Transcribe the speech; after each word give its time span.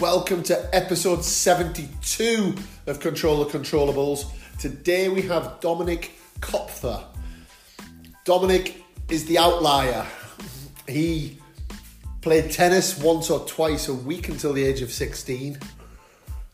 Welcome 0.00 0.42
to 0.44 0.74
episode 0.74 1.24
72 1.24 2.54
of 2.86 2.98
Control 2.98 3.44
the 3.44 3.58
Controllables. 3.58 4.26
Today 4.58 5.08
we 5.08 5.22
have 5.22 5.60
Dominik 5.60 6.10
Koepfer. 6.40 7.04
Dominik 8.24 8.74
is 9.08 9.24
the 9.26 9.38
outlier. 9.38 10.04
He 10.88 11.38
played 12.22 12.50
tennis 12.50 12.98
once 12.98 13.30
or 13.30 13.46
twice 13.46 13.88
a 13.88 13.94
week 13.94 14.28
until 14.28 14.52
the 14.52 14.64
age 14.64 14.82
of 14.82 14.90
16. 14.90 15.58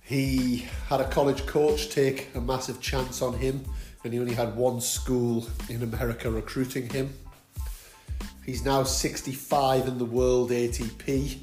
He 0.02 0.66
had 0.88 1.00
a 1.00 1.09
college 1.09 1.46
coach 1.46 1.88
take 1.88 2.29
a 2.34 2.41
massive 2.41 2.80
chance 2.82 3.22
on 3.22 3.32
him, 3.32 3.64
and 4.04 4.12
he 4.12 4.18
only 4.18 4.34
had 4.34 4.54
one 4.54 4.82
school 4.82 5.46
in 5.70 5.82
America 5.82 6.30
recruiting 6.30 6.91
him. 6.91 7.14
He's 8.45 8.65
now 8.65 8.83
65 8.83 9.88
in 9.88 9.97
the 9.97 10.05
world 10.05 10.51
ATP. 10.51 11.38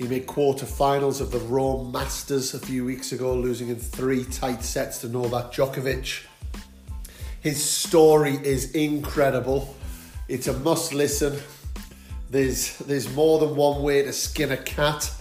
He 0.00 0.08
made 0.08 0.26
quarterfinals 0.26 1.20
of 1.20 1.30
the 1.30 1.40
Rome 1.40 1.92
Masters 1.92 2.54
a 2.54 2.58
few 2.58 2.86
weeks 2.86 3.12
ago, 3.12 3.34
losing 3.34 3.68
in 3.68 3.76
three 3.76 4.24
tight 4.24 4.64
sets 4.64 5.02
to 5.02 5.10
Novak 5.10 5.52
Djokovic. 5.52 6.24
His 7.42 7.62
story 7.62 8.38
is 8.42 8.70
incredible. 8.70 9.76
It's 10.26 10.46
a 10.46 10.54
must 10.60 10.94
listen. 10.94 11.38
There's 12.30 12.78
there's 12.78 13.12
more 13.14 13.40
than 13.40 13.54
one 13.56 13.82
way 13.82 14.02
to 14.02 14.14
skin 14.14 14.52
a 14.52 14.56
cat 14.56 15.12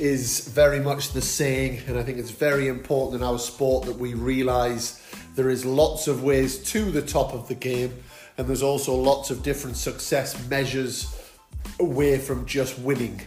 is 0.00 0.48
very 0.48 0.80
much 0.80 1.12
the 1.12 1.20
saying 1.20 1.82
and 1.86 1.98
I 1.98 2.02
think 2.02 2.16
it's 2.16 2.30
very 2.30 2.68
important 2.68 3.20
in 3.20 3.28
our 3.28 3.38
sport 3.38 3.84
that 3.84 3.98
we 3.98 4.14
realize 4.14 5.02
there 5.34 5.50
is 5.50 5.66
lots 5.66 6.08
of 6.08 6.22
ways 6.22 6.56
to 6.70 6.90
the 6.90 7.02
top 7.02 7.34
of 7.34 7.46
the 7.46 7.54
game 7.54 7.92
and 8.38 8.46
there's 8.46 8.62
also 8.62 8.94
lots 8.94 9.30
of 9.30 9.42
different 9.42 9.76
success 9.76 10.48
measures 10.48 11.14
away 11.78 12.18
from 12.18 12.46
just 12.46 12.78
winning. 12.78 13.20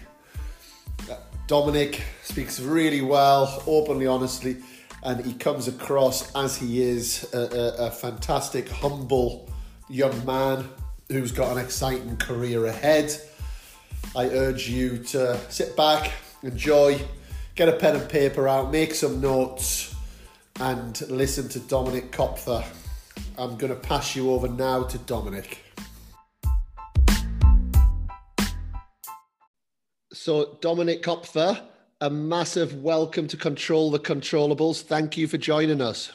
Dominik 1.48 2.02
speaks 2.24 2.60
really 2.60 3.00
well, 3.00 3.64
openly, 3.66 4.06
honestly, 4.06 4.58
and 5.02 5.26
he 5.26 5.34
comes 5.34 5.70
across 5.70 6.36
as 6.36 6.58
he 6.58 6.82
is 6.82 7.34
a, 7.34 7.38
a, 7.38 7.88
a, 7.88 7.92
fantastic, 7.92 8.68
humble 8.68 9.50
young 9.88 10.26
man 10.26 10.68
who's 11.10 11.32
got 11.32 11.56
an 11.56 11.64
exciting 11.64 12.18
career 12.18 12.66
ahead. 12.66 13.16
I 14.14 14.26
urge 14.26 14.68
you 14.68 14.98
to 15.06 15.40
sit 15.50 15.78
back, 15.78 16.12
enjoy, 16.44 17.00
get 17.56 17.70
a 17.70 17.74
pen 17.74 17.96
and 17.96 18.10
paper 18.10 18.50
out, 18.50 18.70
make 18.70 18.94
some 18.94 19.22
notes, 19.22 19.96
and 20.60 21.00
listen 21.10 21.48
to 21.48 21.60
Dominik 21.60 22.10
Koepfer. 22.10 22.66
I'm 23.38 23.56
going 23.56 23.74
to 23.74 23.80
pass 23.80 24.18
you 24.18 24.32
over 24.32 24.50
now 24.50 24.84
to 24.84 24.98
Dominik. 25.00 25.60
So, 30.18 30.58
Dominik 30.62 31.04
Koepfer, 31.04 31.62
a 32.02 32.10
massive 32.10 32.74
welcome 32.82 33.28
to 33.28 33.38
Control 33.38 33.92
the 33.92 34.00
Controllables. 34.00 34.82
Thank 34.82 35.16
you 35.16 35.28
for 35.28 35.38
joining 35.38 35.80
us. 35.80 36.12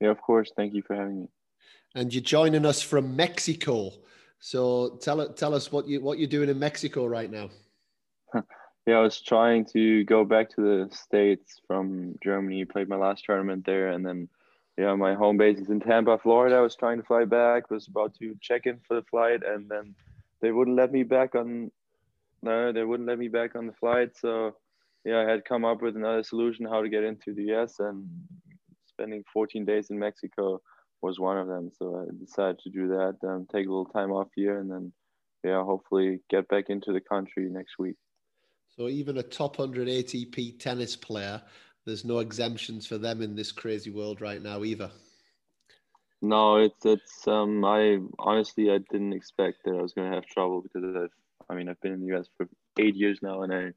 Yeah, 0.00 0.08
of 0.08 0.20
course. 0.22 0.50
Thank 0.56 0.72
you 0.72 0.82
for 0.82 0.96
having 0.96 1.20
me. 1.20 1.28
And 1.94 2.12
you're 2.12 2.22
joining 2.22 2.64
us 2.64 2.80
from 2.80 3.14
Mexico. 3.14 3.92
So 4.38 4.98
tell 5.02 5.28
tell 5.34 5.54
us 5.54 5.70
what 5.70 5.88
you 5.88 6.00
what 6.00 6.18
you're 6.18 6.26
doing 6.26 6.48
in 6.48 6.58
Mexico 6.58 7.04
right 7.04 7.30
now. 7.30 7.50
yeah, 8.86 8.96
I 8.96 9.00
was 9.00 9.20
trying 9.20 9.66
to 9.74 10.02
go 10.04 10.24
back 10.24 10.48
to 10.56 10.62
the 10.62 10.96
states 10.96 11.60
from 11.66 12.14
Germany. 12.24 12.64
Played 12.64 12.88
my 12.88 12.96
last 12.96 13.24
tournament 13.26 13.66
there, 13.66 13.88
and 13.88 14.04
then 14.04 14.26
yeah, 14.78 14.94
my 14.94 15.12
home 15.12 15.36
base 15.36 15.58
is 15.58 15.68
in 15.68 15.80
Tampa, 15.80 16.16
Florida. 16.16 16.56
I 16.56 16.60
was 16.62 16.76
trying 16.76 16.96
to 16.96 17.04
fly 17.04 17.26
back. 17.26 17.70
Was 17.70 17.88
about 17.88 18.14
to 18.20 18.34
check 18.40 18.64
in 18.64 18.80
for 18.88 18.94
the 18.94 19.02
flight, 19.02 19.42
and 19.46 19.68
then 19.68 19.94
they 20.40 20.50
wouldn't 20.50 20.78
let 20.78 20.90
me 20.90 21.02
back 21.02 21.34
on 21.34 21.70
no, 22.42 22.72
they 22.72 22.84
wouldn't 22.84 23.08
let 23.08 23.18
me 23.18 23.28
back 23.28 23.54
on 23.56 23.66
the 23.66 23.72
flight. 23.72 24.16
So, 24.16 24.56
yeah, 25.04 25.20
I 25.20 25.30
had 25.30 25.44
come 25.44 25.64
up 25.64 25.82
with 25.82 25.96
another 25.96 26.22
solution 26.22 26.66
how 26.66 26.82
to 26.82 26.88
get 26.88 27.04
into 27.04 27.34
the 27.34 27.54
US, 27.54 27.80
and 27.80 28.08
spending 28.86 29.24
14 29.32 29.64
days 29.64 29.90
in 29.90 29.98
Mexico 29.98 30.60
was 31.02 31.18
one 31.18 31.38
of 31.38 31.48
them. 31.48 31.70
So 31.78 31.96
I 31.96 32.24
decided 32.24 32.58
to 32.60 32.70
do 32.70 32.88
that, 32.88 33.16
um, 33.26 33.46
take 33.50 33.66
a 33.66 33.70
little 33.70 33.86
time 33.86 34.10
off 34.10 34.28
here, 34.34 34.58
and 34.58 34.70
then, 34.70 34.92
yeah, 35.44 35.62
hopefully 35.62 36.20
get 36.28 36.48
back 36.48 36.64
into 36.68 36.92
the 36.92 37.00
country 37.00 37.48
next 37.50 37.78
week. 37.78 37.96
So 38.76 38.88
even 38.88 39.18
a 39.18 39.22
top 39.22 39.58
100 39.58 39.88
ATP 39.88 40.58
tennis 40.58 40.96
player, 40.96 41.42
there's 41.86 42.04
no 42.04 42.18
exemptions 42.18 42.86
for 42.86 42.98
them 42.98 43.22
in 43.22 43.34
this 43.34 43.52
crazy 43.52 43.90
world 43.90 44.20
right 44.20 44.42
now 44.42 44.62
either. 44.64 44.90
No, 46.22 46.56
it's 46.56 46.84
it's 46.84 47.26
um 47.26 47.64
I 47.64 47.98
honestly 48.18 48.70
I 48.70 48.78
didn't 48.92 49.14
expect 49.14 49.64
that 49.64 49.74
I 49.74 49.80
was 49.80 49.94
gonna 49.94 50.14
have 50.14 50.26
trouble 50.26 50.60
because 50.60 50.84
I've 50.94 51.10
I 51.50 51.54
mean, 51.54 51.68
I've 51.68 51.80
been 51.80 51.92
in 51.92 52.00
the 52.00 52.16
US 52.16 52.28
for 52.36 52.48
eight 52.78 52.94
years 52.94 53.18
now, 53.22 53.42
and 53.42 53.52
I 53.52 53.72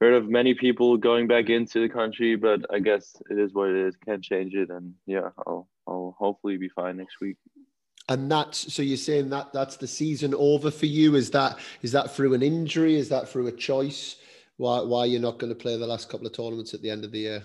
heard 0.00 0.14
of 0.14 0.28
many 0.28 0.54
people 0.54 0.96
going 0.96 1.26
back 1.26 1.50
into 1.50 1.80
the 1.80 1.88
country, 1.92 2.36
but 2.36 2.62
I 2.72 2.78
guess 2.78 3.14
it 3.30 3.38
is 3.38 3.52
what 3.52 3.70
it 3.70 3.76
is. 3.76 3.96
Can't 3.96 4.22
change 4.22 4.54
it, 4.54 4.70
and 4.70 4.94
yeah, 5.06 5.30
I'll 5.46 5.68
I'll 5.86 6.16
hopefully 6.18 6.56
be 6.56 6.68
fine 6.68 6.96
next 6.96 7.20
week. 7.20 7.36
And 8.08 8.30
that's 8.30 8.72
so 8.72 8.82
you're 8.82 8.96
saying 8.96 9.28
that 9.30 9.52
that's 9.52 9.76
the 9.76 9.86
season 9.86 10.34
over 10.34 10.70
for 10.70 10.86
you? 10.86 11.14
Is 11.14 11.30
that 11.32 11.58
is 11.82 11.92
that 11.92 12.14
through 12.14 12.34
an 12.34 12.42
injury? 12.42 12.96
Is 12.96 13.10
that 13.10 13.28
through 13.28 13.48
a 13.48 13.52
choice? 13.52 14.16
Why 14.56 14.80
why 14.80 15.04
you're 15.04 15.20
not 15.20 15.38
going 15.38 15.52
to 15.52 15.58
play 15.58 15.76
the 15.76 15.86
last 15.86 16.08
couple 16.08 16.26
of 16.26 16.32
tournaments 16.32 16.72
at 16.72 16.80
the 16.80 16.90
end 16.90 17.04
of 17.04 17.12
the 17.12 17.18
year? 17.18 17.42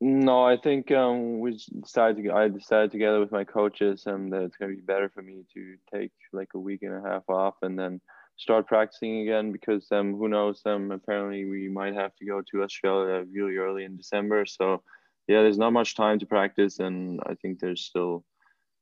No, 0.00 0.44
I 0.44 0.56
think 0.56 0.92
um, 0.92 1.40
we 1.40 1.58
decided. 1.80 2.22
To, 2.22 2.32
I 2.32 2.48
decided 2.48 2.92
together 2.92 3.18
with 3.18 3.32
my 3.32 3.42
coaches 3.42 4.04
um, 4.06 4.30
that 4.30 4.42
it's 4.42 4.56
going 4.56 4.70
to 4.70 4.76
be 4.76 4.82
better 4.82 5.08
for 5.08 5.22
me 5.22 5.44
to 5.54 5.76
take 5.92 6.12
like 6.32 6.50
a 6.54 6.58
week 6.58 6.82
and 6.82 6.94
a 6.94 7.08
half 7.08 7.28
off 7.28 7.56
and 7.62 7.76
then 7.76 8.00
start 8.36 8.68
practicing 8.68 9.22
again 9.22 9.50
because 9.50 9.90
um, 9.90 10.14
who 10.16 10.28
knows? 10.28 10.62
Um, 10.64 10.92
apparently 10.92 11.44
we 11.46 11.68
might 11.68 11.94
have 11.94 12.14
to 12.16 12.24
go 12.24 12.42
to 12.42 12.62
Australia 12.62 13.24
really 13.32 13.56
early 13.56 13.84
in 13.84 13.96
December. 13.96 14.46
So 14.46 14.82
yeah, 15.26 15.42
there's 15.42 15.58
not 15.58 15.72
much 15.72 15.96
time 15.96 16.20
to 16.20 16.26
practice, 16.26 16.78
and 16.78 17.20
I 17.26 17.34
think 17.34 17.58
there's 17.58 17.82
still 17.82 18.24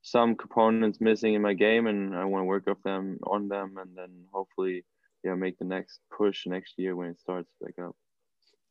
some 0.03 0.37
components 0.37 1.01
missing 1.01 1.33
in 1.33 1.41
my 1.41 1.55
game, 1.55 1.87
and 1.87 2.15
I 2.15 2.27
want 2.27 2.43
to 2.43 2.47
work 2.47 2.69
up 2.69 2.83
them 2.83 3.19
on 3.27 3.49
them, 3.49 3.79
and 3.79 3.97
then 3.97 4.27
hopefully 4.33 4.85
yeah 5.25 5.35
make 5.35 5.59
the 5.59 5.65
next 5.65 6.01
push 6.15 6.47
next 6.47 6.75
year 6.77 6.95
when 6.95 7.09
it 7.09 7.21
starts 7.21 7.51
back 7.63 7.79
up. 7.83 7.97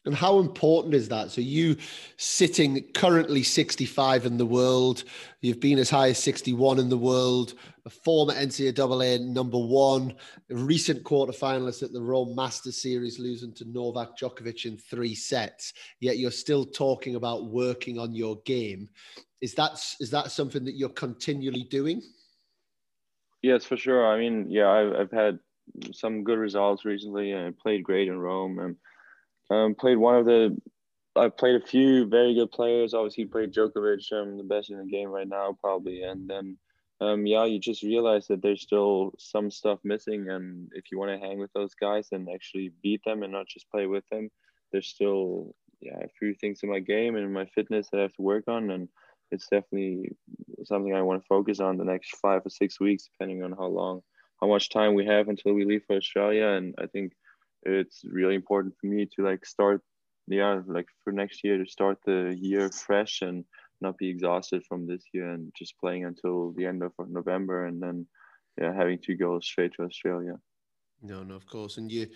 And 0.05 0.13
how 0.13 0.39
important 0.39 0.93
is 0.93 1.09
that? 1.09 1.31
So 1.31 1.41
you 1.41 1.77
sitting 2.17 2.83
currently 2.93 3.41
65 3.41 4.25
in 4.25 4.37
the 4.37 4.45
world, 4.45 5.03
you've 5.41 5.59
been 5.59 5.79
as 5.79 5.89
high 5.89 6.09
as 6.09 6.19
61 6.19 6.77
in 6.79 6.89
the 6.89 6.97
world, 6.97 7.55
a 7.85 7.89
former 7.89 8.33
NCAA 8.33 9.21
number 9.21 9.57
one, 9.57 10.13
a 10.51 10.55
recent 10.55 11.03
quarterfinalist 11.03 11.81
at 11.81 11.91
the 11.91 12.01
Rome 12.01 12.35
Masters 12.35 12.81
Series, 12.81 13.19
losing 13.19 13.53
to 13.53 13.65
Novak 13.65 14.17
Djokovic 14.17 14.65
in 14.65 14.77
three 14.77 15.15
sets. 15.15 15.73
Yet 15.99 16.19
you're 16.19 16.31
still 16.31 16.65
talking 16.65 17.15
about 17.15 17.45
working 17.45 17.97
on 17.97 18.13
your 18.13 18.37
game. 18.45 18.89
Is 19.41 19.53
that 19.55 19.73
is 19.99 20.09
that 20.11 20.31
something 20.31 20.63
that 20.65 20.75
you're 20.75 20.89
continually 20.89 21.63
doing? 21.63 22.01
Yes, 23.41 23.63
for 23.65 23.77
sure. 23.77 24.07
I 24.07 24.19
mean, 24.19 24.47
yeah, 24.49 24.69
I've, 24.69 24.93
I've 24.93 25.11
had 25.11 25.39
some 25.93 26.23
good 26.23 26.39
results 26.39 26.85
recently, 26.85 27.31
and 27.31 27.47
I 27.47 27.53
played 27.61 27.83
great 27.83 28.07
in 28.07 28.17
Rome. 28.17 28.57
And 28.59 28.75
um, 29.49 29.75
played 29.75 29.97
one 29.97 30.15
of 30.15 30.25
the. 30.25 30.57
I 31.17 31.29
played 31.29 31.55
a 31.55 31.65
few 31.65 32.07
very 32.07 32.33
good 32.33 32.51
players. 32.51 32.93
Obviously, 32.93 33.25
played 33.25 33.53
Djokovic, 33.53 34.11
um, 34.11 34.37
the 34.37 34.43
best 34.43 34.69
in 34.69 34.79
the 34.79 34.85
game 34.85 35.09
right 35.09 35.27
now, 35.27 35.57
probably. 35.61 36.03
And 36.03 36.29
then, 36.29 36.57
um, 36.99 37.25
yeah, 37.25 37.45
you 37.45 37.57
just 37.57 37.83
realize 37.83 38.27
that 38.27 38.41
there's 38.41 38.61
still 38.61 39.13
some 39.17 39.49
stuff 39.49 39.79
missing. 39.85 40.29
And 40.29 40.69
if 40.73 40.91
you 40.91 40.99
want 40.99 41.11
to 41.11 41.25
hang 41.25 41.39
with 41.39 41.53
those 41.53 41.73
guys 41.73 42.09
and 42.11 42.27
actually 42.29 42.73
beat 42.83 43.01
them 43.05 43.23
and 43.23 43.31
not 43.31 43.47
just 43.47 43.71
play 43.71 43.87
with 43.87 44.03
them, 44.11 44.29
there's 44.71 44.87
still 44.87 45.55
yeah 45.79 45.99
a 45.99 46.09
few 46.19 46.33
things 46.33 46.61
in 46.63 46.69
my 46.69 46.79
game 46.79 47.15
and 47.15 47.33
my 47.33 47.45
fitness 47.45 47.87
that 47.91 47.99
I 47.99 48.03
have 48.03 48.13
to 48.13 48.21
work 48.21 48.49
on. 48.49 48.69
And 48.71 48.89
it's 49.31 49.47
definitely 49.47 50.11
something 50.65 50.93
I 50.93 51.01
want 51.01 51.21
to 51.21 51.27
focus 51.27 51.59
on 51.59 51.77
the 51.77 51.85
next 51.85 52.17
five 52.17 52.41
or 52.45 52.49
six 52.49 52.79
weeks, 52.79 53.07
depending 53.11 53.43
on 53.43 53.51
how 53.53 53.67
long, 53.67 54.01
how 54.41 54.47
much 54.47 54.69
time 54.69 54.95
we 54.95 55.05
have 55.05 55.29
until 55.29 55.53
we 55.53 55.65
leave 55.65 55.83
for 55.87 55.95
Australia. 55.95 56.47
And 56.47 56.75
I 56.77 56.87
think 56.87 57.13
it's 57.65 58.03
really 58.05 58.35
important 58.35 58.73
for 58.79 58.87
me 58.87 59.05
to 59.15 59.23
like 59.23 59.45
start 59.45 59.81
yeah 60.27 60.61
like 60.67 60.87
for 61.03 61.11
next 61.11 61.43
year 61.43 61.57
to 61.57 61.65
start 61.69 61.97
the 62.05 62.35
year 62.39 62.69
fresh 62.69 63.21
and 63.21 63.43
not 63.81 63.97
be 63.97 64.09
exhausted 64.09 64.63
from 64.67 64.87
this 64.87 65.03
year 65.13 65.31
and 65.31 65.51
just 65.57 65.77
playing 65.79 66.05
until 66.05 66.53
the 66.53 66.65
end 66.65 66.81
of 66.83 66.91
november 67.07 67.65
and 67.65 67.81
then 67.81 68.05
yeah 68.59 68.73
having 68.73 68.99
to 68.99 69.15
go 69.15 69.39
straight 69.39 69.73
to 69.73 69.83
australia. 69.83 70.37
No 71.01 71.23
no 71.23 71.35
of 71.35 71.45
course. 71.45 71.77
And 71.77 71.91
you 71.91 72.07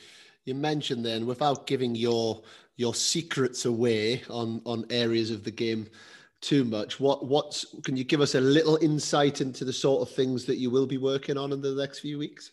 you 0.46 0.56
mentioned 0.56 1.06
then 1.06 1.26
without 1.26 1.68
giving 1.68 1.96
your 1.96 2.42
your 2.78 2.96
secrets 2.96 3.66
away 3.66 4.24
on 4.30 4.62
on 4.66 4.86
areas 4.90 5.32
of 5.32 5.44
the 5.44 5.52
game 5.52 5.88
too 6.42 6.64
much 6.64 7.02
what 7.02 7.26
what's 7.26 7.66
can 7.84 7.98
you 7.98 8.06
give 8.06 8.22
us 8.22 8.34
a 8.34 8.40
little 8.40 8.78
insight 8.78 9.42
into 9.42 9.66
the 9.66 9.74
sort 9.74 10.02
of 10.02 10.16
things 10.16 10.46
that 10.46 10.56
you 10.56 10.70
will 10.70 10.86
be 10.88 10.98
working 10.98 11.38
on 11.38 11.52
in 11.52 11.62
the 11.62 11.76
next 11.76 12.00
few 12.00 12.18
weeks 12.18 12.52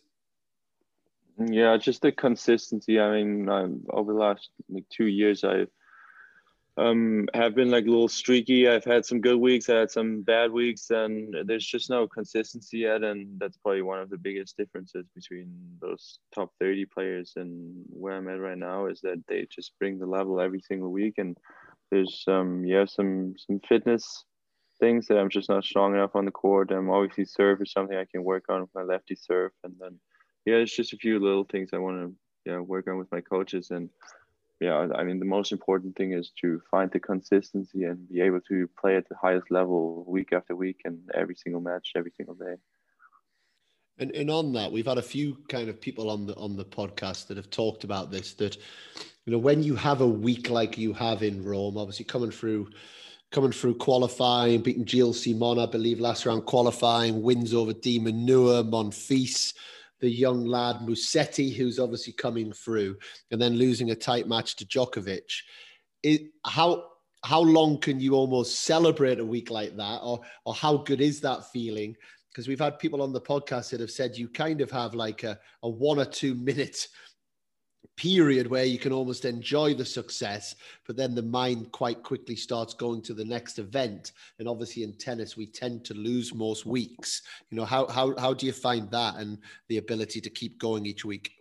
yeah, 1.38 1.76
just 1.76 2.02
the 2.02 2.12
consistency. 2.12 2.98
I 3.00 3.10
mean, 3.10 3.48
um, 3.48 3.84
over 3.90 4.12
the 4.12 4.18
last 4.18 4.50
like 4.68 4.84
two 4.88 5.06
years, 5.06 5.44
I've 5.44 5.68
um, 6.78 7.26
have 7.32 7.54
been 7.54 7.70
like 7.70 7.86
a 7.86 7.90
little 7.90 8.08
streaky. 8.08 8.68
I've 8.68 8.84
had 8.84 9.06
some 9.06 9.20
good 9.20 9.38
weeks, 9.38 9.68
I 9.70 9.76
had 9.76 9.90
some 9.90 10.22
bad 10.22 10.50
weeks, 10.52 10.90
and 10.90 11.34
there's 11.44 11.64
just 11.64 11.88
no 11.88 12.06
consistency 12.06 12.78
yet. 12.78 13.02
And 13.02 13.40
that's 13.40 13.56
probably 13.56 13.82
one 13.82 14.00
of 14.00 14.10
the 14.10 14.18
biggest 14.18 14.56
differences 14.56 15.06
between 15.14 15.48
those 15.80 16.18
top 16.34 16.52
30 16.60 16.84
players 16.86 17.32
and 17.36 17.82
where 17.88 18.16
I'm 18.16 18.28
at 18.28 18.40
right 18.40 18.58
now 18.58 18.86
is 18.86 19.00
that 19.02 19.22
they 19.26 19.46
just 19.50 19.72
bring 19.78 19.98
the 19.98 20.06
level 20.06 20.40
every 20.40 20.60
single 20.60 20.90
week. 20.90 21.14
And 21.18 21.36
there's 21.90 22.24
um 22.26 22.64
yeah 22.64 22.84
some 22.84 23.34
some 23.38 23.60
fitness 23.68 24.24
things 24.78 25.06
that 25.06 25.18
I'm 25.18 25.30
just 25.30 25.48
not 25.48 25.64
strong 25.64 25.94
enough 25.94 26.14
on 26.14 26.24
the 26.24 26.30
court. 26.30 26.70
I'm 26.70 26.90
obviously 26.90 27.24
serve 27.24 27.62
is 27.62 27.72
something 27.72 27.96
I 27.96 28.04
can 28.10 28.24
work 28.24 28.44
on 28.48 28.60
with 28.60 28.74
my 28.74 28.82
lefty 28.82 29.16
serve, 29.16 29.52
and 29.64 29.74
then 29.78 29.98
yeah, 30.46 30.56
it's 30.56 30.74
just 30.74 30.94
a 30.94 30.96
few 30.96 31.18
little 31.18 31.44
things 31.44 31.70
I 31.72 31.78
want 31.78 32.00
to 32.00 32.14
yeah 32.50 32.60
work 32.60 32.88
on 32.88 32.96
with 32.96 33.10
my 33.12 33.20
coaches 33.20 33.70
and 33.70 33.90
yeah, 34.60 34.88
I 34.94 35.04
mean, 35.04 35.18
the 35.18 35.26
most 35.26 35.52
important 35.52 35.96
thing 35.96 36.12
is 36.12 36.32
to 36.40 36.62
find 36.70 36.90
the 36.90 36.98
consistency 36.98 37.84
and 37.84 38.08
be 38.08 38.22
able 38.22 38.40
to 38.48 38.68
play 38.80 38.96
at 38.96 39.06
the 39.08 39.14
highest 39.14 39.50
level 39.50 40.04
week 40.08 40.32
after 40.32 40.56
week 40.56 40.80
and 40.86 40.98
every 41.12 41.34
single 41.34 41.60
match, 41.60 41.92
every 41.94 42.12
single 42.16 42.34
day. 42.34 42.54
And, 43.98 44.12
and 44.12 44.30
on 44.30 44.54
that, 44.54 44.72
we've 44.72 44.86
had 44.86 44.96
a 44.96 45.02
few 45.02 45.36
kind 45.50 45.68
of 45.68 45.80
people 45.80 46.08
on 46.08 46.26
the 46.26 46.34
on 46.36 46.56
the 46.56 46.64
podcast 46.64 47.26
that 47.26 47.36
have 47.36 47.50
talked 47.50 47.84
about 47.84 48.10
this. 48.10 48.32
That 48.34 48.56
you 49.26 49.32
know, 49.32 49.38
when 49.38 49.62
you 49.62 49.74
have 49.74 50.00
a 50.00 50.06
week 50.06 50.48
like 50.48 50.78
you 50.78 50.94
have 50.94 51.22
in 51.22 51.44
Rome, 51.44 51.76
obviously 51.76 52.06
coming 52.06 52.30
through, 52.30 52.70
coming 53.32 53.52
through 53.52 53.76
qualifying, 53.76 54.62
beating 54.62 54.86
Gilles 54.86 55.22
Simon, 55.22 55.58
I 55.58 55.66
believe, 55.66 56.00
last 56.00 56.24
round 56.24 56.46
qualifying, 56.46 57.22
wins 57.22 57.52
over 57.52 57.74
De 57.74 57.98
Minaur, 57.98 58.64
Monfils 58.70 59.52
the 60.00 60.10
young 60.10 60.44
lad 60.44 60.76
Musetti, 60.76 61.54
who's 61.54 61.78
obviously 61.78 62.12
coming 62.12 62.52
through, 62.52 62.96
and 63.30 63.40
then 63.40 63.54
losing 63.56 63.90
a 63.90 63.94
tight 63.94 64.28
match 64.28 64.56
to 64.56 64.66
Djokovic. 64.66 65.42
It, 66.02 66.22
how 66.44 66.84
how 67.24 67.40
long 67.40 67.78
can 67.78 67.98
you 67.98 68.14
almost 68.14 68.60
celebrate 68.60 69.18
a 69.18 69.24
week 69.24 69.50
like 69.50 69.76
that, 69.76 70.00
or 70.02 70.20
or 70.44 70.54
how 70.54 70.78
good 70.78 71.00
is 71.00 71.20
that 71.20 71.50
feeling? 71.50 71.96
Because 72.30 72.48
we've 72.48 72.60
had 72.60 72.78
people 72.78 73.00
on 73.00 73.12
the 73.12 73.20
podcast 73.20 73.70
that 73.70 73.80
have 73.80 73.90
said 73.90 74.16
you 74.16 74.28
kind 74.28 74.60
of 74.60 74.70
have 74.70 74.94
like 74.94 75.24
a, 75.24 75.38
a 75.62 75.68
one 75.68 75.98
or 75.98 76.04
two 76.04 76.34
minute 76.34 76.86
period 77.96 78.46
where 78.46 78.64
you 78.64 78.78
can 78.78 78.92
almost 78.92 79.24
enjoy 79.24 79.74
the 79.74 79.84
success, 79.84 80.56
but 80.86 80.96
then 80.96 81.14
the 81.14 81.22
mind 81.22 81.72
quite 81.72 82.02
quickly 82.02 82.36
starts 82.36 82.74
going 82.74 83.02
to 83.02 83.14
the 83.14 83.24
next 83.24 83.58
event. 83.58 84.12
And 84.38 84.48
obviously 84.48 84.82
in 84.82 84.92
tennis, 84.94 85.36
we 85.36 85.46
tend 85.46 85.84
to 85.86 85.94
lose 85.94 86.34
most 86.34 86.66
weeks. 86.66 87.22
You 87.50 87.56
know, 87.56 87.64
how 87.64 87.86
how 87.86 88.16
how 88.18 88.34
do 88.34 88.46
you 88.46 88.52
find 88.52 88.90
that 88.90 89.16
and 89.16 89.38
the 89.68 89.78
ability 89.78 90.20
to 90.20 90.30
keep 90.30 90.58
going 90.58 90.86
each 90.86 91.04
week? 91.04 91.32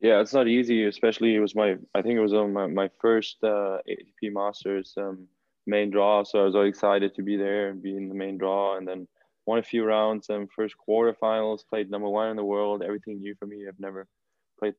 Yeah, 0.00 0.20
it's 0.20 0.34
not 0.34 0.48
easy, 0.48 0.84
especially 0.84 1.34
it 1.34 1.40
was 1.40 1.54
my 1.54 1.76
I 1.94 2.02
think 2.02 2.16
it 2.16 2.20
was 2.20 2.34
on 2.34 2.52
my, 2.52 2.66
my 2.66 2.90
first 3.00 3.36
uh, 3.42 3.78
ATP 3.88 4.32
Masters 4.32 4.94
um, 4.96 5.26
main 5.66 5.90
draw, 5.90 6.22
so 6.22 6.40
I 6.40 6.44
was 6.44 6.54
all 6.54 6.66
excited 6.66 7.14
to 7.14 7.22
be 7.22 7.36
there 7.36 7.70
and 7.70 7.82
be 7.82 7.96
in 7.96 8.08
the 8.08 8.14
main 8.14 8.38
draw, 8.38 8.76
and 8.76 8.86
then 8.86 9.08
won 9.46 9.58
a 9.58 9.62
few 9.62 9.84
rounds 9.84 10.28
and 10.28 10.50
first 10.50 10.74
quarterfinals, 10.86 11.60
played 11.68 11.90
number 11.90 12.08
one 12.08 12.30
in 12.30 12.36
the 12.36 12.44
world, 12.44 12.82
everything 12.82 13.20
new 13.20 13.34
for 13.36 13.46
me. 13.46 13.64
I've 13.66 13.80
never 13.80 14.06
played 14.58 14.74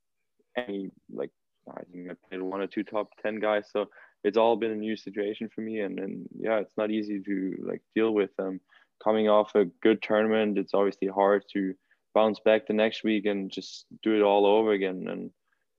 any 0.57 0.89
like 1.11 1.31
I 1.69 1.81
think 1.91 2.09
I 2.09 2.15
played 2.29 2.41
one 2.41 2.61
or 2.61 2.67
two 2.67 2.83
top 2.83 3.09
ten 3.21 3.39
guys, 3.39 3.65
so 3.71 3.85
it's 4.23 4.37
all 4.37 4.55
been 4.55 4.71
a 4.71 4.75
new 4.75 4.95
situation 4.95 5.49
for 5.53 5.61
me, 5.61 5.81
and 5.81 5.99
and 5.99 6.27
yeah, 6.37 6.59
it's 6.59 6.77
not 6.77 6.91
easy 6.91 7.21
to 7.21 7.55
like 7.61 7.81
deal 7.95 8.13
with. 8.13 8.31
Um, 8.39 8.59
coming 9.03 9.29
off 9.29 9.55
a 9.55 9.65
good 9.83 10.01
tournament, 10.01 10.57
it's 10.57 10.73
obviously 10.73 11.07
hard 11.07 11.43
to 11.53 11.73
bounce 12.13 12.39
back 12.39 12.65
the 12.65 12.73
next 12.73 13.03
week 13.03 13.25
and 13.25 13.51
just 13.51 13.85
do 14.01 14.15
it 14.15 14.23
all 14.23 14.45
over 14.45 14.71
again. 14.71 15.05
And 15.07 15.31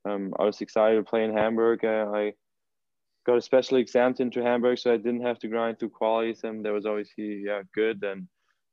um, 0.04 0.34
I 0.38 0.44
was 0.44 0.60
excited 0.60 0.96
to 0.96 1.02
play 1.02 1.24
in 1.24 1.36
Hamburg. 1.36 1.84
Uh, 1.84 2.06
I 2.14 2.32
got 3.26 3.38
a 3.38 3.42
special 3.42 3.78
exempt 3.78 4.20
into 4.20 4.42
Hamburg, 4.42 4.78
so 4.78 4.92
I 4.92 4.96
didn't 4.96 5.22
have 5.22 5.38
to 5.40 5.48
grind 5.48 5.78
through 5.78 5.90
qualies, 6.00 6.44
and 6.44 6.64
that 6.64 6.72
was 6.72 6.86
obviously 6.86 7.42
yeah 7.44 7.62
good. 7.74 8.02
And 8.04 8.28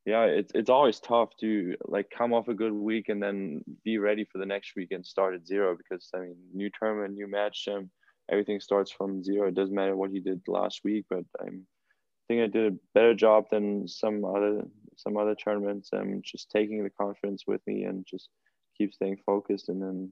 yeah, 0.05 0.25
it's 0.25 0.51
it's 0.53 0.69
always 0.69 0.99
tough 0.99 1.29
to 1.39 1.75
like 1.85 2.11
come 2.15 2.31
off 2.31 2.47
a 2.47 2.53
good 2.53 2.73
week 2.73 3.09
and 3.09 3.21
then 3.21 3.61
be 3.83 3.97
ready 3.97 4.23
for 4.23 4.37
the 4.37 4.45
next 4.45 4.75
week 4.75 4.91
and 4.91 5.05
start 5.05 5.33
at 5.33 5.47
zero 5.47 5.75
because 5.75 6.09
I 6.13 6.19
mean 6.19 6.35
new 6.53 6.69
tournament, 6.79 7.15
new 7.15 7.27
match, 7.27 7.67
um, 7.71 7.89
everything 8.31 8.59
starts 8.59 8.91
from 8.91 9.23
zero. 9.23 9.47
It 9.47 9.55
doesn't 9.55 9.73
matter 9.73 9.95
what 9.95 10.13
you 10.13 10.21
did 10.21 10.41
last 10.47 10.81
week, 10.83 11.05
but 11.09 11.23
I'm 11.41 11.65
I 11.65 12.23
think 12.27 12.43
I 12.43 12.47
did 12.47 12.73
a 12.73 12.77
better 12.93 13.15
job 13.15 13.45
than 13.49 13.87
some 13.87 14.23
other 14.23 14.63
some 14.95 15.17
other 15.17 15.33
tournaments. 15.33 15.89
I'm 15.91 16.21
just 16.23 16.51
taking 16.51 16.83
the 16.83 16.91
confidence 16.91 17.43
with 17.47 17.61
me 17.65 17.83
and 17.83 18.05
just 18.05 18.29
keep 18.77 18.93
staying 18.93 19.17
focused 19.25 19.69
and 19.69 19.81
then 19.81 20.11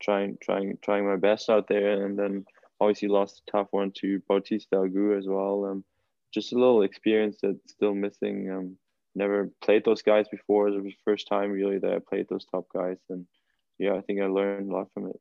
trying 0.00 0.38
trying 0.42 0.78
trying 0.82 1.06
my 1.06 1.16
best 1.16 1.50
out 1.50 1.68
there 1.68 2.06
and 2.06 2.18
then 2.18 2.46
obviously 2.80 3.08
lost 3.08 3.42
a 3.46 3.50
tough 3.50 3.68
one 3.72 3.92
to 3.96 4.22
Bautista 4.26 4.76
Agut 4.76 5.18
as 5.18 5.26
well. 5.26 5.66
Um, 5.66 5.84
just 6.32 6.52
a 6.52 6.58
little 6.58 6.82
experience 6.82 7.38
that's 7.42 7.72
still 7.72 7.94
missing. 7.94 8.50
Um, 8.50 8.76
never 9.14 9.50
played 9.62 9.84
those 9.84 10.02
guys 10.02 10.26
before. 10.28 10.68
It 10.68 10.74
was 10.74 10.84
the 10.84 10.94
first 11.04 11.28
time 11.28 11.50
really 11.50 11.78
that 11.78 11.92
I 11.92 11.98
played 11.98 12.28
those 12.28 12.44
top 12.44 12.66
guys, 12.72 12.98
and 13.08 13.26
yeah, 13.78 13.94
I 13.94 14.00
think 14.00 14.20
I 14.20 14.26
learned 14.26 14.70
a 14.70 14.74
lot 14.74 14.88
from 14.94 15.08
it. 15.08 15.20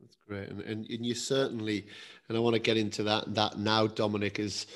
That's 0.00 0.16
great, 0.26 0.48
and, 0.48 0.60
and 0.62 0.86
and 0.88 1.04
you 1.04 1.14
certainly, 1.14 1.86
and 2.28 2.36
I 2.36 2.40
want 2.40 2.54
to 2.54 2.60
get 2.60 2.76
into 2.76 3.02
that 3.04 3.34
that 3.34 3.58
now. 3.58 3.86
Dominik 3.86 4.38
is 4.38 4.66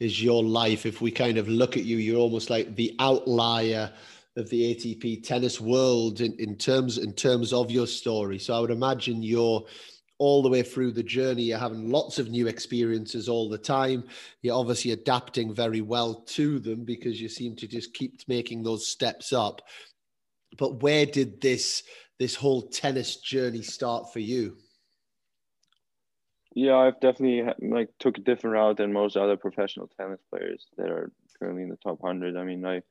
is 0.00 0.22
your 0.22 0.42
life. 0.42 0.86
If 0.86 1.00
we 1.00 1.10
kind 1.10 1.38
of 1.38 1.48
look 1.48 1.76
at 1.76 1.84
you, 1.84 1.96
you're 1.96 2.18
almost 2.18 2.50
like 2.50 2.74
the 2.76 2.94
outlier 2.98 3.92
of 4.36 4.50
the 4.50 4.74
ATP 4.74 5.22
tennis 5.22 5.60
world 5.60 6.20
in, 6.20 6.34
in 6.34 6.56
terms 6.56 6.98
in 6.98 7.12
terms 7.12 7.52
of 7.52 7.70
your 7.70 7.86
story. 7.86 8.38
So 8.38 8.54
I 8.54 8.60
would 8.60 8.70
imagine 8.70 9.22
you're 9.22 9.64
all 10.18 10.42
the 10.42 10.48
way 10.48 10.62
through 10.62 10.92
the 10.92 11.02
journey. 11.02 11.44
You're 11.44 11.58
having 11.58 11.90
lots 11.90 12.18
of 12.18 12.30
new 12.30 12.46
experiences 12.46 13.28
all 13.28 13.48
the 13.48 13.58
time. 13.58 14.04
You're 14.42 14.56
obviously 14.56 14.92
adapting 14.92 15.52
very 15.54 15.80
well 15.80 16.22
to 16.28 16.58
them 16.58 16.84
because 16.84 17.20
you 17.20 17.28
seem 17.28 17.56
to 17.56 17.66
just 17.66 17.94
keep 17.94 18.20
making 18.28 18.62
those 18.62 18.88
steps 18.88 19.32
up. 19.32 19.62
But 20.56 20.82
where 20.82 21.06
did 21.06 21.40
this 21.40 21.82
this 22.18 22.36
whole 22.36 22.62
tennis 22.62 23.16
journey 23.16 23.62
start 23.62 24.12
for 24.12 24.20
you? 24.20 24.56
Yeah, 26.54 26.76
I've 26.76 27.00
definitely 27.00 27.42
like 27.68 27.88
took 27.98 28.16
a 28.16 28.20
different 28.20 28.54
route 28.54 28.76
than 28.76 28.92
most 28.92 29.16
other 29.16 29.36
professional 29.36 29.90
tennis 29.98 30.20
players 30.30 30.66
that 30.76 30.88
are 30.88 31.10
currently 31.38 31.64
in 31.64 31.68
the 31.68 31.76
top 31.76 32.00
hundred. 32.00 32.36
I 32.36 32.44
mean, 32.44 32.64
I 32.64 32.82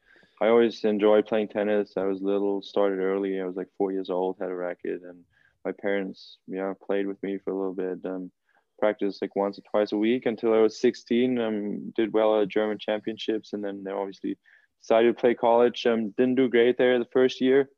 I 0.41 0.49
always 0.49 0.83
enjoyed 0.83 1.25
playing 1.25 1.47
tennis. 1.47 1.93
I 1.95 2.03
was 2.03 2.21
little, 2.21 2.61
started 2.61 2.99
early. 2.99 3.39
I 3.39 3.45
was 3.45 3.55
like 3.55 3.69
four 3.77 3.93
years 3.93 4.09
old, 4.09 4.35
had 4.41 4.49
a 4.49 4.55
racket, 4.55 5.01
and 5.03 5.23
my 5.65 5.71
parents, 5.71 6.37
yeah, 6.47 6.73
played 6.85 7.07
with 7.07 7.21
me 7.23 7.37
for 7.37 7.51
a 7.51 7.57
little 7.57 7.73
bit. 7.73 7.99
Um, 8.05 8.31
practiced 8.79 9.21
like 9.21 9.35
once 9.35 9.57
or 9.57 9.61
twice 9.71 9.91
a 9.91 9.97
week 9.97 10.25
until 10.25 10.53
I 10.53 10.57
was 10.57 10.81
16. 10.81 11.39
Um, 11.39 11.93
did 11.95 12.13
well 12.13 12.41
at 12.41 12.49
German 12.49 12.77
championships, 12.79 13.53
and 13.53 13.63
then 13.63 13.83
they 13.83 13.91
obviously 13.91 14.37
decided 14.81 15.15
to 15.15 15.21
play 15.21 15.33
college. 15.33 15.85
Um, 15.85 16.09
didn't 16.17 16.35
do 16.35 16.49
great 16.49 16.77
there 16.77 16.99
the 16.99 17.05
first 17.05 17.41
year. 17.41 17.69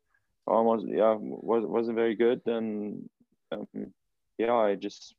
Almost, 0.46 0.86
yeah, 0.88 1.14
was 1.18 1.64
wasn't 1.64 1.96
very 1.96 2.14
good. 2.14 2.40
And 2.46 3.08
um, 3.52 3.66
yeah, 4.38 4.54
I 4.54 4.74
just 4.74 5.14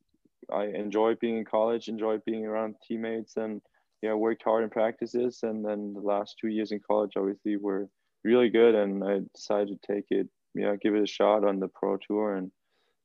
I 0.51 0.65
enjoyed 0.65 1.19
being 1.19 1.37
in 1.37 1.45
college, 1.45 1.87
enjoyed 1.87 2.23
being 2.25 2.45
around 2.45 2.75
teammates, 2.85 3.37
and 3.37 3.61
yeah, 4.01 4.13
worked 4.13 4.43
hard 4.43 4.63
in 4.63 4.69
practices. 4.69 5.39
And 5.43 5.65
then 5.65 5.93
the 5.93 6.01
last 6.01 6.35
two 6.39 6.47
years 6.47 6.71
in 6.71 6.79
college, 6.79 7.13
obviously, 7.17 7.57
were 7.57 7.89
really 8.23 8.49
good, 8.49 8.75
and 8.75 9.03
I 9.03 9.21
decided 9.33 9.81
to 9.81 9.93
take 9.93 10.05
it, 10.09 10.27
yeah, 10.53 10.75
give 10.75 10.95
it 10.95 11.03
a 11.03 11.07
shot 11.07 11.43
on 11.43 11.59
the 11.59 11.67
pro 11.69 11.97
tour 11.97 12.35
and 12.35 12.51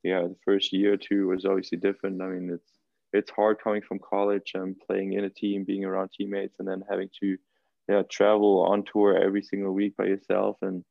yeah, 0.02 0.23
the 0.23 0.37
first 0.44 0.73
year 0.73 0.94
or 0.94 0.97
two 0.97 1.28
was 1.28 1.44
obviously 1.44 1.78
different. 1.78 2.23
I 2.23 2.26
mean, 2.26 2.50
it's 2.52 2.78
it's 3.12 3.30
hard 3.30 3.59
coming 3.62 3.82
from 3.82 3.99
college 3.99 4.52
and 4.54 4.76
playing 4.87 5.12
in 5.12 5.25
a 5.25 5.30
team, 5.30 5.64
being 5.64 5.85
around 5.85 6.11
teammates, 6.12 6.56
and 6.59 6.66
then 6.66 6.82
having 6.88 7.09
to 7.21 7.37
yeah 7.88 8.02
travel 8.11 8.62
on 8.62 8.85
tour 8.85 9.16
every 9.16 9.42
single 9.42 9.73
week 9.73 9.97
by 9.97 10.04
yourself 10.04 10.56
and 10.62 10.85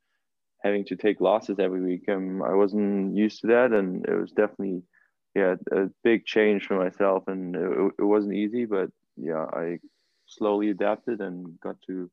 having 0.62 0.84
to 0.86 0.96
take 0.96 1.20
losses 1.20 1.58
every 1.58 1.82
week. 1.82 2.08
Um, 2.08 2.42
I 2.42 2.54
wasn't 2.54 3.16
used 3.16 3.40
to 3.40 3.48
that, 3.48 3.72
and 3.72 4.06
it 4.06 4.14
was 4.14 4.30
definitely 4.32 4.82
yeah 5.34 5.56
a 5.72 5.88
big 6.04 6.24
change 6.24 6.66
for 6.66 6.82
myself, 6.82 7.24
and 7.26 7.56
it, 7.56 7.92
it 7.98 8.04
wasn't 8.04 8.34
easy, 8.34 8.64
but 8.64 8.90
yeah, 9.16 9.44
I 9.52 9.78
slowly 10.26 10.70
adapted 10.70 11.20
and 11.20 11.60
got 11.60 11.76
to 11.86 12.10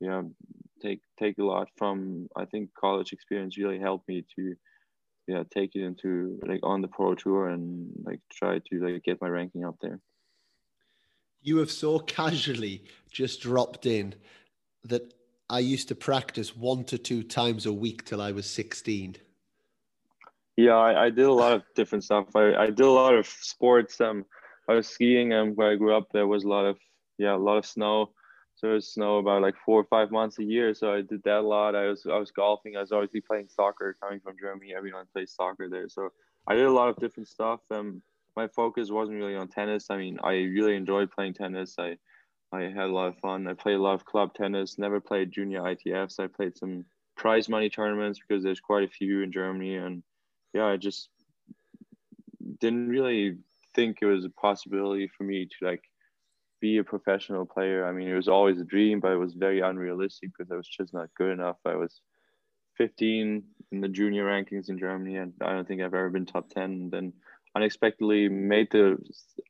yeah 0.00 0.22
take 0.82 1.00
take 1.18 1.38
a 1.38 1.44
lot 1.44 1.68
from 1.76 2.28
I 2.36 2.46
think 2.46 2.70
college 2.74 3.12
experience 3.12 3.58
really 3.58 3.78
helped 3.78 4.08
me 4.08 4.24
to 4.36 4.56
yeah 5.30 5.44
take 5.54 5.74
it 5.76 5.82
into 5.82 6.38
like 6.46 6.60
on 6.62 6.80
the 6.80 6.88
pro 6.88 7.14
tour 7.14 7.48
and 7.48 7.90
like 8.04 8.20
try 8.32 8.58
to 8.58 8.74
like 8.84 9.02
get 9.04 9.20
my 9.20 9.28
ranking 9.28 9.64
up 9.64 9.76
there. 9.80 10.00
You 11.42 11.58
have 11.58 11.70
so 11.70 11.98
casually 12.00 12.84
just 13.10 13.40
dropped 13.40 13.86
in 13.86 14.14
that 14.84 15.14
i 15.48 15.58
used 15.58 15.88
to 15.88 15.94
practice 15.94 16.56
one 16.56 16.84
to 16.84 16.96
two 16.96 17.22
times 17.22 17.66
a 17.66 17.72
week 17.72 18.04
till 18.04 18.22
i 18.22 18.32
was 18.32 18.48
16 18.48 19.16
yeah 20.56 20.76
i, 20.76 21.06
I 21.06 21.10
did 21.10 21.26
a 21.26 21.32
lot 21.32 21.52
of 21.52 21.62
different 21.74 22.04
stuff. 22.04 22.26
I, 22.34 22.54
I 22.54 22.66
did 22.66 22.80
a 22.80 22.90
lot 22.90 23.14
of 23.14 23.26
sports. 23.26 24.00
Um 24.00 24.24
i 24.68 24.74
was 24.74 24.88
skiing 24.88 25.32
and 25.32 25.56
where 25.56 25.72
i 25.72 25.74
grew 25.76 25.94
up 25.96 26.08
there 26.12 26.26
was 26.26 26.44
a 26.44 26.48
lot 26.48 26.66
of 26.66 26.76
yeah 27.18 27.34
a 27.34 27.44
lot 27.48 27.58
of 27.58 27.66
snow 27.66 28.12
so 28.60 28.68
it 28.68 28.74
was 28.74 28.92
snow 28.92 29.16
about 29.16 29.40
like 29.40 29.54
four 29.64 29.80
or 29.80 29.84
five 29.84 30.10
months 30.10 30.38
a 30.38 30.44
year. 30.44 30.74
So 30.74 30.92
I 30.92 31.00
did 31.00 31.22
that 31.22 31.38
a 31.38 31.40
lot. 31.40 31.74
I 31.74 31.86
was 31.86 32.04
I 32.04 32.18
was 32.18 32.30
golfing. 32.30 32.76
I 32.76 32.80
was 32.80 32.92
obviously 32.92 33.22
playing 33.22 33.48
soccer. 33.48 33.96
Coming 34.02 34.20
from 34.20 34.36
Germany, 34.38 34.74
everyone 34.76 35.06
plays 35.14 35.32
soccer 35.32 35.70
there. 35.70 35.88
So 35.88 36.10
I 36.46 36.56
did 36.56 36.66
a 36.66 36.72
lot 36.72 36.90
of 36.90 36.96
different 36.96 37.28
stuff. 37.28 37.60
Um, 37.70 38.02
my 38.36 38.48
focus 38.48 38.90
wasn't 38.90 39.16
really 39.16 39.34
on 39.34 39.48
tennis. 39.48 39.86
I 39.88 39.96
mean, 39.96 40.18
I 40.22 40.32
really 40.32 40.76
enjoyed 40.76 41.10
playing 41.10 41.34
tennis. 41.34 41.76
I 41.78 41.96
I 42.52 42.64
had 42.64 42.90
a 42.90 42.92
lot 42.92 43.08
of 43.08 43.18
fun. 43.20 43.48
I 43.48 43.54
played 43.54 43.76
a 43.76 43.82
lot 43.82 43.94
of 43.94 44.04
club 44.04 44.34
tennis. 44.34 44.76
Never 44.76 45.00
played 45.00 45.32
junior 45.32 45.62
ITFs. 45.62 46.20
I 46.20 46.26
played 46.26 46.58
some 46.58 46.84
prize 47.16 47.48
money 47.48 47.70
tournaments 47.70 48.20
because 48.20 48.44
there's 48.44 48.60
quite 48.60 48.84
a 48.84 48.92
few 48.92 49.22
in 49.22 49.32
Germany, 49.32 49.76
and 49.76 50.02
yeah, 50.52 50.66
I 50.66 50.76
just 50.76 51.08
didn't 52.58 52.90
really 52.90 53.38
think 53.74 54.00
it 54.02 54.06
was 54.06 54.26
a 54.26 54.30
possibility 54.30 55.08
for 55.16 55.24
me 55.24 55.46
to 55.46 55.66
like 55.66 55.89
be 56.60 56.78
a 56.78 56.84
professional 56.84 57.46
player. 57.46 57.86
I 57.86 57.92
mean, 57.92 58.08
it 58.08 58.14
was 58.14 58.28
always 58.28 58.60
a 58.60 58.64
dream, 58.64 59.00
but 59.00 59.12
it 59.12 59.16
was 59.16 59.34
very 59.34 59.60
unrealistic 59.60 60.30
because 60.36 60.50
I 60.50 60.56
was 60.56 60.68
just 60.68 60.92
not 60.94 61.08
good 61.16 61.32
enough. 61.32 61.56
I 61.64 61.74
was 61.74 62.00
15 62.76 63.42
in 63.72 63.80
the 63.80 63.88
junior 63.88 64.24
rankings 64.24 64.68
in 64.68 64.78
Germany, 64.78 65.16
and 65.16 65.32
I 65.40 65.52
don't 65.52 65.66
think 65.66 65.80
I've 65.80 65.94
ever 65.94 66.10
been 66.10 66.26
top 66.26 66.50
10. 66.50 66.64
And 66.64 66.90
then 66.90 67.12
unexpectedly 67.54 68.28
made 68.28 68.70
the, 68.70 68.98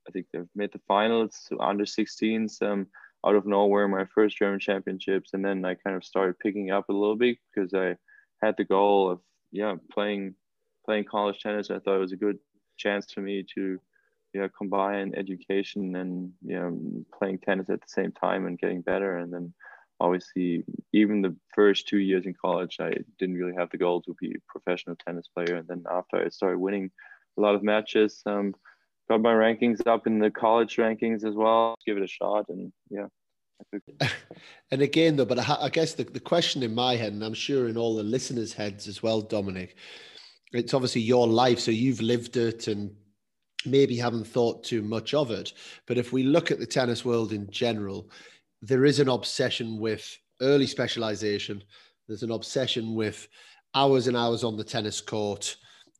I 0.09 0.11
think 0.11 0.27
they've 0.33 0.49
made 0.55 0.73
the 0.73 0.81
finals 0.89 1.49
under 1.61 1.85
16s 1.85 2.63
um, 2.63 2.87
out 3.27 3.35
of 3.35 3.47
nowhere, 3.47 3.87
my 3.89 4.07
first 4.15 4.39
German 4.39 4.59
championships, 4.59 5.31
and 5.33 5.45
then 5.45 5.65
I 5.65 5.75
kind 5.75 5.97
of 5.97 6.05
started 6.05 6.39
picking 6.39 6.71
up 6.71 6.89
a 6.89 6.93
little 6.93 7.17
bit 7.17 7.39
because 7.55 7.75
I 7.75 7.97
had 8.43 8.57
the 8.57 8.65
goal 8.65 9.11
of 9.11 9.21
yeah 9.53 9.75
playing 9.93 10.35
playing 10.85 11.05
college 11.05 11.41
tennis. 11.41 11.71
I 11.71 11.79
thought 11.79 11.97
it 11.97 12.01
was 12.01 12.13
a 12.13 12.17
good 12.17 12.39
chance 12.79 13.13
for 13.13 13.21
me 13.21 13.45
to 13.55 13.79
yeah 14.35 14.49
combine 14.57 15.13
education 15.17 15.97
and 15.97 16.33
you 16.45 16.59
know 16.59 16.79
playing 17.19 17.39
tennis 17.39 17.71
at 17.71 17.81
the 17.81 17.89
same 17.89 18.13
time 18.13 18.47
and 18.47 18.59
getting 18.59 18.83
better. 18.83 19.19
And 19.19 19.33
then 19.33 19.53
obviously 20.01 20.65
even 20.93 21.21
the 21.21 21.37
first 21.55 21.87
two 21.87 21.99
years 21.99 22.25
in 22.25 22.33
college 22.33 22.79
i 22.81 22.91
didn't 23.19 23.37
really 23.37 23.55
have 23.55 23.69
the 23.69 23.77
goal 23.77 24.01
to 24.01 24.17
be 24.19 24.31
a 24.31 24.53
professional 24.53 24.97
tennis 24.97 25.29
player. 25.29 25.57
And 25.57 25.69
then 25.69 25.85
after 25.91 26.17
i 26.17 26.29
started 26.29 26.59
winning 26.59 26.91
a 27.39 27.41
lot 27.41 27.55
of 27.55 27.63
matches 27.63 28.23
um, 28.27 28.55
got 29.09 29.21
my 29.21 29.33
rankings 29.33 29.87
up 29.87 30.07
in 30.07 30.19
the 30.19 30.31
college 30.31 30.77
rankings 30.77 31.25
as 31.25 31.35
well. 31.35 31.75
Give 31.87 31.97
it 31.97 32.03
a 32.03 32.07
shot 32.07 32.47
and 32.49 32.73
yeah. 32.91 33.07
And 34.71 34.81
again 34.81 35.17
though 35.17 35.27
but 35.27 35.39
i 35.39 35.69
guess 35.69 35.93
the, 35.93 36.05
the 36.05 36.19
question 36.19 36.63
in 36.63 36.75
my 36.75 36.97
head 36.97 37.13
and 37.13 37.23
i'm 37.23 37.35
sure 37.35 37.69
in 37.69 37.77
all 37.77 37.95
the 37.95 38.03
listeners 38.03 38.55
heads 38.55 38.89
as 38.89 39.03
well 39.03 39.21
dominik 39.23 39.73
it's 40.53 40.75
obviously 40.75 41.03
your 41.03 41.27
life. 41.27 41.61
So 41.61 41.71
you've 41.71 42.01
lived 42.01 42.37
it 42.37 42.69
and 42.69 42.91
maybe 43.67 43.97
haven't 43.97 44.27
thought 44.27 44.65
too 44.65 44.83
much 44.83 45.15
of 45.15 45.31
it. 45.31 45.53
But 45.87 45.99
if 45.99 46.13
we 46.13 46.23
look 46.23 46.51
at 46.51 46.59
the 46.59 46.67
tennis 46.67 47.05
world 47.05 47.33
in 47.33 47.51
general, 47.51 48.11
there 48.63 48.85
is 48.85 49.01
an 49.01 49.09
obsession 49.09 49.79
with 49.79 50.19
early 50.41 50.67
specialization. 50.67 51.63
There's 52.09 52.23
an 52.23 52.31
obsession 52.31 52.95
with 52.95 53.29
hours 53.75 54.07
and 54.07 54.17
hours 54.17 54.45
on 54.45 54.57
the 54.57 54.65
tennis 54.65 55.01
court, 55.01 55.57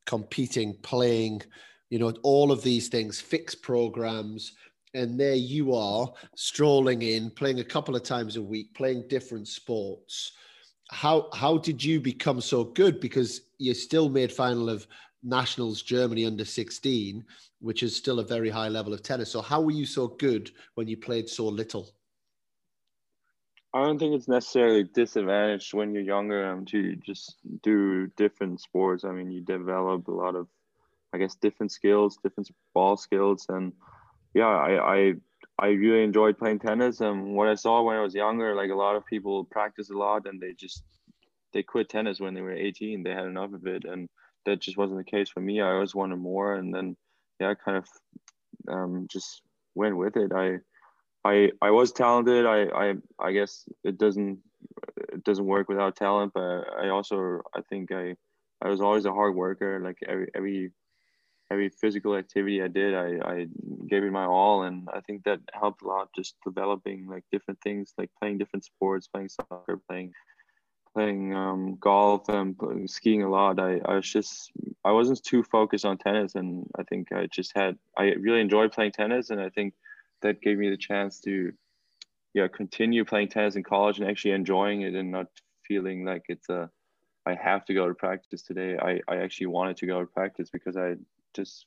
competing, 0.07 0.75
playing, 0.83 1.43
you 1.91 1.99
know, 1.99 2.13
all 2.23 2.51
of 2.53 2.63
these 2.63 2.89
things, 2.89 3.21
fixed 3.21 3.63
programs. 3.63 4.53
And 4.95 5.19
there 5.21 5.35
you 5.35 5.75
are 5.75 6.13
strolling 6.35 7.03
in, 7.03 7.31
playing 7.31 7.61
a 7.61 7.65
couple 7.65 7.95
of 7.95 8.03
times 8.03 8.37
a 8.37 8.43
week, 8.43 8.75
playing 8.75 9.07
different 9.09 9.47
sports. 9.47 10.33
How 10.91 11.29
how 11.33 11.59
did 11.59 11.85
you 11.85 12.01
become 12.01 12.41
so 12.41 12.65
good? 12.65 12.99
Because 12.99 13.43
you 13.59 13.73
still 13.75 14.09
made 14.09 14.33
final 14.33 14.69
of 14.69 14.89
nationals 15.23 15.83
Germany 15.83 16.27
under 16.27 16.45
16 16.45 17.25
which 17.61 17.83
is 17.83 17.95
still 17.95 18.21
a 18.21 18.25
very 18.25 18.51
high 18.51 18.69
level 18.69 18.93
of 18.93 19.03
tennis. 19.03 19.31
So, 19.31 19.41
how 19.41 19.61
were 19.61 19.71
you 19.71 19.87
so 19.87 20.09
good 20.09 20.51
when 20.75 20.89
you 20.89 20.97
played 20.97 21.29
so 21.29 21.47
little? 21.47 21.91
I 23.73 23.85
don't 23.85 23.99
think 23.99 24.15
it's 24.15 24.29
necessarily 24.29 24.83
disadvantaged 24.83 25.75
when 25.75 25.95
you're 25.95 26.03
younger 26.03 26.45
um, 26.45 26.65
to 26.67 26.97
just 26.97 27.37
do 27.63 28.09
different 28.17 28.61
sports. 28.61 29.05
I 29.05 29.13
mean, 29.13 29.31
you 29.31 29.43
develop 29.43 30.09
a 30.09 30.13
lot 30.13 30.35
of, 30.35 30.49
I 31.13 31.19
guess, 31.19 31.37
different 31.37 31.71
skills, 31.71 32.19
different 32.21 32.51
ball 32.75 32.97
skills, 32.97 33.47
and 33.49 33.73
yeah, 34.35 34.49
I 34.49 34.97
I, 34.97 35.13
I 35.59 35.67
really 35.69 36.03
enjoyed 36.03 36.39
playing 36.39 36.59
tennis. 36.59 37.01
And 37.01 37.37
what 37.37 37.49
I 37.49 37.55
saw 37.55 37.83
when 37.83 37.97
I 37.97 38.03
was 38.03 38.15
younger, 38.15 38.57
like 38.57 38.71
a 38.71 38.75
lot 38.75 38.97
of 38.97 39.07
people 39.07 39.45
practice 39.45 39.91
a 39.91 39.97
lot 39.97 40.27
and 40.27 40.41
they 40.41 40.53
just 40.53 40.83
they 41.53 41.63
quit 41.63 41.89
tennis 41.89 42.21
when 42.21 42.35
they 42.35 42.41
were 42.41 42.53
18. 42.53 43.03
They 43.03 43.11
had 43.11 43.27
enough 43.27 43.53
of 43.53 43.67
it, 43.67 43.85
and 43.85 44.09
that 44.47 44.61
just 44.61 44.77
wasn't 44.77 44.99
the 44.99 45.11
case 45.11 45.29
for 45.29 45.41
me. 45.41 45.61
I 45.61 45.73
always 45.73 45.95
wanted 45.95 46.17
more, 46.17 46.55
and 46.55 46.75
then 46.75 46.97
yeah, 47.41 47.55
kind 47.55 47.79
of 47.79 47.89
um, 48.69 49.07
just 49.11 49.43
went 49.75 49.97
with 49.97 50.17
it. 50.17 50.33
I 50.33 50.59
I 51.25 51.51
I 51.61 51.71
was 51.71 51.93
talented. 51.93 52.47
I 52.47 52.65
I 52.65 52.95
I 53.19 53.33
guess 53.33 53.65
it 53.85 53.99
doesn't 53.99 54.39
it 55.13 55.25
doesn't 55.25 55.47
work 55.47 55.69
without 55.69 55.97
talent, 55.97 56.33
but 56.35 56.65
I 56.79 56.89
also 56.89 57.41
I 57.55 57.61
think 57.69 57.93
I 57.93 58.17
I 58.63 58.69
was 58.69 58.81
always 58.81 59.07
a 59.07 59.13
hard 59.13 59.35
worker. 59.35 59.81
Like 59.81 59.99
every 60.07 60.29
every 60.35 60.73
every 61.51 61.69
physical 61.69 62.17
activity 62.17 62.63
I 62.63 62.69
did, 62.69 62.95
I, 62.95 63.19
I 63.29 63.47
gave 63.89 64.05
it 64.05 64.13
my 64.13 64.25
all, 64.25 64.63
and 64.63 64.89
I 64.95 65.01
think 65.01 65.25
that 65.25 65.41
helped 65.53 65.83
a 65.83 65.87
lot. 65.87 66.09
Just 66.15 66.37
developing 66.45 67.07
like 67.09 67.25
different 67.33 67.61
things, 67.63 67.93
like 67.99 68.11
playing 68.21 68.39
different 68.39 68.65
sports, 68.65 69.09
playing 69.09 69.31
soccer, 69.31 69.81
playing 69.89 70.13
playing 70.95 71.35
um, 71.35 71.77
golf 71.81 72.29
and 72.29 72.57
skiing 72.87 73.23
a 73.23 73.31
lot. 73.31 73.59
I, 73.61 73.81
I 73.85 73.95
was 73.95 74.11
just 74.11 74.51
I 74.85 74.93
wasn't 74.93 75.23
too 75.23 75.43
focused 75.43 75.85
on 75.85 75.99
tennis, 75.99 76.35
and 76.35 76.67
I 76.79 76.83
think 76.85 77.13
I 77.13 77.27
just 77.27 77.53
had 77.55 77.77
I 77.97 78.13
really 78.21 78.41
enjoyed 78.41 78.73
playing 78.73 78.93
tennis, 78.93 79.31
and 79.31 79.41
I 79.41 79.51
think 79.51 79.75
that 80.23 80.43
gave 80.43 80.59
me 80.59 80.71
the 80.71 80.77
chance 80.77 81.21
to 81.21 81.53
yeah 82.35 82.49
continue 82.49 83.05
playing 83.05 83.29
tennis 83.29 83.57
in 83.57 83.63
college 83.63 83.99
and 83.99 84.09
actually 84.09 84.33
enjoying 84.33 84.83
it 84.83 84.95
and 84.95 85.11
not 85.11 85.27
feeling 85.67 86.05
like 86.05 86.23
it's 86.29 86.49
a 86.49 86.71
I 87.27 87.35
have 87.35 87.65
to 87.67 87.75
go 87.75 87.87
to 87.87 87.95
practice 87.95 88.43
today. 88.43 88.79
I, 88.79 89.01
I 89.07 89.19
actually 89.19 89.49
wanted 89.49 89.77
to 89.79 89.87
go 89.87 90.01
to 90.01 90.07
practice 90.07 90.51
because 90.51 90.77
I 90.77 90.95
just 91.35 91.67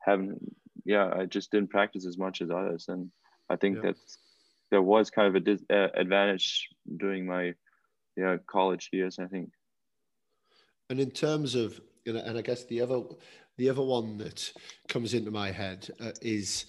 haven't 0.00 0.38
yeah 0.84 1.10
I 1.14 1.26
just 1.26 1.50
didn't 1.50 1.70
practice 1.70 2.06
as 2.06 2.18
much 2.18 2.40
as 2.40 2.50
others, 2.50 2.86
and 2.88 3.10
I 3.50 3.56
think 3.56 3.76
yeah. 3.76 3.82
that 3.82 3.96
there 4.70 4.82
was 4.82 5.10
kind 5.10 5.28
of 5.28 5.34
a 5.34 5.40
dis- 5.40 5.64
uh, 5.70 5.88
advantage 5.94 6.68
doing 6.96 7.26
my 7.26 7.54
yeah 8.16 8.36
college 8.46 8.88
years 8.92 9.18
i 9.18 9.26
think 9.26 9.50
and 10.90 11.00
in 11.00 11.10
terms 11.10 11.54
of 11.54 11.80
you 12.04 12.12
know 12.12 12.20
and 12.20 12.38
i 12.38 12.42
guess 12.42 12.64
the 12.66 12.80
other 12.80 13.02
the 13.56 13.70
other 13.70 13.82
one 13.82 14.18
that 14.18 14.52
comes 14.88 15.14
into 15.14 15.30
my 15.30 15.50
head 15.50 15.88
uh, 16.00 16.10
is 16.20 16.66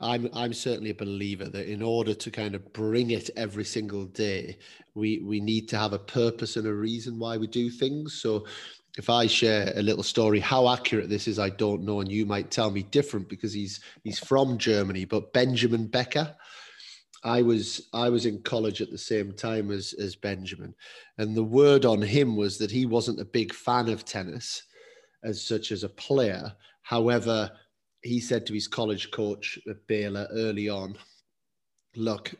I'm 0.00 0.28
I'm 0.34 0.52
certainly 0.52 0.90
a 0.90 0.94
believer 0.94 1.46
that 1.46 1.70
in 1.70 1.82
order 1.82 2.14
to 2.14 2.30
kind 2.30 2.54
of 2.54 2.72
bring 2.72 3.10
it 3.10 3.30
every 3.36 3.64
single 3.64 4.04
day, 4.04 4.58
we 4.94 5.20
we 5.20 5.40
need 5.40 5.68
to 5.68 5.78
have 5.78 5.92
a 5.92 5.98
purpose 5.98 6.56
and 6.56 6.66
a 6.66 6.74
reason 6.74 7.18
why 7.18 7.36
we 7.36 7.46
do 7.46 7.70
things. 7.70 8.14
So 8.14 8.46
if 8.98 9.10
I 9.10 9.26
share 9.26 9.72
a 9.76 9.82
little 9.82 10.02
story, 10.02 10.40
how 10.40 10.68
accurate 10.68 11.08
this 11.08 11.28
is, 11.28 11.38
I 11.38 11.50
don't 11.50 11.84
know, 11.84 12.00
and 12.00 12.10
you 12.10 12.24
might 12.24 12.50
tell 12.50 12.70
me 12.70 12.82
different 12.82 13.28
because 13.28 13.52
he's 13.52 13.80
he's 14.04 14.18
from 14.18 14.58
Germany, 14.58 15.04
but 15.04 15.32
Benjamin 15.32 15.86
Becker, 15.86 16.34
I 17.26 17.42
was 17.42 17.88
I 17.92 18.08
was 18.08 18.24
in 18.24 18.40
college 18.42 18.80
at 18.80 18.92
the 18.92 18.98
same 18.98 19.32
time 19.32 19.72
as 19.72 19.92
as 19.94 20.14
Benjamin, 20.14 20.74
and 21.18 21.36
the 21.36 21.42
word 21.42 21.84
on 21.84 22.00
him 22.00 22.36
was 22.36 22.56
that 22.58 22.70
he 22.70 22.86
wasn't 22.86 23.20
a 23.20 23.24
big 23.24 23.52
fan 23.52 23.88
of 23.88 24.04
tennis, 24.04 24.62
as 25.24 25.42
such 25.42 25.72
as 25.72 25.82
a 25.82 25.88
player. 25.88 26.54
However, 26.82 27.50
he 28.02 28.20
said 28.20 28.46
to 28.46 28.54
his 28.54 28.68
college 28.68 29.10
coach 29.10 29.58
at 29.68 29.84
Baylor 29.88 30.28
early 30.30 30.68
on, 30.68 30.96
"Look, 31.96 32.32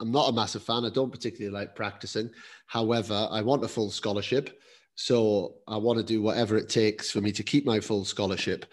I'm 0.00 0.10
not 0.10 0.30
a 0.30 0.32
massive 0.32 0.62
fan. 0.62 0.86
I 0.86 0.90
don't 0.90 1.12
particularly 1.12 1.52
like 1.52 1.76
practicing. 1.76 2.30
However, 2.66 3.28
I 3.30 3.42
want 3.42 3.62
a 3.64 3.68
full 3.68 3.90
scholarship, 3.90 4.58
so 5.00 5.54
I 5.66 5.78
want 5.78 5.98
to 5.98 6.04
do 6.04 6.20
whatever 6.20 6.58
it 6.58 6.68
takes 6.68 7.10
for 7.10 7.20
me 7.20 7.32
to 7.32 7.42
keep 7.42 7.64
my 7.64 7.80
full 7.80 8.04
scholarship." 8.04 8.66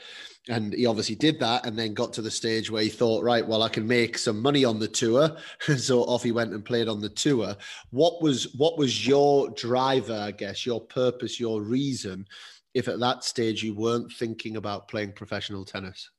and 0.50 0.74
he 0.74 0.86
obviously 0.86 1.16
did 1.16 1.40
that 1.40 1.66
and 1.66 1.78
then 1.78 1.94
got 1.94 2.14
to 2.14 2.22
the 2.22 2.32
stage 2.32 2.72
where 2.72 2.84
he 2.84 2.90
thought 2.90 3.24
right 3.24 3.46
well 3.46 3.64
i 3.64 3.70
can 3.70 3.86
make 3.86 4.18
some 4.18 4.42
money 4.42 4.64
on 4.64 4.80
the 4.80 4.88
tour. 4.88 5.36
So 5.78 6.02
off 6.04 6.24
he 6.24 6.32
went 6.32 6.54
and 6.54 6.64
played 6.64 6.88
on 6.88 7.02
the 7.02 7.10
tour. 7.10 7.56
What 7.92 8.22
was 8.22 8.54
what 8.56 8.78
was 8.78 9.06
your 9.06 9.50
driver 9.50 10.18
i 10.18 10.32
guess 10.32 10.66
your 10.66 10.82
purpose 10.82 11.40
your 11.40 11.62
reason 11.62 12.26
if 12.74 12.88
at 12.88 13.00
that 13.00 13.24
stage 13.24 13.64
you 13.64 13.74
weren't 13.74 14.12
thinking 14.12 14.56
about 14.58 14.88
playing 14.88 15.14
professional 15.14 15.66
tennis? 15.66 16.10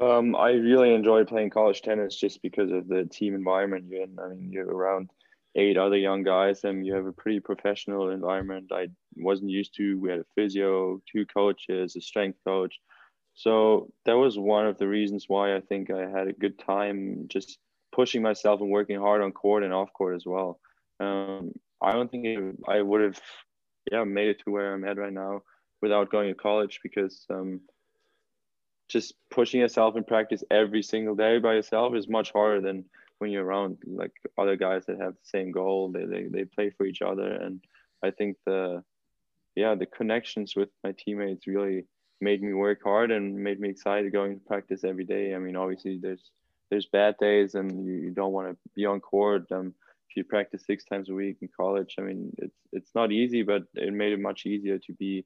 Um, 0.00 0.36
i 0.36 0.50
really 0.50 0.94
enjoyed 0.94 1.28
playing 1.28 1.50
college 1.50 1.82
tennis 1.82 2.16
just 2.16 2.42
because 2.42 2.70
of 2.70 2.88
the 2.88 3.04
team 3.04 3.34
environment 3.34 3.86
you're 3.88 4.02
in. 4.02 4.18
I 4.18 4.28
mean 4.28 4.52
you're 4.52 4.70
around 4.70 5.10
eight 5.58 5.76
other 5.76 5.96
young 5.96 6.22
guys 6.22 6.62
and 6.62 6.86
you 6.86 6.94
have 6.94 7.06
a 7.06 7.12
pretty 7.12 7.40
professional 7.40 8.10
environment 8.10 8.70
I 8.72 8.88
wasn't 9.16 9.50
used 9.50 9.74
to. 9.76 9.98
We 9.98 10.10
had 10.10 10.20
a 10.20 10.26
physio, 10.36 11.02
two 11.10 11.26
coaches, 11.26 11.96
a 11.96 12.00
strength 12.00 12.38
coach. 12.44 12.78
So 13.34 13.92
that 14.04 14.16
was 14.16 14.38
one 14.38 14.66
of 14.66 14.78
the 14.78 14.86
reasons 14.86 15.24
why 15.26 15.56
I 15.56 15.60
think 15.60 15.90
I 15.90 16.08
had 16.08 16.28
a 16.28 16.32
good 16.32 16.58
time 16.58 17.26
just 17.28 17.58
pushing 17.92 18.22
myself 18.22 18.60
and 18.60 18.70
working 18.70 18.98
hard 18.98 19.20
on 19.20 19.32
court 19.32 19.64
and 19.64 19.72
off 19.72 19.92
court 19.92 20.14
as 20.14 20.24
well. 20.24 20.60
Um, 21.00 21.52
I 21.82 21.92
don't 21.92 22.10
think 22.10 22.24
it, 22.24 22.56
I 22.66 22.80
would 22.80 23.00
have 23.00 23.20
yeah 23.90 24.04
made 24.04 24.28
it 24.28 24.40
to 24.44 24.50
where 24.50 24.74
I'm 24.74 24.84
at 24.84 24.98
right 24.98 25.12
now 25.12 25.42
without 25.80 26.10
going 26.10 26.28
to 26.28 26.34
college 26.34 26.80
because 26.82 27.26
um, 27.30 27.60
just 28.88 29.14
pushing 29.30 29.60
yourself 29.60 29.96
in 29.96 30.04
practice 30.04 30.42
every 30.50 30.82
single 30.82 31.14
day 31.14 31.38
by 31.38 31.54
yourself 31.54 31.94
is 31.94 32.08
much 32.08 32.32
harder 32.32 32.60
than 32.60 32.84
when 33.18 33.30
you're 33.30 33.44
around 33.44 33.78
like 33.86 34.12
other 34.36 34.56
guys 34.56 34.86
that 34.86 35.00
have 35.00 35.14
the 35.14 35.24
same 35.24 35.50
goal 35.50 35.90
they, 35.90 36.04
they, 36.04 36.24
they 36.30 36.44
play 36.44 36.70
for 36.70 36.86
each 36.86 37.02
other 37.02 37.30
and 37.30 37.60
i 38.02 38.10
think 38.10 38.36
the 38.46 38.82
yeah 39.56 39.74
the 39.74 39.86
connections 39.86 40.54
with 40.56 40.68
my 40.84 40.92
teammates 40.96 41.46
really 41.46 41.84
made 42.20 42.42
me 42.42 42.52
work 42.52 42.80
hard 42.82 43.10
and 43.10 43.36
made 43.36 43.60
me 43.60 43.70
excited 43.70 44.12
going 44.12 44.38
to 44.38 44.46
practice 44.46 44.84
every 44.84 45.04
day. 45.04 45.34
I 45.34 45.38
mean, 45.38 45.56
obviously 45.56 45.98
there's 46.00 46.30
there's 46.70 46.86
bad 46.86 47.16
days 47.18 47.54
and 47.54 47.86
you, 47.86 47.94
you 47.94 48.10
don't 48.10 48.32
want 48.32 48.50
to 48.50 48.56
be 48.74 48.84
on 48.84 49.00
court. 49.00 49.50
Um, 49.50 49.74
if 50.10 50.16
you 50.16 50.24
practice 50.24 50.64
six 50.66 50.84
times 50.84 51.08
a 51.08 51.14
week 51.14 51.38
in 51.40 51.48
college, 51.56 51.96
I 51.98 52.02
mean, 52.02 52.32
it's 52.38 52.58
it's 52.72 52.90
not 52.94 53.12
easy, 53.12 53.42
but 53.42 53.62
it 53.74 53.92
made 53.92 54.12
it 54.12 54.20
much 54.20 54.46
easier 54.46 54.78
to 54.78 54.92
be 54.94 55.24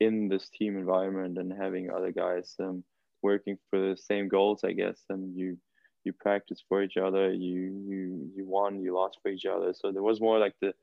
in 0.00 0.28
this 0.28 0.48
team 0.50 0.76
environment 0.76 1.38
and 1.38 1.52
having 1.52 1.90
other 1.90 2.12
guys 2.12 2.54
um, 2.60 2.84
working 3.22 3.56
for 3.70 3.78
the 3.78 3.96
same 3.96 4.28
goals, 4.28 4.64
I 4.64 4.72
guess. 4.72 5.00
And 5.08 5.36
you 5.36 5.56
you 6.04 6.12
practice 6.12 6.62
for 6.68 6.82
each 6.82 6.96
other. 6.96 7.32
You 7.32 7.60
you 7.86 8.30
you 8.36 8.44
won, 8.46 8.80
you 8.80 8.94
lost 8.94 9.18
for 9.22 9.30
each 9.30 9.46
other. 9.46 9.74
So 9.74 9.92
there 9.92 10.02
was 10.02 10.20
more 10.20 10.38
like 10.38 10.54
the 10.60 10.74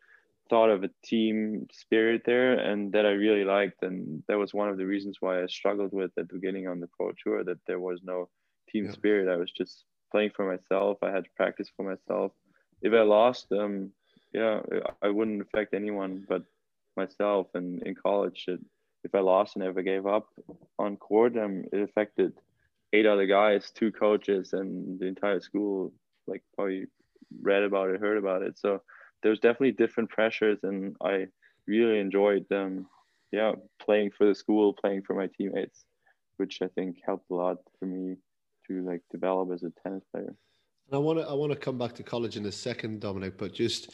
thought 0.51 0.69
of 0.69 0.83
a 0.83 0.89
team 1.01 1.65
spirit 1.71 2.23
there 2.25 2.59
and 2.59 2.91
that 2.91 3.05
I 3.05 3.11
really 3.11 3.45
liked 3.45 3.83
and 3.83 4.21
that 4.27 4.37
was 4.37 4.53
one 4.53 4.67
of 4.67 4.77
the 4.77 4.85
reasons 4.85 5.17
why 5.21 5.41
I 5.41 5.45
struggled 5.47 5.93
with 5.93 6.11
at 6.17 6.27
the 6.27 6.33
beginning 6.33 6.67
on 6.67 6.81
the 6.81 6.87
pro 6.87 7.13
tour 7.23 7.41
that 7.45 7.59
there 7.67 7.79
was 7.79 8.01
no 8.03 8.27
team 8.69 8.87
yeah. 8.87 8.91
spirit 8.91 9.33
I 9.33 9.37
was 9.37 9.49
just 9.49 9.85
playing 10.11 10.31
for 10.35 10.45
myself 10.45 10.97
I 11.01 11.09
had 11.09 11.23
to 11.23 11.29
practice 11.37 11.69
for 11.77 11.83
myself 11.83 12.33
if 12.81 12.91
I 12.91 13.01
lost 13.03 13.47
um 13.53 13.91
yeah 14.33 14.59
I 15.01 15.07
wouldn't 15.07 15.41
affect 15.41 15.73
anyone 15.73 16.25
but 16.27 16.43
myself 16.97 17.47
and 17.53 17.81
in 17.83 17.95
college 17.95 18.43
it, 18.49 18.59
if 19.05 19.15
I 19.15 19.19
lost 19.19 19.55
and 19.55 19.63
ever 19.63 19.81
gave 19.81 20.05
up 20.05 20.27
on 20.77 20.97
court 20.97 21.37
um 21.37 21.63
it 21.71 21.81
affected 21.81 22.33
eight 22.93 23.05
other 23.05 23.25
guys 23.25 23.71
two 23.71 23.91
coaches 23.91 24.53
and 24.53 25.00
the 25.00 25.05
entire 25.05 25.39
school 25.39 25.93
like 26.27 26.43
probably 26.55 26.86
read 27.41 27.63
about 27.63 27.89
it 27.89 28.00
heard 28.00 28.17
about 28.17 28.41
it. 28.41 28.57
So 28.60 28.81
there's 29.24 29.39
definitely 29.39 29.71
different 29.71 30.10
pressures 30.10 30.60
and 30.63 30.95
I 31.01 31.27
really 31.67 32.00
enjoyed 32.00 32.45
them 32.50 32.88
yeah 33.31 33.53
playing 33.81 34.12
for 34.17 34.25
the 34.25 34.36
school 34.36 34.74
playing 34.74 35.03
for 35.03 35.15
my 35.15 35.27
teammates 35.27 35.86
which 36.38 36.60
I 36.62 36.67
think 36.75 36.98
helped 37.05 37.29
a 37.29 37.36
lot 37.36 37.57
for 37.79 37.86
me 37.86 38.15
to 38.67 38.81
like 38.81 39.01
develop 39.12 39.51
as 39.53 39.63
a 39.63 39.71
tennis 39.83 40.03
player. 40.12 40.36
I 40.91 40.98
want 40.98 41.19
to 41.19 41.27
I 41.27 41.33
want 41.33 41.51
to 41.53 41.57
come 41.57 41.77
back 41.77 41.93
to 41.95 42.03
college 42.03 42.36
in 42.36 42.45
a 42.45 42.51
second, 42.51 43.01
Dominik, 43.01 43.38
but 43.38 43.53
just 43.53 43.93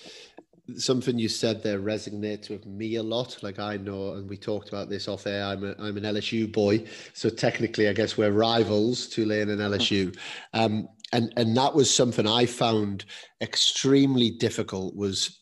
something 0.76 1.18
you 1.18 1.30
said 1.30 1.64
there 1.64 1.80
resonates 1.80 2.50
with 2.50 2.66
me 2.66 2.96
a 2.96 3.04
lot. 3.04 3.42
Like 3.42 3.60
I 3.60 3.78
know, 3.78 4.14
and 4.14 4.30
we 4.30 4.38
talked 4.38 4.70
about 4.70 4.90
this 4.90 5.08
off 5.08 5.28
air. 5.28 5.46
I'm 5.46 5.64
a, 5.64 5.76
I'm 5.80 5.98
an 5.98 6.04
LSU 6.04 6.52
boy, 6.52 6.86
so 7.14 7.30
technically, 7.30 7.88
I 7.88 7.94
guess 7.94 8.18
we're 8.18 8.32
rivals, 8.32 9.08
Tulane 9.08 9.50
and 9.50 9.62
LSU. 9.62 10.18
Um, 10.54 10.88
and 11.14 11.32
and 11.38 11.56
that 11.56 11.74
was 11.74 11.94
something 11.94 12.28
I 12.28 12.46
found 12.46 13.06
extremely 13.42 14.32
difficult. 14.32 14.96
Was 14.96 15.40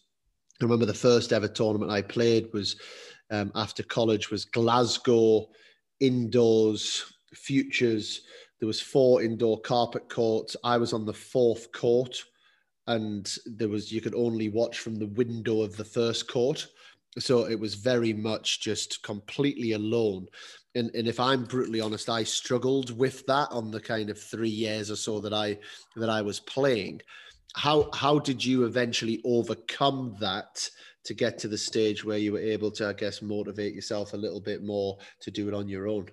I 0.62 0.66
remember 0.66 0.86
the 0.86 0.94
first 0.94 1.34
ever 1.34 1.48
tournament 1.48 1.92
I 1.92 2.02
played 2.02 2.50
was 2.54 2.76
um, 3.32 3.52
after 3.56 3.84
college 3.84 4.30
was 4.30 4.46
Glasgow 4.46 5.48
indoors 6.00 7.04
futures. 7.36 8.22
There 8.60 8.68
was 8.68 8.82
four 8.82 9.22
indoor 9.22 9.60
carpet 9.62 10.10
courts. 10.10 10.56
I 10.64 10.78
was 10.78 10.94
on 10.94 11.06
the 11.06 11.14
fourth 11.14 11.72
court, 11.72 12.24
and 12.88 13.38
there 13.46 13.70
was 13.70 13.92
you 13.92 14.02
could 14.02 14.16
only 14.16 14.50
watch 14.50 14.80
from 14.80 14.96
the 14.96 15.08
window 15.08 15.62
of 15.62 15.78
the 15.78 15.86
first 15.86 16.28
court. 16.28 16.68
So 17.18 17.48
it 17.48 17.60
was 17.60 17.76
very 17.76 18.12
much 18.14 18.62
just 18.62 19.02
completely 19.02 19.72
alone 19.72 20.28
and, 20.76 20.94
and 20.94 21.08
if 21.08 21.20
I'm 21.20 21.46
brutally 21.46 21.80
honest, 21.80 22.10
I 22.10 22.24
struggled 22.24 22.96
with 22.96 23.26
that 23.28 23.48
on 23.52 23.72
the 23.72 23.80
kind 23.80 24.10
of 24.10 24.20
three 24.20 24.50
years 24.50 24.92
or 24.92 24.98
so 24.98 25.20
that 25.22 25.34
I 25.34 25.58
that 25.96 26.10
I 26.10 26.22
was 26.22 26.42
playing. 26.42 27.02
How 27.56 27.90
how 27.94 28.20
did 28.20 28.44
you 28.44 28.66
eventually 28.66 29.22
overcome 29.24 30.18
that 30.20 30.70
to 31.06 31.14
get 31.14 31.38
to 31.40 31.48
the 31.48 31.58
stage 31.58 32.04
where 32.04 32.18
you 32.18 32.34
were 32.34 32.40
able 32.40 32.72
to, 32.72 32.90
I 32.90 32.94
guess, 32.94 33.22
motivate 33.22 33.74
yourself 33.74 34.14
a 34.14 34.18
little 34.18 34.42
bit 34.42 34.64
more 34.64 34.98
to 35.22 35.32
do 35.32 35.48
it 35.48 35.54
on 35.54 35.70
your 35.70 35.88
own? 35.88 36.10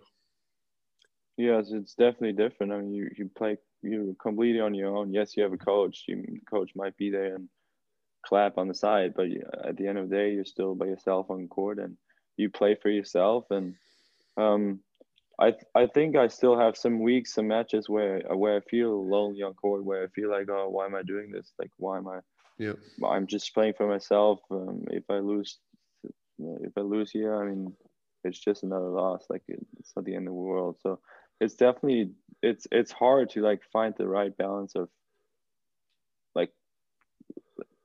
Yes, 1.37 1.71
it's 1.73 1.95
definitely 1.95 2.35
different. 2.35 2.73
I 2.73 2.79
mean, 2.79 2.95
you 2.95 3.11
you 3.17 3.31
play 3.37 3.59
you 3.83 4.17
completely 4.21 4.61
on 4.61 4.75
your 4.75 4.97
own. 4.97 5.12
Yes, 5.12 5.37
you 5.37 5.43
have 5.43 5.53
a 5.53 5.59
coach. 5.59 6.05
You, 6.07 6.23
the 6.27 6.41
coach 6.51 6.71
might 6.75 6.97
be 6.97 7.11
there 7.11 7.35
and 7.35 7.49
clap 8.25 8.59
on 8.59 8.69
the 8.69 8.75
side, 8.75 9.15
but 9.15 9.27
at 9.65 9.77
the 9.77 9.87
end 9.87 9.99
of 9.99 10.09
the 10.09 10.17
day, 10.17 10.33
you're 10.33 10.45
still 10.45 10.75
by 10.75 10.87
yourself 10.87 11.31
on 11.31 11.49
court 11.49 11.79
and 11.79 11.97
you 12.37 12.49
play 12.51 12.77
for 12.81 12.89
yourself 12.89 13.47
and 13.51 13.75
um, 14.37 14.81
I 15.40 15.55
I 15.75 15.87
think 15.87 16.16
I 16.16 16.29
still 16.29 16.59
have 16.59 16.77
some 16.77 17.01
weeks, 17.01 17.35
some 17.35 17.49
matches 17.49 17.88
where 17.88 18.21
where 18.35 18.57
I 18.57 18.61
feel 18.61 19.07
lonely 19.07 19.42
on 19.42 19.55
court, 19.55 19.85
where 19.85 20.05
I 20.05 20.07
feel 20.09 20.31
like, 20.31 20.49
oh, 20.51 20.68
why 20.68 20.87
am 20.87 20.95
I 20.95 21.03
doing 21.03 21.31
this? 21.31 21.53
Like, 21.59 21.71
why 21.79 21.99
am 21.99 22.09
I? 22.09 22.21
Yeah. 22.59 22.75
I'm 23.05 23.27
just 23.27 23.53
playing 23.55 23.75
for 23.75 23.88
myself. 23.88 24.40
Um, 24.51 24.85
if 24.90 25.05
I 25.11 25.18
lose, 25.18 25.59
if 26.38 26.73
I 26.77 26.81
lose 26.81 27.11
here, 27.11 27.35
I 27.35 27.47
mean, 27.47 27.73
it's 28.25 28.38
just 28.38 28.62
another 28.62 28.88
loss. 28.88 29.25
Like, 29.29 29.42
it's 29.49 29.92
not 29.97 30.05
the 30.05 30.14
end 30.14 30.29
of 30.29 30.35
the 30.35 30.40
world. 30.40 30.77
So 30.83 31.01
it's 31.40 31.55
definitely 31.55 32.12
it's 32.42 32.66
it's 32.70 32.92
hard 32.92 33.31
to 33.31 33.40
like 33.40 33.62
find 33.72 33.94
the 33.96 34.09
right 34.09 34.37
balance 34.37 34.74
of 34.74 34.88
like 36.35 36.50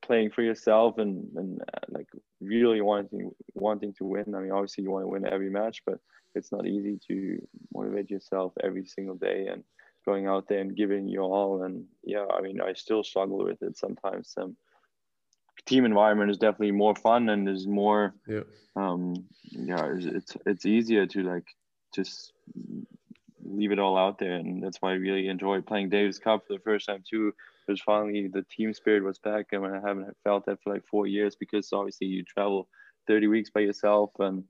playing 0.02 0.32
for 0.32 0.42
yourself 0.42 0.98
and 0.98 1.28
and 1.36 1.62
uh, 1.62 1.80
like 1.90 2.08
really 2.42 2.82
wanting 2.82 3.32
wanting 3.54 3.94
to 3.94 4.06
win. 4.06 4.34
I 4.36 4.40
mean, 4.40 4.52
obviously 4.52 4.84
you 4.84 4.92
want 4.92 5.04
to 5.04 5.10
win 5.10 5.28
every 5.28 5.50
match, 5.50 5.84
but 5.86 6.00
it's 6.36 6.52
not 6.52 6.68
easy 6.68 7.00
to 7.08 7.40
motivate 7.74 8.10
yourself 8.10 8.54
every 8.64 8.86
single 8.86 9.16
day 9.16 9.48
and 9.52 9.64
going 10.06 10.28
out 10.28 10.48
there 10.48 10.60
and 10.60 10.76
giving 10.76 11.08
your 11.08 11.24
all. 11.24 11.64
And 11.64 11.86
yeah, 12.04 12.26
I 12.34 12.42
mean, 12.42 12.62
I 12.62 12.74
still 12.74 13.04
struggle 13.04 13.44
with 13.44 13.62
it 13.62 13.78
sometimes. 13.78 14.34
Um, 14.38 14.56
team 15.66 15.86
environment 15.86 16.32
is 16.32 16.38
definitely 16.38 16.72
more 16.72 16.96
fun 16.96 17.30
and 17.30 17.50
is 17.50 17.68
more, 17.68 18.14
yeah, 18.28 18.42
um, 18.76 19.26
yeah, 19.50 19.92
it's, 19.94 20.06
it's, 20.06 20.38
it's 20.46 20.66
easier 20.66 21.06
to 21.08 21.24
like 21.24 21.46
just 21.94 22.32
leave 23.48 23.72
it 23.72 23.80
all 23.80 23.98
out 23.98 24.20
there. 24.20 24.34
And 24.34 24.62
that's 24.62 24.78
why 24.80 24.92
I 24.92 24.96
really 24.96 25.28
enjoyed 25.28 25.66
playing 25.66 25.90
Davis 25.90 26.20
Cup 26.20 26.46
for 26.48 26.54
the 26.54 26.60
first 26.60 26.88
time 26.88 27.04
too. 27.10 27.34
Because 27.66 27.82
finally 27.82 28.28
the 28.28 28.44
team 28.44 28.74
spirit 28.74 29.04
was 29.04 29.20
back. 29.20 29.48
and 29.52 29.66
I 29.66 29.80
haven't 29.86 30.16
felt 30.24 30.46
that 30.46 30.62
for 30.64 30.74
like 30.74 30.86
four 30.86 31.08
years 31.08 31.36
because 31.36 31.72
obviously 31.74 32.08
you 32.08 32.24
travel 32.24 32.68
30 33.08 33.28
weeks 33.28 33.50
by 33.50 33.62
yourself 33.62 34.12
and 34.20 34.44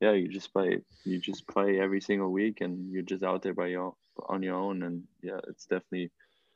yeah, 0.00 0.12
you 0.12 0.28
just 0.28 0.52
play 0.52 0.80
you 1.04 1.18
just 1.18 1.46
play 1.48 1.80
every 1.80 2.00
single 2.00 2.30
week 2.30 2.60
and 2.60 2.90
you're 2.90 3.02
just 3.02 3.24
out 3.24 3.42
there 3.42 3.54
by 3.54 3.66
your 3.66 3.94
on 4.28 4.42
your 4.42 4.54
own 4.54 4.82
and 4.82 5.02
yeah, 5.22 5.38
it's 5.48 5.66
definitely 5.66 6.10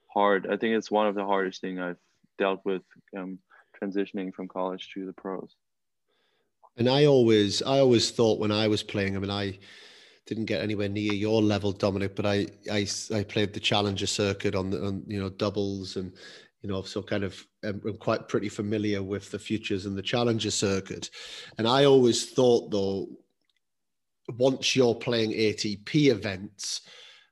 hard. 0.08 0.46
I 0.46 0.56
think 0.56 0.76
it's 0.76 0.90
one 0.90 1.06
of 1.06 1.14
the 1.14 1.24
hardest 1.24 1.60
thing 1.60 1.80
I've 1.80 1.98
dealt 2.38 2.60
with 2.64 2.82
um, 3.16 3.38
transitioning 3.80 4.32
from 4.32 4.48
college 4.48 4.90
to 4.94 5.06
the 5.06 5.12
pros. 5.12 5.54
And 6.76 6.88
I 6.88 7.06
always 7.06 7.62
I 7.62 7.78
always 7.80 8.10
thought 8.10 8.38
when 8.38 8.52
I 8.52 8.68
was 8.68 8.82
playing, 8.82 9.16
I 9.16 9.18
mean 9.18 9.30
I 9.30 9.58
didn't 10.26 10.44
get 10.44 10.62
anywhere 10.62 10.88
near 10.88 11.12
your 11.12 11.42
level, 11.42 11.72
Dominik, 11.72 12.14
but 12.14 12.26
I 12.26 12.46
I, 12.70 12.86
I 13.14 13.22
played 13.24 13.52
the 13.52 13.60
challenger 13.60 14.06
circuit 14.06 14.54
on 14.54 14.70
the 14.70 14.84
on, 14.84 15.02
you 15.06 15.20
know 15.20 15.30
doubles 15.30 15.96
and 15.96 16.12
you 16.62 16.68
know 16.68 16.82
so 16.82 17.02
kind 17.02 17.24
of 17.24 17.44
um, 17.64 17.80
I'm 17.86 17.96
quite 17.96 18.28
pretty 18.28 18.48
familiar 18.48 19.02
with 19.02 19.30
the 19.30 19.38
futures 19.38 19.86
and 19.86 19.96
the 19.96 20.02
challenger 20.02 20.50
circuit, 20.50 21.10
and 21.58 21.66
I 21.66 21.84
always 21.84 22.30
thought 22.30 22.70
though 22.70 23.08
once 24.38 24.76
you're 24.76 24.94
playing 24.94 25.32
ATP 25.32 26.10
events, 26.10 26.82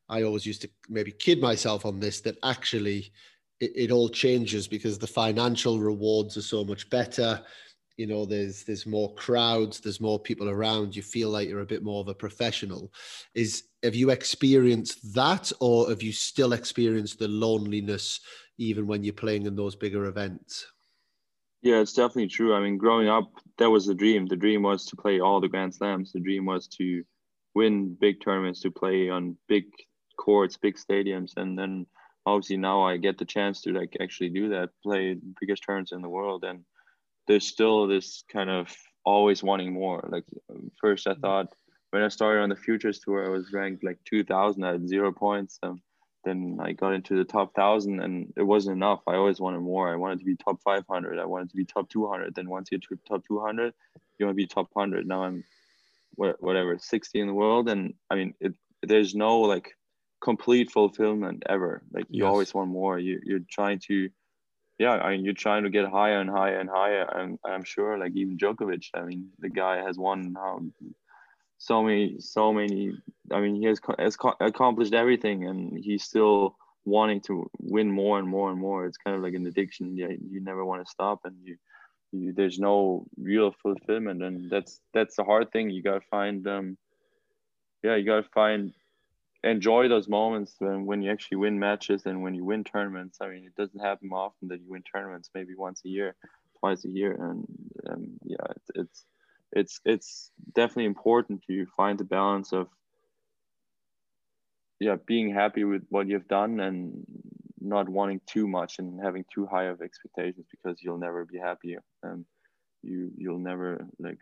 I 0.09 0.23
always 0.23 0.45
used 0.45 0.63
to 0.63 0.71
maybe 0.89 1.13
kid 1.13 1.41
myself 1.41 1.87
on 1.87 2.01
this 2.01 2.21
that 2.23 2.37
actually 2.43 3.13
it, 3.61 3.73
it, 3.77 3.91
all 3.91 4.09
changes 4.09 4.67
because 4.67 4.99
the 4.99 5.07
financial 5.07 5.79
rewards 5.79 6.37
are 6.37 6.43
so 6.43 6.65
much 6.65 6.91
better. 6.91 7.41
You 8.01 8.07
know, 8.07 8.25
there's 8.25 8.65
there's 8.65 8.87
more 8.87 9.15
crowds, 9.15 9.79
there's 9.79 10.01
more 10.01 10.19
people 10.19 10.49
around. 10.49 10.97
You 10.97 11.03
feel 11.03 11.29
like 11.29 11.51
you're 11.51 11.61
a 11.61 11.67
bit 11.75 11.83
more 11.83 12.01
of 12.01 12.09
a 12.09 12.15
professional. 12.15 12.91
Is 13.35 13.65
have 13.83 13.95
you 13.95 14.09
experienced 14.09 15.13
that, 15.13 15.53
or 15.61 15.91
have 15.91 16.01
you 16.01 16.11
still 16.11 16.55
experienced 16.55 17.19
the 17.19 17.29
loneliness 17.29 18.21
even 18.57 18.87
when 18.87 19.05
you're 19.05 19.13
playing 19.13 19.45
in 19.45 19.55
those 19.55 19.77
bigger 19.77 20.07
events? 20.07 20.65
Yeah, 21.61 21.81
it's 21.83 21.93
definitely 21.93 22.29
true. 22.29 22.55
I 22.55 22.61
mean, 22.61 22.79
growing 22.79 23.11
up, 23.11 23.33
that 23.59 23.69
was 23.69 23.85
the 23.85 23.95
dream. 23.95 24.25
The 24.25 24.35
dream 24.45 24.63
was 24.63 24.87
to 24.87 24.97
play 24.97 25.21
all 25.21 25.39
the 25.39 25.49
Grand 25.49 25.75
Slams. 25.75 26.13
The 26.13 26.21
dream 26.21 26.47
was 26.47 26.69
to 26.79 27.05
win 27.55 27.99
big 28.01 28.23
tournaments, 28.23 28.63
to 28.63 28.71
play 28.71 29.11
on 29.11 29.37
big 29.47 29.65
courts, 30.19 30.57
big 30.57 30.77
stadiums, 30.77 31.33
and 31.37 31.59
then 31.59 31.85
obviously 32.25 32.57
now 32.57 32.81
I 32.81 32.97
get 32.97 33.19
the 33.19 33.27
chance 33.27 33.61
to 33.63 33.75
like 33.75 33.95
actually 34.01 34.31
do 34.31 34.49
that, 34.49 34.71
play 34.83 35.19
biggest 35.39 35.65
tournaments 35.65 35.93
in 35.93 36.01
the 36.01 36.09
world, 36.09 36.45
and 36.45 36.65
there's 37.27 37.47
still 37.47 37.87
this 37.87 38.25
kind 38.31 38.51
of 38.51 38.75
always 39.05 39.43
wanting 39.43 39.73
more. 39.73 40.09
Like 40.11 40.25
first, 40.81 41.07
I 41.07 41.15
thought 41.15 41.49
when 41.91 42.03
I 42.03 42.09
started 42.09 42.43
on 42.43 42.49
the 42.49 42.57
Futures 42.57 43.01
Tour, 43.01 43.27
I 43.27 43.31
was 43.31 43.53
ranked 43.53 43.85
like 43.85 43.99
2,000 44.05 44.65
at 44.65 44.89
zero 44.89 45.13
points. 45.13 45.59
Um, 45.63 45.83
then 46.25 46.59
I 46.61 46.73
got 46.73 46.93
into 46.93 47.17
the 47.17 47.25
top 47.25 47.55
thousand 47.55 48.01
and 48.01 48.33
it 48.37 48.43
wasn't 48.43 48.77
enough. 48.77 49.01
I 49.07 49.15
always 49.15 49.41
wanted 49.41 49.61
more. 49.61 49.91
I 49.91 49.97
wanted 49.97 50.19
to 50.19 50.25
be 50.25 50.37
top 50.37 50.61
500. 50.63 51.19
I 51.19 51.25
wanted 51.25 51.51
to 51.51 51.57
be 51.57 51.65
top 51.65 51.89
200. 51.89 52.35
Then 52.35 52.49
once 52.49 52.69
you 52.71 52.79
get 52.79 52.89
to 52.89 52.99
top 53.09 53.27
200, 53.27 53.73
you 54.19 54.27
want 54.27 54.37
to 54.37 54.43
be 54.43 54.47
top 54.47 54.69
100. 54.75 55.07
Now 55.07 55.25
I'm 55.25 55.45
whatever 56.17 56.79
60 56.79 57.21
in 57.21 57.27
the 57.27 57.35
world, 57.35 57.69
and 57.69 57.95
I 58.11 58.15
mean, 58.15 58.35
it, 58.41 58.53
there's 58.83 59.15
no 59.15 59.41
like 59.41 59.73
complete 60.21 60.71
fulfillment 60.71 61.43
ever. 61.49 61.83
Like 61.93 62.07
you 62.11 62.25
yes. 62.25 62.31
always 62.31 62.55
want 62.55 62.71
more. 62.71 62.99
You 62.99 63.21
you're 63.25 63.41
trying 63.51 63.79
to, 63.87 64.11
yeah, 64.81 64.93
I 64.93 65.11
mean, 65.11 65.27
you're 65.27 65.35
trying 65.35 65.65
to 65.65 65.71
get 65.71 65.87
higher 65.87 66.21
and 66.21 66.31
higher 66.31 66.59
and 66.59 66.71
higher. 66.71 67.05
And 67.15 67.39
I'm 67.45 67.65
sure, 67.65 67.99
like 67.99 68.17
even 68.17 68.39
Djokovic. 68.39 68.87
I 68.95 69.03
mean, 69.03 69.29
the 69.39 69.51
guy 69.51 69.77
has 69.77 69.99
won 69.99 70.35
um, 70.43 70.73
so 71.59 71.83
many 71.83 72.17
so 72.19 72.51
many 72.51 72.95
I 73.31 73.41
mean, 73.41 73.57
he 73.57 73.67
has, 73.67 73.79
has 73.99 74.17
accomplished 74.41 74.95
everything, 74.95 75.47
and 75.47 75.79
he's 75.79 76.05
still 76.05 76.57
wanting 76.87 77.21
to 77.29 77.51
win 77.61 77.91
more 77.91 78.19
and 78.19 78.27
more 78.27 78.51
and 78.51 78.59
more. 78.59 78.87
It's 78.87 78.97
kind 78.97 79.15
of 79.15 79.23
like 79.23 79.35
an 79.35 79.47
addiction. 79.47 79.99
Yeah, 79.99 80.09
you 80.09 80.41
never 80.41 80.65
want 80.65 80.83
to 80.83 80.91
stop, 80.91 81.21
and 81.25 81.37
you, 81.45 81.57
you 82.13 82.33
there's 82.33 82.59
no 82.59 83.05
real 83.19 83.53
fulfillment, 83.63 84.23
and 84.23 84.51
that's 84.51 84.81
that's 84.95 85.17
the 85.17 85.25
hard 85.25 85.53
thing. 85.53 85.69
You 85.69 85.83
gotta 85.83 86.07
find, 86.11 86.47
um, 86.49 86.79
yeah, 87.83 87.97
you 87.97 88.07
gotta 88.07 88.29
find, 88.35 88.73
enjoy 89.43 89.89
those 89.89 90.09
moments 90.09 90.55
when 90.59 90.87
when 90.87 91.03
you 91.03 91.11
actually 91.11 91.39
win 91.39 91.59
matches 91.59 92.03
and 92.07 92.23
when 92.23 92.35
you 92.35 92.45
win 92.45 92.65
tournaments. 92.65 93.19
I 93.21 93.29
mean, 93.29 93.45
it 93.47 93.55
doesn't 93.57 93.81
happen 93.81 94.11
often 94.13 94.49
that 94.49 94.61
you 94.61 94.71
win 94.71 94.83
tournaments. 94.83 95.31
Maybe 95.35 95.55
once 95.55 95.83
a 95.85 95.89
year, 95.89 96.15
twice 96.59 96.85
a 96.85 96.89
year, 96.89 97.13
and 97.13 97.45
um, 97.89 98.19
yeah, 98.25 98.47
it's, 98.57 98.71
it's 98.75 99.05
it's 99.53 99.81
it's 99.85 100.31
definitely 100.55 100.87
important 100.87 101.43
to 101.47 101.67
find 101.77 101.99
the 101.99 102.05
balance 102.05 102.53
of 102.53 102.69
yeah 104.79 104.97
being 105.07 105.33
happy 105.33 105.65
with 105.65 105.83
what 105.89 106.07
you've 106.07 106.29
done 106.29 106.61
and 106.61 107.05
not 107.61 107.89
wanting 107.89 108.21
too 108.27 108.49
much 108.49 108.79
and 108.79 109.01
having 109.03 109.25
too 109.33 109.47
high 109.47 109.65
of 109.65 109.83
expectations 109.83 110.47
because 110.51 110.83
you'll 110.83 110.99
never 110.99 111.25
be 111.27 111.39
happy 111.39 111.77
and 112.03 112.25
you 112.83 113.11
you'll 113.17 113.39
never 113.39 113.87
like 113.99 114.19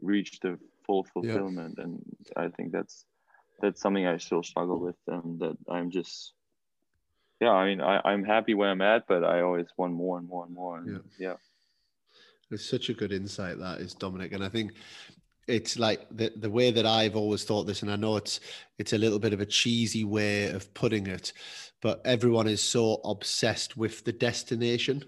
reach 0.00 0.38
the 0.40 0.56
full 0.86 1.04
fulfillment 1.04 1.74
yeah. 1.76 1.84
and 1.84 2.02
i 2.36 2.46
think 2.48 2.70
that's 2.70 3.04
that's 3.60 3.80
something 3.80 4.06
i 4.06 4.16
still 4.16 4.42
struggle 4.42 4.78
with 4.78 4.96
and 5.08 5.40
that 5.40 5.56
i'm 5.68 5.90
just 5.90 6.32
yeah 7.40 7.50
i 7.50 7.66
mean 7.66 7.80
I, 7.80 8.00
i'm 8.04 8.24
happy 8.24 8.54
where 8.54 8.70
i'm 8.70 8.82
at 8.82 9.06
but 9.06 9.24
i 9.24 9.40
always 9.40 9.66
want 9.76 9.92
more 9.92 10.18
and 10.18 10.28
more 10.28 10.44
and 10.44 10.54
more. 10.54 10.78
And 10.78 11.00
yeah, 11.18 11.28
yeah. 11.28 11.34
It's 12.50 12.68
such 12.68 12.88
a 12.88 12.94
good 12.94 13.12
insight 13.12 13.58
that 13.58 13.80
is 13.80 13.94
Dominik, 13.94 14.32
and 14.34 14.42
I 14.42 14.48
think 14.48 14.72
it's 15.46 15.78
like 15.78 16.06
the 16.10 16.32
the 16.36 16.50
way 16.50 16.70
that 16.70 16.86
I've 16.86 17.16
always 17.16 17.44
thought 17.44 17.64
this, 17.64 17.82
and 17.82 17.90
I 17.90 17.96
know 17.96 18.16
it's 18.16 18.40
it's 18.78 18.92
a 18.92 18.98
little 18.98 19.18
bit 19.18 19.32
of 19.32 19.40
a 19.40 19.46
cheesy 19.46 20.04
way 20.04 20.48
of 20.48 20.72
putting 20.74 21.06
it, 21.06 21.32
but 21.80 22.00
everyone 22.04 22.48
is 22.48 22.62
so 22.62 23.00
obsessed 23.04 23.76
with 23.76 24.04
the 24.04 24.12
destination, 24.12 25.04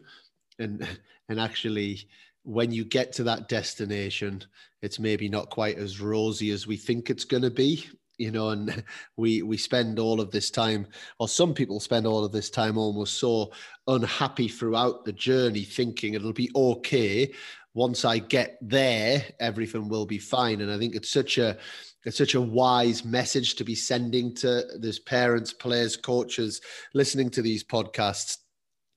and 0.58 0.86
and 1.28 1.40
actually 1.40 2.08
when 2.44 2.72
you 2.72 2.84
get 2.84 3.12
to 3.12 3.22
that 3.22 3.48
destination, 3.48 4.42
it's 4.82 4.98
maybe 4.98 5.28
not 5.28 5.48
quite 5.48 5.78
as 5.78 6.00
rosy 6.00 6.50
as 6.50 6.66
we 6.66 6.76
think 6.76 7.08
it's 7.08 7.24
going 7.24 7.44
to 7.44 7.50
be 7.50 7.88
you 8.18 8.30
know 8.30 8.50
and 8.50 8.84
we 9.16 9.42
we 9.42 9.56
spend 9.56 9.98
all 9.98 10.20
of 10.20 10.30
this 10.30 10.50
time 10.50 10.86
or 11.18 11.28
some 11.28 11.54
people 11.54 11.80
spend 11.80 12.06
all 12.06 12.24
of 12.24 12.32
this 12.32 12.50
time 12.50 12.78
almost 12.78 13.18
so 13.18 13.50
unhappy 13.88 14.48
throughout 14.48 15.04
the 15.04 15.12
journey 15.12 15.64
thinking 15.64 16.14
it'll 16.14 16.32
be 16.32 16.50
okay. 16.54 17.32
Once 17.74 18.04
i 18.04 18.18
get 18.18 18.58
there 18.60 19.24
everything 19.40 19.88
will 19.88 20.06
be 20.06 20.18
fine. 20.18 20.60
And 20.60 20.70
i 20.70 20.78
think 20.78 20.94
it's 20.94 21.10
such 21.10 21.38
a 21.38 21.56
it's 22.04 22.18
such 22.18 22.34
a 22.34 22.40
wise 22.40 23.04
message 23.04 23.54
to 23.54 23.64
be 23.64 23.74
sending 23.74 24.34
to 24.36 24.64
these 24.78 24.98
parents 24.98 25.52
players 25.52 25.96
coaches 25.96 26.60
listening 26.94 27.30
to 27.30 27.42
these 27.42 27.64
podcasts 27.64 28.38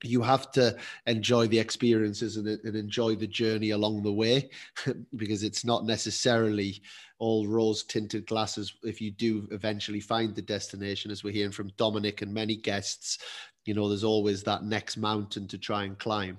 you 0.02 0.22
have 0.22 0.50
to 0.52 0.76
enjoy 1.06 1.46
the 1.46 1.58
experiences 1.58 2.36
and, 2.36 2.46
and 2.46 2.76
enjoy 2.76 3.14
the 3.14 3.26
journey 3.26 3.70
along 3.70 4.02
the 4.02 4.12
way 4.12 4.50
because 5.16 5.42
it's 5.42 5.64
not 5.64 5.84
necessarily 5.84 6.82
all 7.18 7.46
rose 7.46 7.82
tinted 7.82 8.26
glasses 8.26 8.74
if 8.82 9.00
you 9.00 9.10
do 9.10 9.48
eventually 9.50 10.00
find 10.00 10.34
the 10.34 10.42
destination. 10.42 11.10
As 11.10 11.24
we're 11.24 11.32
hearing 11.32 11.52
from 11.52 11.70
dominik 11.70 12.22
and 12.22 12.32
many 12.32 12.56
guests 12.56 13.18
you 13.66 13.74
know 13.74 13.88
there's 13.88 14.04
always 14.04 14.42
that 14.44 14.64
next 14.64 14.96
mountain 14.96 15.46
to 15.48 15.58
try 15.58 15.84
and 15.84 15.98
climb. 15.98 16.38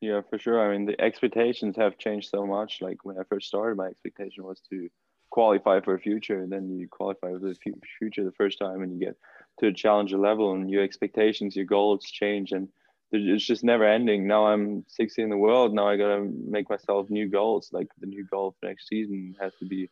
Yeah 0.00 0.20
for 0.30 0.38
sure. 0.38 0.60
I 0.60 0.72
mean 0.72 0.86
the 0.86 1.00
expectations 1.00 1.76
have 1.76 1.98
changed 1.98 2.30
so 2.30 2.46
much. 2.46 2.80
Like 2.80 3.04
when 3.04 3.18
i 3.18 3.22
first 3.28 3.48
started 3.48 3.76
my 3.76 3.86
expectation 3.86 4.44
was 4.44 4.60
to 4.70 4.88
qualify 5.30 5.80
for 5.80 5.94
a 5.94 6.00
future 6.00 6.42
and 6.42 6.52
then 6.52 6.68
you 6.68 6.86
qualify 6.88 7.32
for 7.32 7.38
the 7.38 7.56
future 7.98 8.22
the 8.22 8.32
first 8.32 8.58
time 8.58 8.82
and 8.82 8.92
you 8.92 9.06
get 9.06 9.16
to 9.60 9.68
a 9.68 9.72
challenger 9.72 10.18
level 10.18 10.54
and 10.54 10.70
your 10.70 10.82
expectations 10.82 11.56
your 11.56 11.64
goals 11.64 12.04
change 12.04 12.52
and 12.52 12.68
it's 13.12 13.44
just 13.44 13.62
never 13.62 13.84
ending. 13.84 14.26
Now 14.26 14.46
I'm 14.46 14.84
60 14.88 15.22
in 15.22 15.28
the 15.28 15.36
world. 15.36 15.74
Now 15.74 15.86
I 15.86 15.96
gotta 15.96 16.26
make 16.48 16.70
myself 16.70 17.10
new 17.10 17.28
goals. 17.28 17.68
Like 17.72 17.88
the 18.00 18.06
new 18.06 18.24
goal 18.24 18.56
for 18.58 18.66
next 18.66 18.88
season 18.88 19.34
has 19.40 19.52
to 19.58 19.66
be 19.66 19.90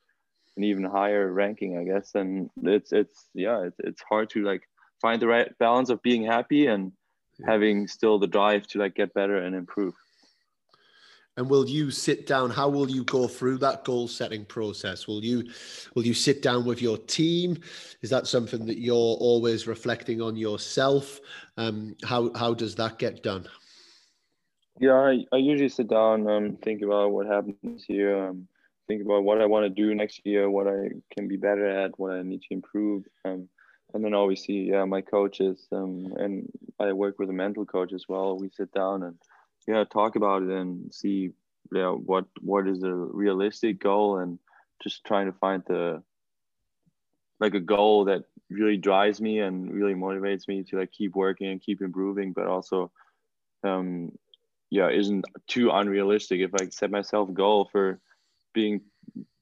an 0.57 0.64
even 0.64 0.85
higher 0.85 1.31
ranking, 1.31 1.79
I 1.79 1.85
guess. 1.85 2.14
And 2.14 2.51
it's 2.62 2.92
it's 2.92 3.29
yeah, 3.35 3.64
it's 3.64 3.77
it's 3.81 4.03
hard 4.09 4.31
to 4.31 4.42
like 4.42 4.62
find 5.03 5.20
the 5.20 5.27
right 5.27 5.57
balance 5.59 5.90
of 5.90 6.03
being 6.03 6.25
happy 6.25 6.66
and 6.66 6.92
having 7.46 7.88
still 7.88 8.18
the 8.18 8.27
drive 8.27 8.66
to 8.68 8.79
like 8.79 8.94
get 8.94 9.14
better 9.14 9.37
and 9.37 9.55
improve. 9.55 9.94
And 11.37 11.49
will 11.49 11.69
you 11.69 11.90
sit 11.90 12.27
down? 12.27 12.51
How 12.51 12.69
will 12.69 12.90
you 12.90 13.05
go 13.05 13.27
through 13.29 13.59
that 13.59 13.85
goal 13.85 14.09
setting 14.09 14.45
process? 14.45 15.07
Will 15.07 15.25
you 15.25 15.49
will 15.95 16.05
you 16.05 16.14
sit 16.14 16.43
down 16.43 16.64
with 16.64 16.83
your 16.83 16.99
team? 16.99 17.59
Is 18.03 18.11
that 18.11 18.27
something 18.27 18.66
that 18.66 18.79
you're 18.79 18.95
always 18.97 19.66
reflecting 19.66 20.21
on 20.21 20.37
yourself? 20.37 21.21
Um, 21.57 21.97
how 22.05 22.33
how 22.35 22.53
does 22.55 22.75
that 22.77 22.99
get 22.99 23.23
done? 23.23 23.49
Yeah, 24.81 24.95
I, 24.95 25.25
I 25.31 25.37
usually 25.37 25.69
sit 25.69 25.88
down, 25.88 26.27
um, 26.27 26.57
think 26.57 26.81
about 26.81 27.11
what 27.11 27.27
happened 27.27 27.57
this 27.62 27.87
year, 27.87 28.29
um, 28.29 28.49
think 28.88 29.03
about 29.03 29.25
what 29.25 29.43
I 29.43 29.45
want 29.45 29.64
to 29.64 29.69
do 29.69 29.95
next 29.95 30.23
year, 30.25 30.49
what 30.49 30.66
I 30.66 30.88
can 31.14 31.29
be 31.29 31.37
better 31.37 31.66
at, 31.66 31.99
what 31.99 32.12
I 32.12 32.23
need 32.23 32.40
to 32.43 32.55
improve, 32.55 33.05
um, 33.27 33.47
and 33.93 34.05
then 34.05 34.14
obviously, 34.14 34.71
yeah, 34.71 34.85
my 34.85 35.03
coaches, 35.03 35.66
um, 35.73 36.12
and 36.16 36.51
I 36.79 36.93
work 36.93 37.19
with 37.19 37.29
a 37.29 37.35
mental 37.35 37.66
coach 37.66 37.93
as 37.93 38.07
well. 38.09 38.38
We 38.38 38.49
sit 38.49 38.73
down 38.73 39.03
and 39.03 39.19
yeah 39.66 39.85
talk 39.85 40.16
about 40.16 40.42
it 40.42 40.51
and 40.51 40.92
see 40.92 41.31
yeah 41.73 41.90
what 41.90 42.27
what 42.40 42.66
is 42.66 42.83
a 42.83 42.92
realistic 42.92 43.81
goal 43.81 44.18
and 44.18 44.38
just 44.83 45.05
trying 45.05 45.27
to 45.27 45.38
find 45.38 45.62
the 45.66 46.03
like 47.38 47.55
a 47.55 47.61
goal 47.61 48.05
that 48.07 48.25
really 48.51 48.77
drives 48.77 49.20
me 49.20 49.38
and 49.38 49.73
really 49.73 49.94
motivates 49.94 50.49
me 50.49 50.62
to 50.62 50.79
like 50.79 50.90
keep 50.92 51.14
working 51.14 51.49
and 51.49 51.62
keep 51.62 51.81
improving 51.81 52.33
but 52.33 52.46
also 52.46 52.90
um 53.64 54.11
yeah 54.70 54.88
isn't 54.88 55.25
too 55.49 55.70
unrealistic. 55.70 56.40
If 56.40 56.51
i 56.61 56.68
set 56.70 56.90
myself 56.90 57.33
goal 57.33 57.68
for 57.70 58.01
being 58.53 58.81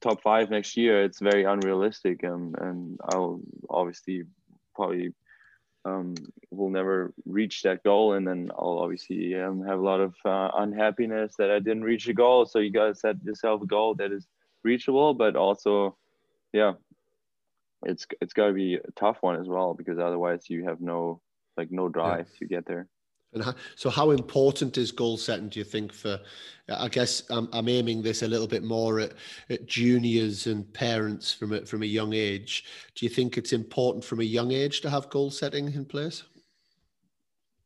top 0.01 0.21
five 0.21 0.49
next 0.49 0.77
year 0.77 1.03
it's 1.03 1.19
very 1.19 1.43
unrealistic 1.43 2.23
um, 2.23 2.55
and 2.59 2.99
i'll 3.09 3.41
obviously 3.69 4.23
probably 4.75 5.13
um, 5.85 6.15
will 6.51 6.69
never 6.69 7.13
reach 7.25 7.61
that 7.63 7.83
goal. 7.83 8.13
And 8.13 8.27
then 8.27 8.51
i'll 8.57 8.79
obviously 8.79 9.35
um, 9.35 9.63
have 9.65 9.79
a 9.79 9.83
lot 9.83 9.99
of 9.99 10.15
uh, 10.25 10.49
unhappiness 10.55 11.35
that 11.37 11.51
i 11.51 11.59
didn't 11.59 11.83
reach 11.83 12.05
the 12.05 12.13
goal. 12.13 12.45
So 12.45 12.59
you 12.59 12.71
got 12.71 12.87
to 12.87 12.95
set 12.95 13.23
yourself 13.23 13.61
a 13.61 13.67
goal 13.67 13.95
that 13.95 14.11
is 14.11 14.27
reachable 14.63 15.13
but 15.13 15.35
also 15.35 15.95
yeah 16.53 16.73
it's 17.85 18.05
it's 18.21 18.33
got 18.33 18.47
to 18.47 18.53
be 18.53 18.75
a 18.75 18.91
tough 18.95 19.17
one 19.21 19.39
as 19.39 19.47
well 19.47 19.73
because 19.73 19.99
otherwise 19.99 20.49
you 20.49 20.65
have 20.65 20.81
no 20.81 21.21
like 21.57 21.71
no 21.71 21.87
drive 21.87 22.27
yeah. 22.33 22.39
to 22.39 22.45
get 22.45 22.65
there 22.65 22.87
and 23.33 23.43
how, 23.43 23.53
so, 23.75 23.89
how 23.89 24.11
important 24.11 24.77
is 24.77 24.91
goal 24.91 25.17
setting? 25.17 25.49
Do 25.49 25.59
you 25.59 25.65
think 25.65 25.93
for? 25.93 26.19
I 26.71 26.87
guess 26.87 27.23
I'm, 27.29 27.49
I'm 27.51 27.67
aiming 27.67 28.03
this 28.03 28.21
a 28.21 28.27
little 28.27 28.47
bit 28.47 28.63
more 28.63 28.99
at, 28.99 29.13
at 29.49 29.65
juniors 29.65 30.45
and 30.45 30.71
parents 30.73 31.33
from 31.33 31.53
a, 31.53 31.65
from 31.65 31.81
a 31.81 31.87
young 31.87 32.13
age. 32.13 32.65
Do 32.93 33.05
you 33.05 33.09
think 33.09 33.37
it's 33.37 33.53
important 33.53 34.03
from 34.03 34.19
a 34.19 34.23
young 34.23 34.51
age 34.51 34.81
to 34.81 34.89
have 34.89 35.09
goal 35.09 35.31
setting 35.31 35.73
in 35.73 35.85
place? 35.85 36.23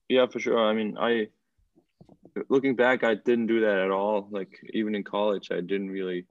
Yeah, 0.08 0.26
for 0.28 0.40
sure. 0.40 0.60
I 0.60 0.74
mean, 0.74 0.98
I 0.98 1.28
looking 2.50 2.76
back, 2.76 3.04
I 3.04 3.16
didn't 3.16 3.48
do 3.48 3.62
that 3.62 3.80
at 3.80 3.92
all. 3.92 4.28
Like 4.32 4.60
even 4.74 4.96
in 4.96 5.04
college, 5.04 5.50
I 5.52 5.62
didn't 5.62 5.90
really 5.90 6.26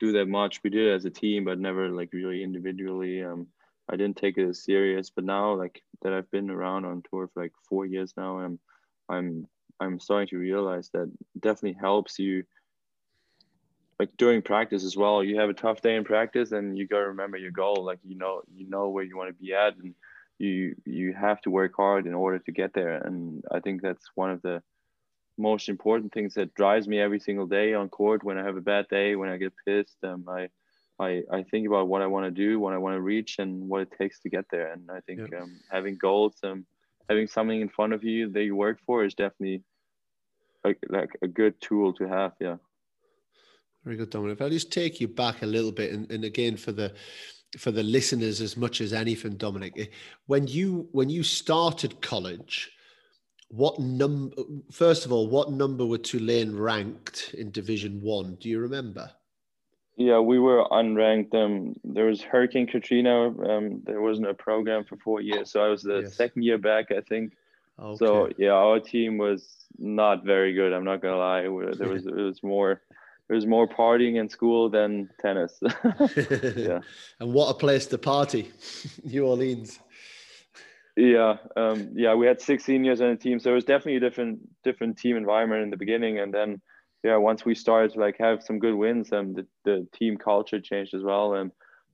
do 0.00 0.12
that 0.12 0.26
much. 0.26 0.62
We 0.62 0.70
did 0.70 0.86
it 0.86 0.94
as 0.94 1.04
a 1.04 1.10
team, 1.10 1.44
but 1.44 1.58
never 1.58 1.88
like 1.88 2.12
really 2.12 2.42
individually. 2.42 3.22
Um, 3.22 3.46
I 3.88 3.96
didn't 3.96 4.16
take 4.16 4.36
it 4.38 4.48
as 4.48 4.64
serious. 4.64 5.10
But 5.10 5.24
now, 5.24 5.54
like 5.54 5.82
that, 6.02 6.12
I've 6.12 6.30
been 6.30 6.50
around 6.50 6.84
on 6.84 7.02
tour 7.10 7.28
for 7.32 7.42
like 7.42 7.52
four 7.68 7.86
years 7.86 8.14
now. 8.16 8.38
I'm, 8.38 8.58
I'm, 9.08 9.46
I'm 9.80 10.00
starting 10.00 10.28
to 10.28 10.38
realize 10.38 10.90
that 10.92 11.10
definitely 11.38 11.78
helps 11.80 12.18
you. 12.18 12.44
Like 13.98 14.10
during 14.18 14.42
practice 14.42 14.84
as 14.84 14.96
well, 14.96 15.24
you 15.24 15.40
have 15.40 15.48
a 15.48 15.54
tough 15.54 15.80
day 15.80 15.96
in 15.96 16.04
practice, 16.04 16.52
and 16.52 16.76
you 16.76 16.86
gotta 16.86 17.08
remember 17.08 17.38
your 17.38 17.50
goal. 17.50 17.82
Like 17.82 17.98
you 18.04 18.14
know, 18.14 18.42
you 18.54 18.68
know 18.68 18.90
where 18.90 19.04
you 19.04 19.16
want 19.16 19.30
to 19.30 19.42
be 19.42 19.54
at, 19.54 19.74
and 19.76 19.94
you 20.38 20.74
you 20.84 21.14
have 21.14 21.40
to 21.42 21.50
work 21.50 21.72
hard 21.76 22.06
in 22.06 22.12
order 22.12 22.38
to 22.38 22.52
get 22.52 22.74
there. 22.74 22.96
And 22.96 23.42
I 23.50 23.60
think 23.60 23.80
that's 23.80 24.10
one 24.14 24.30
of 24.30 24.42
the 24.42 24.62
most 25.38 25.68
important 25.68 26.12
things 26.12 26.34
that 26.34 26.54
drives 26.54 26.88
me 26.88 27.00
every 27.00 27.20
single 27.20 27.46
day 27.46 27.74
on 27.74 27.88
court. 27.88 28.22
When 28.22 28.38
I 28.38 28.44
have 28.44 28.56
a 28.56 28.62
bad 28.62 28.88
day, 28.88 29.16
when 29.16 29.28
I 29.28 29.36
get 29.36 29.52
pissed, 29.66 29.96
um, 30.02 30.26
I 30.28 30.48
I, 30.98 31.22
I 31.30 31.42
think 31.42 31.66
about 31.66 31.88
what 31.88 32.02
I 32.02 32.06
want 32.06 32.24
to 32.24 32.30
do, 32.30 32.58
what 32.58 32.72
I 32.72 32.78
want 32.78 32.94
to 32.96 33.00
reach, 33.00 33.38
and 33.38 33.68
what 33.68 33.82
it 33.82 33.92
takes 33.98 34.20
to 34.20 34.30
get 34.30 34.46
there. 34.50 34.72
And 34.72 34.90
I 34.90 35.00
think 35.00 35.20
yeah. 35.30 35.40
um, 35.40 35.60
having 35.70 35.96
goals, 35.96 36.36
um, 36.42 36.64
having 37.08 37.26
something 37.26 37.60
in 37.60 37.68
front 37.68 37.92
of 37.92 38.02
you 38.02 38.30
that 38.32 38.44
you 38.44 38.56
work 38.56 38.78
for 38.86 39.04
is 39.04 39.14
definitely 39.14 39.62
like 40.64 40.78
like 40.88 41.10
a 41.22 41.28
good 41.28 41.60
tool 41.60 41.92
to 41.94 42.08
have. 42.08 42.32
Yeah. 42.40 42.56
Very 43.84 43.96
good, 43.96 44.10
Dominik. 44.10 44.40
I'll 44.40 44.50
just 44.50 44.72
take 44.72 45.00
you 45.00 45.06
back 45.06 45.42
a 45.42 45.46
little 45.46 45.72
bit, 45.72 45.92
and, 45.92 46.10
and 46.10 46.24
again 46.24 46.56
for 46.56 46.72
the 46.72 46.92
for 47.58 47.70
the 47.70 47.82
listeners 47.82 48.40
as 48.40 48.56
much 48.56 48.80
as 48.80 48.92
anything, 48.92 49.36
Dominik. 49.36 49.78
Eh, 49.78 49.86
when 50.26 50.46
you 50.46 50.88
when 50.92 51.08
you 51.08 51.22
started 51.22 52.00
college, 52.00 52.70
what 53.48 53.78
number? 53.78 54.34
First 54.72 55.04
of 55.04 55.12
all, 55.12 55.28
what 55.28 55.52
number 55.52 55.86
were 55.86 55.98
Tulane 55.98 56.56
ranked 56.56 57.34
in 57.38 57.50
Division 57.50 58.00
One? 58.00 58.36
Do 58.40 58.48
you 58.48 58.58
remember? 58.58 59.10
Yeah, 59.96 60.18
we 60.20 60.38
were 60.38 60.64
unranked. 60.70 61.34
Um, 61.34 61.74
there 61.82 62.04
was 62.04 62.20
Hurricane 62.20 62.66
Katrina. 62.66 63.28
Um, 63.28 63.80
there 63.84 64.02
wasn't 64.02 64.28
a 64.28 64.34
program 64.34 64.84
for 64.84 64.96
four 64.96 65.22
years, 65.22 65.50
so 65.50 65.62
I 65.62 65.68
was 65.68 65.82
the 65.82 66.00
yes. 66.00 66.14
second 66.14 66.42
year 66.42 66.58
back, 66.58 66.90
I 66.90 67.00
think. 67.00 67.32
Okay. 67.78 67.96
So 67.96 68.30
yeah, 68.36 68.50
our 68.50 68.78
team 68.78 69.16
was 69.16 69.66
not 69.78 70.24
very 70.24 70.52
good. 70.52 70.72
I'm 70.72 70.84
not 70.84 71.00
gonna 71.00 71.16
lie. 71.16 71.42
There 71.42 71.88
was 71.88 72.06
it 72.06 72.14
was 72.14 72.42
more 72.42 72.82
there 73.28 73.34
was 73.34 73.46
more 73.46 73.66
partying 73.66 74.16
in 74.20 74.28
school 74.28 74.68
than 74.68 75.10
tennis. 75.20 75.58
yeah. 76.56 76.80
And 77.18 77.32
what 77.32 77.50
a 77.50 77.54
place 77.54 77.86
to 77.86 77.98
party, 77.98 78.50
New 79.04 79.26
Orleans. 79.26 79.80
Yeah, 80.96 81.36
um, 81.56 81.90
yeah, 81.94 82.14
we 82.14 82.26
had 82.26 82.40
six 82.40 82.64
seniors 82.64 83.02
on 83.02 83.10
the 83.10 83.16
team, 83.16 83.38
so 83.38 83.50
it 83.50 83.54
was 83.54 83.64
definitely 83.64 83.96
a 83.96 84.00
different 84.00 84.40
different 84.62 84.96
team 84.96 85.16
environment 85.16 85.62
in 85.62 85.70
the 85.70 85.76
beginning, 85.76 86.18
and 86.18 86.32
then 86.32 86.60
yeah, 87.06 87.16
once 87.16 87.44
we 87.44 87.54
started 87.54 87.92
to 87.92 88.00
like 88.00 88.16
have 88.18 88.42
some 88.42 88.58
good 88.58 88.74
wins, 88.74 89.12
um, 89.12 89.32
the, 89.32 89.46
the 89.64 89.86
team 89.96 90.16
culture 90.16 90.60
changed 90.60 90.92
as 90.92 91.04
well, 91.04 91.34
and 91.34 91.52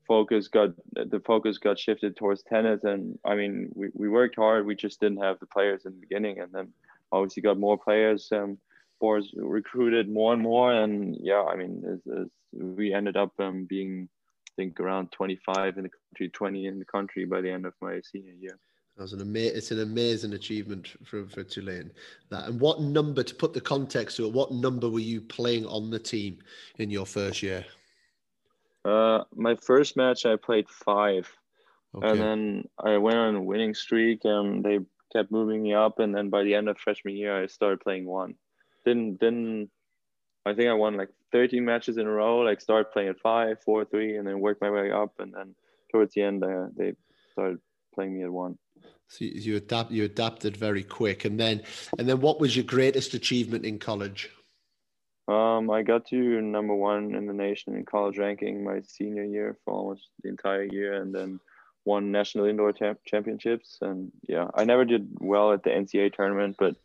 focus 0.09 0.49
got 0.49 0.71
the 0.95 1.21
focus 1.27 1.59
got 1.59 1.79
shifted 1.79 2.17
towards 2.17 2.43
tennis, 2.43 2.85
and 2.85 3.19
I 3.27 3.35
mean 3.35 3.71
we, 3.75 3.89
we 3.93 4.09
worked 4.09 4.37
hard, 4.37 4.65
we 4.65 4.75
just 4.75 5.01
didn't 5.01 5.23
have 5.23 5.39
the 5.39 5.47
players 5.47 5.85
in 5.85 5.93
the 5.93 6.01
beginning, 6.01 6.41
and 6.41 6.51
then 6.51 6.73
obviously 7.13 7.43
got 7.43 7.59
more 7.59 7.77
players, 7.77 8.31
um, 8.33 8.57
Booras 9.03 9.27
recruited 9.37 10.09
more 10.09 10.33
and 10.33 10.41
more, 10.41 10.73
and 10.73 11.15
yeah, 11.21 11.43
I 11.43 11.57
mean 11.57 11.85
as, 11.93 12.01
as 12.21 12.29
we 12.55 12.95
ended 12.95 13.19
up 13.19 13.33
um, 13.39 13.67
being 13.67 14.09
I 14.53 14.63
think 14.63 14.81
around 14.81 15.13
25 15.13 15.77
in 15.77 15.83
the 15.83 15.91
country, 15.91 16.31
20 16.31 16.67
in 16.69 16.79
the 16.79 16.87
country 16.87 17.27
by 17.27 17.43
the 17.43 17.51
end 17.51 17.67
of 17.67 17.75
my 17.83 18.01
senior 18.01 18.33
year. 18.33 18.59
That's 18.97 19.13
an 19.13 19.21
ama- 19.21 19.39
it's 19.39 19.71
an 19.71 19.81
amazing 19.81 20.35
achievement 20.35 20.95
for, 21.05 21.27
for 21.27 21.43
Tulane. 21.43 21.91
That 22.31 22.49
and 22.49 22.61
what 22.61 22.81
number 22.81 23.23
to 23.23 23.35
put 23.35 23.55
the 23.55 23.61
context 23.61 24.17
to 24.19 24.27
it? 24.27 24.33
What 24.33 24.53
number 24.53 24.89
were 24.89 25.01
you 25.01 25.21
playing 25.21 25.67
on 25.67 25.91
the 25.91 25.99
team 25.99 26.39
in 26.79 26.91
your 26.91 27.07
first 27.07 27.43
year? 27.43 27.65
Uh, 28.85 29.25
my 29.35 29.57
first 29.57 29.97
match 29.97 30.27
I 30.27 30.37
played 30.37 30.69
five, 30.69 31.31
okay. 31.95 32.09
and 32.09 32.21
then 32.21 32.69
I 32.85 32.99
went 32.99 33.17
on 33.17 33.37
a 33.37 33.43
winning 33.43 33.75
streak, 33.75 34.25
and 34.25 34.65
they 34.65 34.81
kept 35.13 35.31
moving 35.31 35.63
me 35.63 35.73
up, 35.73 35.99
and 35.99 36.15
then 36.15 36.29
by 36.31 36.43
the 36.43 36.55
end 36.55 36.69
of 36.69 36.79
freshman 36.79 37.17
year 37.17 37.43
I 37.43 37.47
started 37.47 37.81
playing 37.81 38.07
one. 38.07 38.35
Didn't 38.85 39.21
didn't 39.21 39.71
I 40.45 40.55
think 40.55 40.69
I 40.69 40.75
won 40.75 40.97
like 40.97 41.11
13 41.31 41.65
matches 41.65 41.97
in 41.97 42.07
a 42.07 42.11
row. 42.11 42.39
Like 42.41 42.61
started 42.61 42.91
playing 42.93 43.09
at 43.09 43.21
five, 43.21 43.63
four, 43.65 43.85
three, 43.85 44.17
and 44.17 44.27
then 44.27 44.41
worked 44.41 44.61
my 44.61 44.71
way 44.71 44.91
up, 44.91 45.15
and 45.19 45.33
then 45.33 45.55
towards 45.91 46.15
the 46.15 46.23
end 46.23 46.45
uh, 46.45 46.67
they 46.77 46.95
started 47.33 47.59
playing 47.95 48.15
me 48.15 48.25
at 48.25 48.31
one. 48.31 48.59
So 49.09 49.25
you 49.25 49.57
adapt, 49.57 49.91
you 49.91 50.05
adapted 50.05 50.57
very 50.57 50.83
quick, 50.83 51.25
and 51.25 51.39
then, 51.39 51.63
and 51.99 52.09
then, 52.09 52.21
what 52.21 52.41
was 52.41 52.57
your 52.57 52.65
greatest 52.65 53.13
achievement 53.13 53.67
in 53.67 53.79
college? 53.79 54.31
Um, 55.29 55.71
I 55.71 55.83
got 55.83 56.07
to 56.09 56.41
number 56.41 56.75
one 56.75 57.15
in 57.15 57.27
the 57.27 57.33
nation 57.33 57.77
in 57.77 57.85
college 57.85 58.19
ranking 58.19 58.65
my 58.65 58.81
senior 58.87 59.25
year 59.25 59.57
for 59.65 59.75
almost 59.75 60.09
the 60.23 60.31
entire 60.31 60.65
year, 60.65 60.95
and 60.95 61.15
then 61.15 61.41
won 61.85 62.11
national 62.11 62.47
indoor 62.47 62.73
championships. 63.05 63.79
And 63.81 64.13
yeah, 64.29 64.49
I 64.55 64.65
never 64.65 64.85
did 64.85 65.09
well 65.21 65.53
at 65.53 65.63
the 65.63 65.71
NCAA 65.71 66.15
tournament, 66.15 66.57
but 66.59 66.77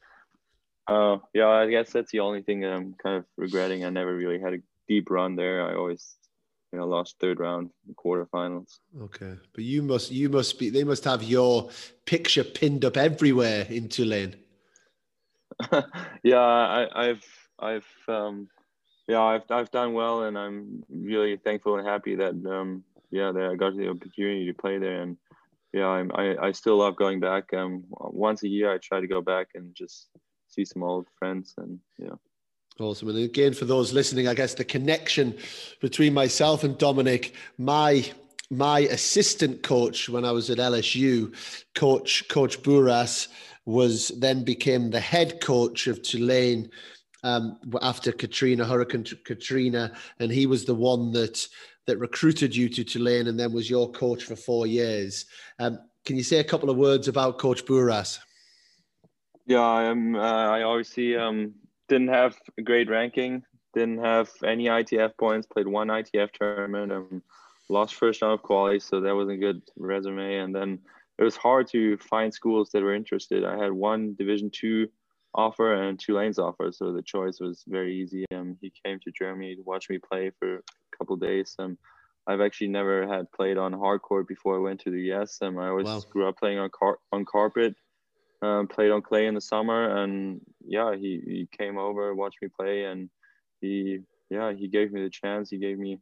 uh, 0.88 1.18
yeah, 1.34 1.48
I 1.48 1.70
guess 1.70 1.92
that's 1.92 2.12
the 2.12 2.22
only 2.22 2.42
thing 2.42 2.62
that 2.62 2.72
I'm 2.72 2.94
kind 2.94 3.18
of 3.18 3.26
regretting. 3.36 3.84
I 3.84 3.90
never 3.90 4.16
really 4.16 4.40
had 4.40 4.54
a 4.54 4.60
deep 4.88 5.10
run 5.10 5.36
there. 5.36 5.68
I 5.68 5.76
always 5.76 6.16
you 6.72 6.80
know, 6.80 6.86
lost 6.86 7.18
third 7.20 7.40
round 7.40 7.70
quarterfinals. 7.96 8.80
Okay, 9.02 9.36
but 9.54 9.64
you 9.64 9.82
must 9.82 10.12
you 10.12 10.30
must 10.30 10.60
be 10.60 10.70
they 10.70 10.84
must 10.84 11.04
have 11.06 11.24
your 11.24 11.70
picture 12.06 12.44
pinned 12.44 12.84
up 12.84 12.98
everywhere 12.98 13.66
in 13.70 13.88
Tulane. 13.88 14.36
yeah, 16.24 16.40
I, 16.40 17.06
have 17.06 17.24
I've 17.60 17.88
um, 18.08 18.50
yeah 19.08 19.22
I've 19.22 19.50
I've 19.50 19.72
done 19.72 19.94
well, 19.94 20.24
and 20.24 20.38
I'm 20.38 20.84
really 20.90 21.38
thankful 21.38 21.78
and 21.78 21.88
happy 21.88 22.16
that 22.16 22.34
um, 22.46 22.84
yeah 23.12 23.32
that 23.32 23.44
I 23.44 23.56
got 23.56 23.76
the 23.76 23.90
opportunity 23.90 24.46
to 24.46 24.54
play 24.54 24.78
there, 24.78 25.02
and 25.02 25.18
yeah 25.74 25.88
I'm, 25.88 26.12
I 26.14 26.36
I 26.38 26.52
still 26.52 26.78
love 26.78 26.96
going 26.98 27.20
back. 27.20 27.54
Um, 27.54 27.86
once 27.90 28.44
a 28.44 28.50
year 28.50 28.74
I 28.74 28.78
try 28.78 29.00
to 29.00 29.08
go 29.08 29.22
back 29.22 29.50
and 29.56 29.74
just 29.74 30.10
see 30.48 30.66
some 30.66 30.84
old 30.84 31.08
friends, 31.18 31.54
and 31.58 31.80
yeah. 31.98 32.16
Awesome. 32.80 33.10
And 33.10 33.18
again, 33.18 33.54
for 33.54 33.66
those 33.66 33.92
listening, 33.92 34.28
I 34.28 34.36
guess 34.36 34.54
the 34.54 34.64
connection 34.64 35.36
between 35.82 36.14
myself 36.14 36.64
and 36.64 36.78
Dominik, 36.78 37.34
my 37.58 38.06
my 38.50 38.80
assistant 38.80 39.64
coach 39.64 40.08
when 40.08 40.24
I 40.24 40.32
was 40.32 40.50
at 40.50 40.60
LSU, 40.60 41.34
coach 41.76 42.28
Coach 42.30 42.62
Booras, 42.62 43.28
was 43.66 44.10
then 44.20 44.44
became 44.44 44.92
the 44.92 45.00
head 45.00 45.42
coach 45.42 45.88
of 45.88 46.02
Tulane 46.02 46.70
um, 47.24 47.60
after 47.82 48.12
Katrina, 48.12 48.64
Hurricane 48.64 49.06
Katrina, 49.26 49.92
and 50.20 50.32
he 50.32 50.46
was 50.46 50.66
the 50.66 50.76
one 50.76 51.12
that 51.14 51.48
that 51.88 51.98
recruited 51.98 52.56
you 52.56 52.70
to 52.70 52.84
Tulane 52.84 53.28
and 53.28 53.40
then 53.40 53.54
was 53.54 53.70
your 53.70 53.90
coach 53.92 54.24
for 54.24 54.36
four 54.36 54.68
years. 54.68 55.26
Um, 55.58 55.80
can 56.06 56.16
you 56.16 56.24
say 56.24 56.40
a 56.40 56.44
couple 56.44 56.70
of 56.70 56.78
words 56.78 57.08
about 57.08 57.40
Coach 57.40 57.66
Booras? 57.66 58.20
Yeah, 59.46 59.62
I'm. 59.62 60.16
Uh, 60.16 60.20
I 60.20 60.82
see 60.84 61.16
um, 61.16 61.54
didn't 61.88 62.10
have 62.10 62.38
a 62.58 62.62
great 62.62 62.90
ranking, 62.90 63.44
didn't 63.74 64.00
have 64.00 64.30
any 64.44 64.66
ITF 64.66 65.12
points, 65.18 65.48
played 65.48 65.68
one 65.68 65.88
ITF 65.88 66.32
tournament, 66.32 66.92
and 66.92 67.22
lost 67.70 67.96
first 67.96 68.22
round 68.22 68.34
of 68.34 68.42
quality, 68.42 68.80
so 68.80 69.02
that 69.02 69.16
was 69.16 69.30
a 69.30 69.38
good 69.38 69.62
resume. 69.78 70.38
And 70.38 70.54
then 70.54 70.80
it 71.18 71.24
was 71.24 71.36
hard 71.36 71.68
to 71.70 71.98
find 71.98 72.34
schools 72.34 72.70
that 72.72 72.84
were 72.84 72.96
interested. 72.96 73.44
I 73.44 73.58
had 73.58 73.72
one 73.72 74.16
Division 74.18 74.52
two 74.54 74.88
offer 75.34 75.74
and 75.74 76.00
Tulane's 76.00 76.40
offer, 76.40 76.72
so 76.72 76.94
the 76.94 77.02
choice 77.02 77.40
was 77.40 77.64
very 77.68 77.96
easy. 77.96 78.26
Um, 78.34 78.58
he 78.62 78.72
came 78.86 79.00
to 79.00 79.12
Germany 79.12 79.56
to 79.56 79.62
watch 79.64 79.90
me 79.90 79.98
play 79.98 80.32
for 80.40 80.58
a 80.58 80.98
couple 80.98 81.16
days. 81.16 81.56
Um, 81.60 81.78
I've 82.28 82.42
actually 82.42 82.68
never 82.68 83.08
had 83.08 83.32
played 83.32 83.58
on 83.58 83.72
hard 83.72 84.02
court 84.02 84.28
before 84.28 84.56
I 84.56 84.60
went 84.60 84.82
to 84.82 84.92
the 84.92 85.14
US. 85.14 85.38
Um, 85.42 85.58
I 85.58 85.70
always 85.70 85.86
wow. 85.86 86.02
grew 86.12 86.28
up 86.28 86.38
playing 86.38 86.60
on 86.60 86.70
car- 86.70 87.00
on 87.12 87.26
carpet 87.26 87.76
um, 88.42 88.68
played 88.68 88.92
on 88.92 89.02
clay 89.02 89.26
in 89.28 89.36
the 89.36 89.42
summer, 89.42 90.04
and 90.04 90.42
yeah, 90.66 90.96
he, 90.96 91.22
he 91.26 91.48
came 91.58 91.78
over, 91.78 92.14
watched 92.14 92.42
me 92.42 92.50
play, 92.50 92.86
and 92.86 93.10
he 93.62 94.00
yeah 94.30 94.54
he 94.54 94.68
gave 94.68 94.92
me 94.92 95.04
the 95.04 95.10
chance. 95.10 95.50
He 95.50 95.58
gave 95.58 95.80
me 95.80 96.00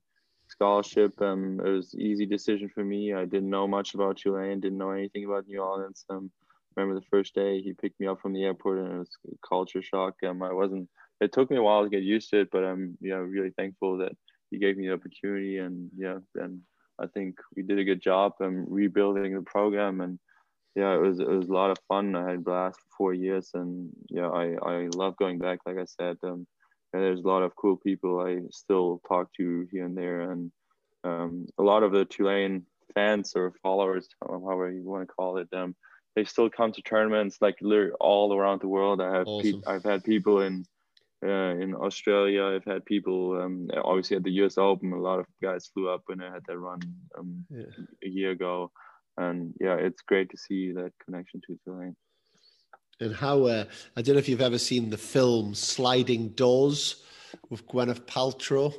scholarship. 0.48 1.20
Um, 1.22 1.60
it 1.64 1.70
was 1.70 1.96
easy 1.96 2.26
decision 2.26 2.70
for 2.70 2.84
me. 2.84 3.14
I 3.14 3.26
didn't 3.26 3.50
know 3.50 3.68
much 3.68 3.94
about 3.94 4.18
Tulane, 4.18 4.60
didn't 4.60 4.78
know 4.78 4.92
anything 4.92 5.26
about 5.26 5.48
New 5.48 5.62
Orleans. 5.62 6.06
Um, 6.10 6.32
remember 6.76 7.00
the 7.00 7.06
first 7.10 7.34
day 7.34 7.62
he 7.62 7.74
picked 7.74 8.00
me 8.00 8.08
up 8.08 8.22
from 8.22 8.34
the 8.34 8.44
airport, 8.44 8.80
and 8.80 8.94
it 8.94 8.98
was 8.98 9.18
culture 9.48 9.82
shock. 9.82 10.16
Um, 10.26 10.44
I 10.44 10.54
wasn't. 10.54 10.90
It 11.22 11.32
took 11.32 11.50
me 11.50 11.58
a 11.58 11.64
while 11.64 11.84
to 11.84 11.90
get 11.90 12.04
used 12.04 12.30
to 12.32 12.42
it, 12.42 12.50
but 12.52 12.64
I'm 12.64 12.98
yeah 13.02 13.16
really 13.16 13.52
thankful 13.52 13.98
that 14.00 14.12
he 14.52 14.58
gave 14.58 14.78
me 14.78 14.88
the 14.88 14.94
opportunity, 14.94 15.58
and 15.60 15.90
yeah, 15.98 16.18
and 16.36 16.62
I 17.00 17.08
think 17.08 17.38
we 17.56 17.64
did 17.64 17.80
a 17.80 17.84
good 17.84 18.02
job 18.02 18.34
um, 18.42 18.66
rebuilding 18.68 19.34
the 19.34 19.42
program 19.42 20.02
and 20.02 20.20
yeah, 20.76 20.94
it 20.94 21.02
was 21.02 21.20
it 21.20 21.28
was 21.28 21.48
a 21.48 21.54
lot 21.54 21.72
of 21.72 21.78
fun. 21.88 22.16
I 22.16 22.32
had 22.32 22.44
blast 22.44 22.80
for 22.82 22.88
four 22.98 23.14
years, 23.14 23.52
and 23.54 23.90
yeah, 24.10 24.28
I 24.28 24.56
I 24.62 24.88
love 24.94 25.16
going 25.16 25.40
back. 25.40 25.60
Like 25.66 25.78
I 25.78 25.86
said, 25.86 26.18
um, 26.24 26.46
there's 26.92 27.22
a 27.22 27.28
lot 27.28 27.44
of 27.44 27.56
cool 27.56 27.78
people 27.78 28.20
I 28.20 28.40
still 28.52 29.02
talk 29.08 29.30
to 29.38 29.68
here 29.72 29.86
and 29.86 29.98
there, 29.98 30.32
and 30.32 30.52
um, 31.06 31.48
a 31.58 31.64
lot 31.64 31.84
of 31.84 31.94
the 31.94 32.04
Tulane 32.04 32.66
fans 32.94 33.34
or 33.36 33.54
followers, 33.64 34.10
however 34.22 34.70
you 34.70 34.84
want 34.84 35.08
to 35.08 35.14
call 35.14 35.38
it, 35.38 35.48
um, 35.54 35.76
they 36.16 36.26
still 36.26 36.50
come 36.50 36.74
to 36.74 36.82
tournaments 36.82 37.38
like 37.40 37.58
all 38.00 38.34
around 38.34 38.62
the 38.62 38.68
world. 38.68 39.02
I 39.02 39.16
have 39.16 39.28
awesome. 39.28 39.62
pe- 39.62 39.74
I've 39.74 39.84
had 39.84 40.04
people 40.04 40.42
in 40.42 40.66
uh, 41.24 41.56
in 41.56 41.74
Australia. 41.74 42.44
I've 42.44 42.66
had 42.66 42.84
people 42.84 43.42
um, 43.42 43.70
obviously 43.82 44.18
at 44.18 44.24
the 44.24 44.32
U.S. 44.44 44.58
Open. 44.58 44.92
A 44.92 45.00
lot 45.00 45.20
of 45.20 45.26
guys 45.42 45.68
flew 45.68 45.88
up 45.88 46.02
when 46.08 46.22
I 46.22 46.34
had 46.34 46.44
that 46.48 46.58
run 46.58 46.82
um, 47.18 47.46
yeah. 47.50 47.64
a 48.04 48.10
year 48.10 48.32
ago 48.32 48.72
and 49.18 49.54
yeah, 49.60 49.76
it's 49.76 50.02
great 50.02 50.30
to 50.32 50.38
see 50.38 50.72
that 50.74 50.92
connection 51.04 51.42
to 51.48 51.58
Tulane. 51.64 51.96
And 53.00 53.16
how 53.16 53.44
uh, 53.44 53.66
I 53.96 54.02
don't 54.02 54.16
know 54.16 54.20
if 54.20 54.30
you've 54.30 54.42
ever 54.42 54.58
seen 54.58 54.90
the 54.90 54.98
film 54.98 55.54
Sliding 55.54 56.30
Doors 56.30 57.04
with 57.50 57.68
Gwyneth 57.68 58.06
Paltrow, 58.06 58.74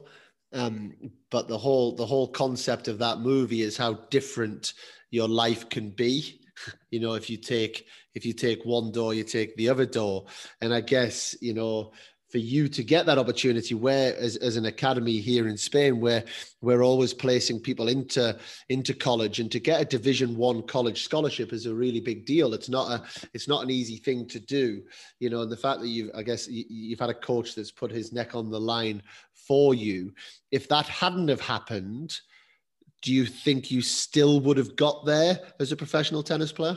um, 0.52 0.94
but 1.30 1.48
the 1.48 1.58
whole 1.58 1.94
the 1.94 2.06
whole 2.06 2.28
concept 2.28 2.88
of 2.88 2.98
that 2.98 3.18
movie 3.18 3.62
is 3.62 3.76
how 3.76 3.94
different 4.10 4.72
your 5.10 5.28
life 5.28 5.68
can 5.68 5.90
be. 5.90 6.40
You 6.90 7.00
know, 7.00 7.12
if 7.12 7.28
you 7.28 7.36
take 7.36 7.84
if 8.14 8.24
you 8.24 8.32
take 8.32 8.64
one 8.64 8.90
door, 8.90 9.12
you 9.12 9.24
take 9.24 9.54
the 9.56 9.68
other 9.68 9.84
door, 9.84 10.24
and 10.62 10.72
I 10.72 10.80
guess 10.80 11.36
you 11.42 11.52
know 11.52 11.92
for 12.28 12.38
you 12.38 12.68
to 12.68 12.82
get 12.82 13.06
that 13.06 13.18
opportunity 13.18 13.74
where 13.74 14.16
as, 14.16 14.36
as 14.36 14.56
an 14.56 14.66
academy 14.66 15.18
here 15.18 15.48
in 15.48 15.56
spain 15.56 16.00
where 16.00 16.24
we're 16.60 16.82
always 16.82 17.14
placing 17.14 17.60
people 17.60 17.88
into 17.88 18.36
into 18.68 18.92
college 18.94 19.38
and 19.40 19.50
to 19.52 19.60
get 19.60 19.80
a 19.80 19.84
division 19.84 20.36
one 20.36 20.62
college 20.62 21.04
scholarship 21.04 21.52
is 21.52 21.66
a 21.66 21.74
really 21.74 22.00
big 22.00 22.26
deal. 22.26 22.54
It's 22.54 22.68
not 22.68 22.90
a 22.90 23.04
it's 23.32 23.48
not 23.48 23.62
an 23.62 23.70
easy 23.70 23.96
thing 23.96 24.26
to 24.28 24.40
do 24.40 24.82
you 25.20 25.30
know 25.30 25.42
and 25.42 25.52
the 25.52 25.56
fact 25.56 25.80
that 25.80 25.88
you've 25.88 26.10
i 26.14 26.22
guess 26.22 26.48
you've 26.48 27.00
had 27.00 27.10
a 27.10 27.14
coach 27.14 27.54
that's 27.54 27.70
put 27.70 27.90
his 27.90 28.12
neck 28.12 28.34
on 28.34 28.50
the 28.50 28.60
line 28.60 29.02
for 29.34 29.74
you 29.74 30.12
if 30.50 30.68
that 30.68 30.86
hadn't 30.86 31.28
have 31.28 31.40
happened 31.40 32.18
do 33.02 33.12
you 33.12 33.26
think 33.26 33.70
you 33.70 33.82
still 33.82 34.40
would 34.40 34.56
have 34.56 34.74
got 34.76 35.04
there 35.04 35.38
as 35.60 35.72
a 35.72 35.76
professional 35.76 36.22
tennis 36.22 36.52
player? 36.52 36.76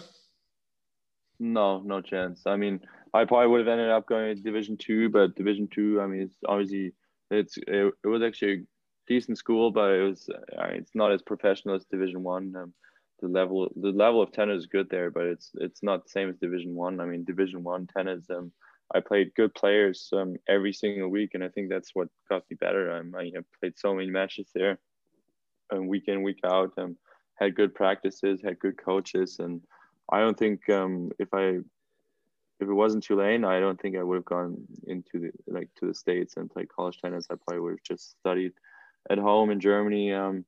No 1.39 1.79
no 1.79 2.01
chance. 2.01 2.41
I 2.45 2.55
mean 2.55 2.79
I 3.13 3.25
probably 3.25 3.47
would 3.47 3.59
have 3.59 3.67
ended 3.67 3.89
up 3.89 4.07
going 4.07 4.35
to 4.35 4.41
Division 4.41 4.77
Two, 4.77 5.09
but 5.09 5.35
Division 5.35 5.67
Two, 5.67 5.99
I 6.01 6.07
mean, 6.07 6.21
it's 6.21 6.37
obviously 6.47 6.93
it's 7.31 7.57
it, 7.57 7.93
it 8.03 8.07
was 8.07 8.21
actually 8.21 8.53
a 8.53 8.63
decent 9.07 9.37
school, 9.37 9.71
but 9.71 9.91
it 9.91 10.03
was 10.03 10.29
it's 10.71 10.95
not 10.95 11.11
as 11.11 11.21
professional 11.21 11.75
as 11.75 11.85
Division 11.85 12.23
One. 12.23 12.55
Um, 12.55 12.73
the 13.21 13.27
level 13.27 13.69
the 13.75 13.89
level 13.89 14.21
of 14.21 14.31
tennis 14.31 14.59
is 14.59 14.67
good 14.67 14.89
there, 14.89 15.11
but 15.11 15.25
it's 15.25 15.51
it's 15.55 15.83
not 15.83 16.03
the 16.03 16.09
same 16.09 16.29
as 16.29 16.37
Division 16.37 16.75
One. 16.75 16.99
I. 16.99 17.03
I 17.03 17.07
mean, 17.07 17.23
Division 17.23 17.63
One 17.63 17.87
tennis. 17.87 18.25
Um, 18.29 18.51
I 18.93 18.99
played 19.01 19.35
good 19.35 19.53
players 19.53 20.09
um, 20.13 20.35
every 20.47 20.73
single 20.73 21.09
week, 21.09 21.31
and 21.33 21.43
I 21.43 21.49
think 21.49 21.69
that's 21.69 21.91
what 21.93 22.07
got 22.27 22.43
me 22.49 22.57
better. 22.59 22.91
Um, 22.91 23.13
I 23.15 23.31
have 23.35 23.45
played 23.59 23.77
so 23.77 23.93
many 23.93 24.09
matches 24.09 24.49
there, 24.55 24.79
um, 25.71 25.87
week 25.87 26.05
in 26.07 26.23
week 26.23 26.39
out. 26.43 26.73
Um, 26.77 26.97
had 27.35 27.55
good 27.55 27.75
practices, 27.75 28.41
had 28.43 28.59
good 28.59 28.77
coaches, 28.83 29.37
and 29.39 29.61
I 30.11 30.19
don't 30.19 30.37
think 30.37 30.67
um, 30.69 31.11
if 31.19 31.29
I 31.33 31.59
if 32.59 32.67
it 32.67 32.73
wasn't 32.73 33.03
Tulane, 33.03 33.45
I 33.45 33.59
don't 33.59 33.79
think 33.79 33.97
I 33.97 34.03
would 34.03 34.15
have 34.15 34.25
gone 34.25 34.57
into 34.87 35.19
the 35.19 35.31
like 35.47 35.69
to 35.79 35.87
the 35.87 35.93
states 35.93 36.35
and 36.37 36.49
played 36.49 36.69
college 36.69 36.99
tennis. 37.01 37.27
I 37.29 37.35
probably 37.35 37.61
would 37.61 37.71
have 37.71 37.83
just 37.83 38.11
studied 38.19 38.53
at 39.09 39.17
home 39.17 39.49
in 39.49 39.59
Germany. 39.59 40.13
Um, 40.13 40.45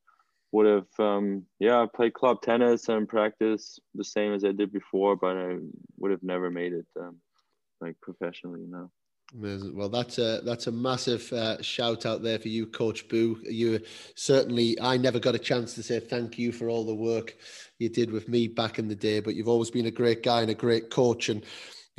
would 0.52 0.66
have 0.66 1.00
um, 1.00 1.44
yeah 1.60 1.86
played 1.94 2.14
club 2.14 2.42
tennis 2.42 2.90
and 2.90 3.08
practice 3.08 3.80
the 3.96 4.04
same 4.04 4.34
as 4.34 4.44
I 4.44 4.52
did 4.52 4.74
before, 4.74 5.16
but 5.16 5.38
I 5.38 5.58
would 5.98 6.12
have 6.12 6.24
never 6.24 6.52
made 6.52 6.74
it 6.74 6.88
um, 7.00 7.18
like 7.80 7.96
professionally. 8.02 8.66
No. 8.68 8.92
Well, 9.34 9.88
that's 9.88 10.18
a 10.18 10.42
that's 10.44 10.68
a 10.68 10.74
massive 10.74 11.32
uh, 11.32 11.62
shout 11.62 12.06
out 12.06 12.22
there 12.22 12.38
for 12.38 12.50
you, 12.50 12.68
Coach 12.68 13.08
Boo. 13.08 13.40
You 13.44 13.80
certainly 14.16 14.78
I 14.82 14.98
never 14.98 15.20
got 15.20 15.36
a 15.36 15.40
chance 15.40 15.74
to 15.76 15.84
say 15.84 16.02
thank 16.02 16.38
you 16.38 16.52
for 16.52 16.68
all 16.68 16.86
the 16.86 16.94
work 16.94 17.38
you 17.80 17.88
did 17.88 18.12
with 18.12 18.28
me 18.28 18.50
back 18.50 18.78
in 18.78 18.90
the 18.90 18.96
day, 18.96 19.22
but 19.22 19.36
you've 19.36 19.48
always 19.48 19.72
been 19.72 19.86
a 19.86 19.92
great 19.92 20.22
guy 20.22 20.42
and 20.42 20.52
a 20.52 20.56
great 20.56 20.90
coach 20.90 21.30
and 21.30 21.46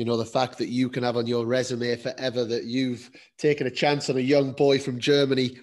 you 0.02 0.06
know 0.06 0.16
the 0.16 0.24
fact 0.24 0.58
that 0.58 0.68
you 0.68 0.88
can 0.88 1.04
have 1.04 1.16
on 1.16 1.28
your 1.28 1.46
resume 1.46 1.94
forever 1.94 2.44
that 2.44 2.64
you've 2.64 3.08
taken 3.38 3.68
a 3.68 3.70
chance 3.70 4.10
on 4.10 4.16
a 4.16 4.20
young 4.34 4.50
boy 4.50 4.76
from 4.76 4.98
Germany 4.98 5.60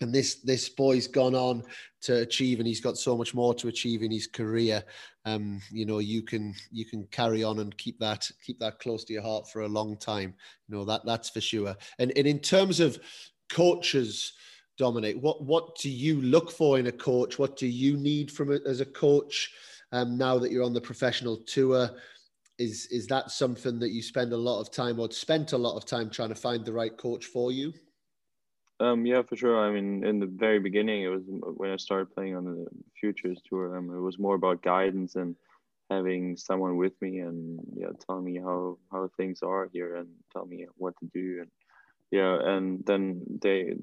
and 0.00 0.14
this 0.14 0.36
this 0.36 0.70
boy's 0.70 1.06
gone 1.06 1.34
on 1.34 1.62
to 2.00 2.22
achieve 2.22 2.58
and 2.58 2.66
he's 2.66 2.80
got 2.80 2.96
so 2.96 3.18
much 3.18 3.34
more 3.34 3.52
to 3.52 3.68
achieve 3.68 4.02
in 4.02 4.10
his 4.10 4.26
career. 4.26 4.82
Um 5.26 5.60
you 5.70 5.84
know 5.84 5.98
you 5.98 6.22
can 6.22 6.54
you 6.70 6.86
can 6.86 7.06
carry 7.10 7.44
on 7.44 7.58
and 7.58 7.76
keep 7.76 7.98
that 7.98 8.30
keep 8.42 8.58
that 8.60 8.78
close 8.78 9.04
to 9.04 9.12
your 9.12 9.20
heart 9.20 9.46
for 9.50 9.60
a 9.60 9.68
long 9.68 9.98
time. 9.98 10.32
You 10.66 10.78
know 10.78 10.86
that 10.86 11.02
that's 11.04 11.28
for 11.28 11.42
sure. 11.42 11.76
And, 11.98 12.14
and 12.16 12.26
in 12.26 12.38
terms 12.38 12.80
of 12.80 12.98
coaches 13.50 14.32
dominik 14.80 15.20
what 15.20 15.44
what 15.44 15.76
do 15.76 15.90
you 15.90 16.22
look 16.22 16.50
for 16.50 16.78
in 16.78 16.86
a 16.86 16.92
coach? 16.92 17.38
What 17.38 17.58
do 17.58 17.66
you 17.66 17.98
need 17.98 18.30
from 18.30 18.52
it 18.52 18.62
as 18.64 18.80
a 18.80 18.86
coach 18.86 19.52
um, 19.92 20.16
now 20.16 20.38
that 20.38 20.50
you're 20.50 20.64
on 20.64 20.72
the 20.72 20.80
professional 20.80 21.36
tour 21.36 21.90
is 22.60 22.86
is 22.90 23.06
that 23.06 23.30
something 23.30 23.78
that 23.78 23.90
you 23.90 24.02
spend 24.02 24.32
a 24.32 24.36
lot 24.36 24.60
of 24.60 24.70
time 24.70 25.00
or 25.00 25.10
spent 25.10 25.52
a 25.52 25.58
lot 25.58 25.76
of 25.76 25.84
time 25.84 26.10
trying 26.10 26.28
to 26.28 26.34
find 26.34 26.64
the 26.64 26.72
right 26.72 26.96
coach 26.96 27.24
for 27.24 27.50
you 27.50 27.72
um, 28.80 29.04
yeah, 29.04 29.20
for 29.20 29.36
sure. 29.36 29.60
I 29.60 29.70
mean, 29.70 30.04
in 30.04 30.20
the 30.20 30.26
very 30.26 30.58
beginning, 30.58 31.02
it 31.02 31.08
was 31.08 31.22
when 31.26 31.70
I 31.70 31.76
started 31.76 32.14
playing 32.14 32.34
on 32.34 32.46
the 32.46 32.66
Futures 32.98 33.38
Tour. 33.46 33.76
Um, 33.76 33.94
it 33.94 34.00
was 34.00 34.18
more 34.18 34.36
about 34.36 34.62
guidance 34.62 35.16
and 35.16 35.36
having 35.90 36.34
someone 36.34 36.78
with 36.78 36.94
me 37.02 37.18
and 37.18 37.60
yeah, 37.76 37.88
telling 38.06 38.24
me 38.24 38.38
how 38.38 38.78
how 38.90 39.10
things 39.18 39.42
are 39.42 39.68
here 39.70 39.96
and 39.96 40.08
tell 40.32 40.46
me 40.46 40.66
what 40.76 40.94
to 41.00 41.06
do 41.12 41.40
and 41.40 41.50
yeah, 42.10 42.38
and 42.42 42.84
then 42.86 43.22
they 43.42 43.74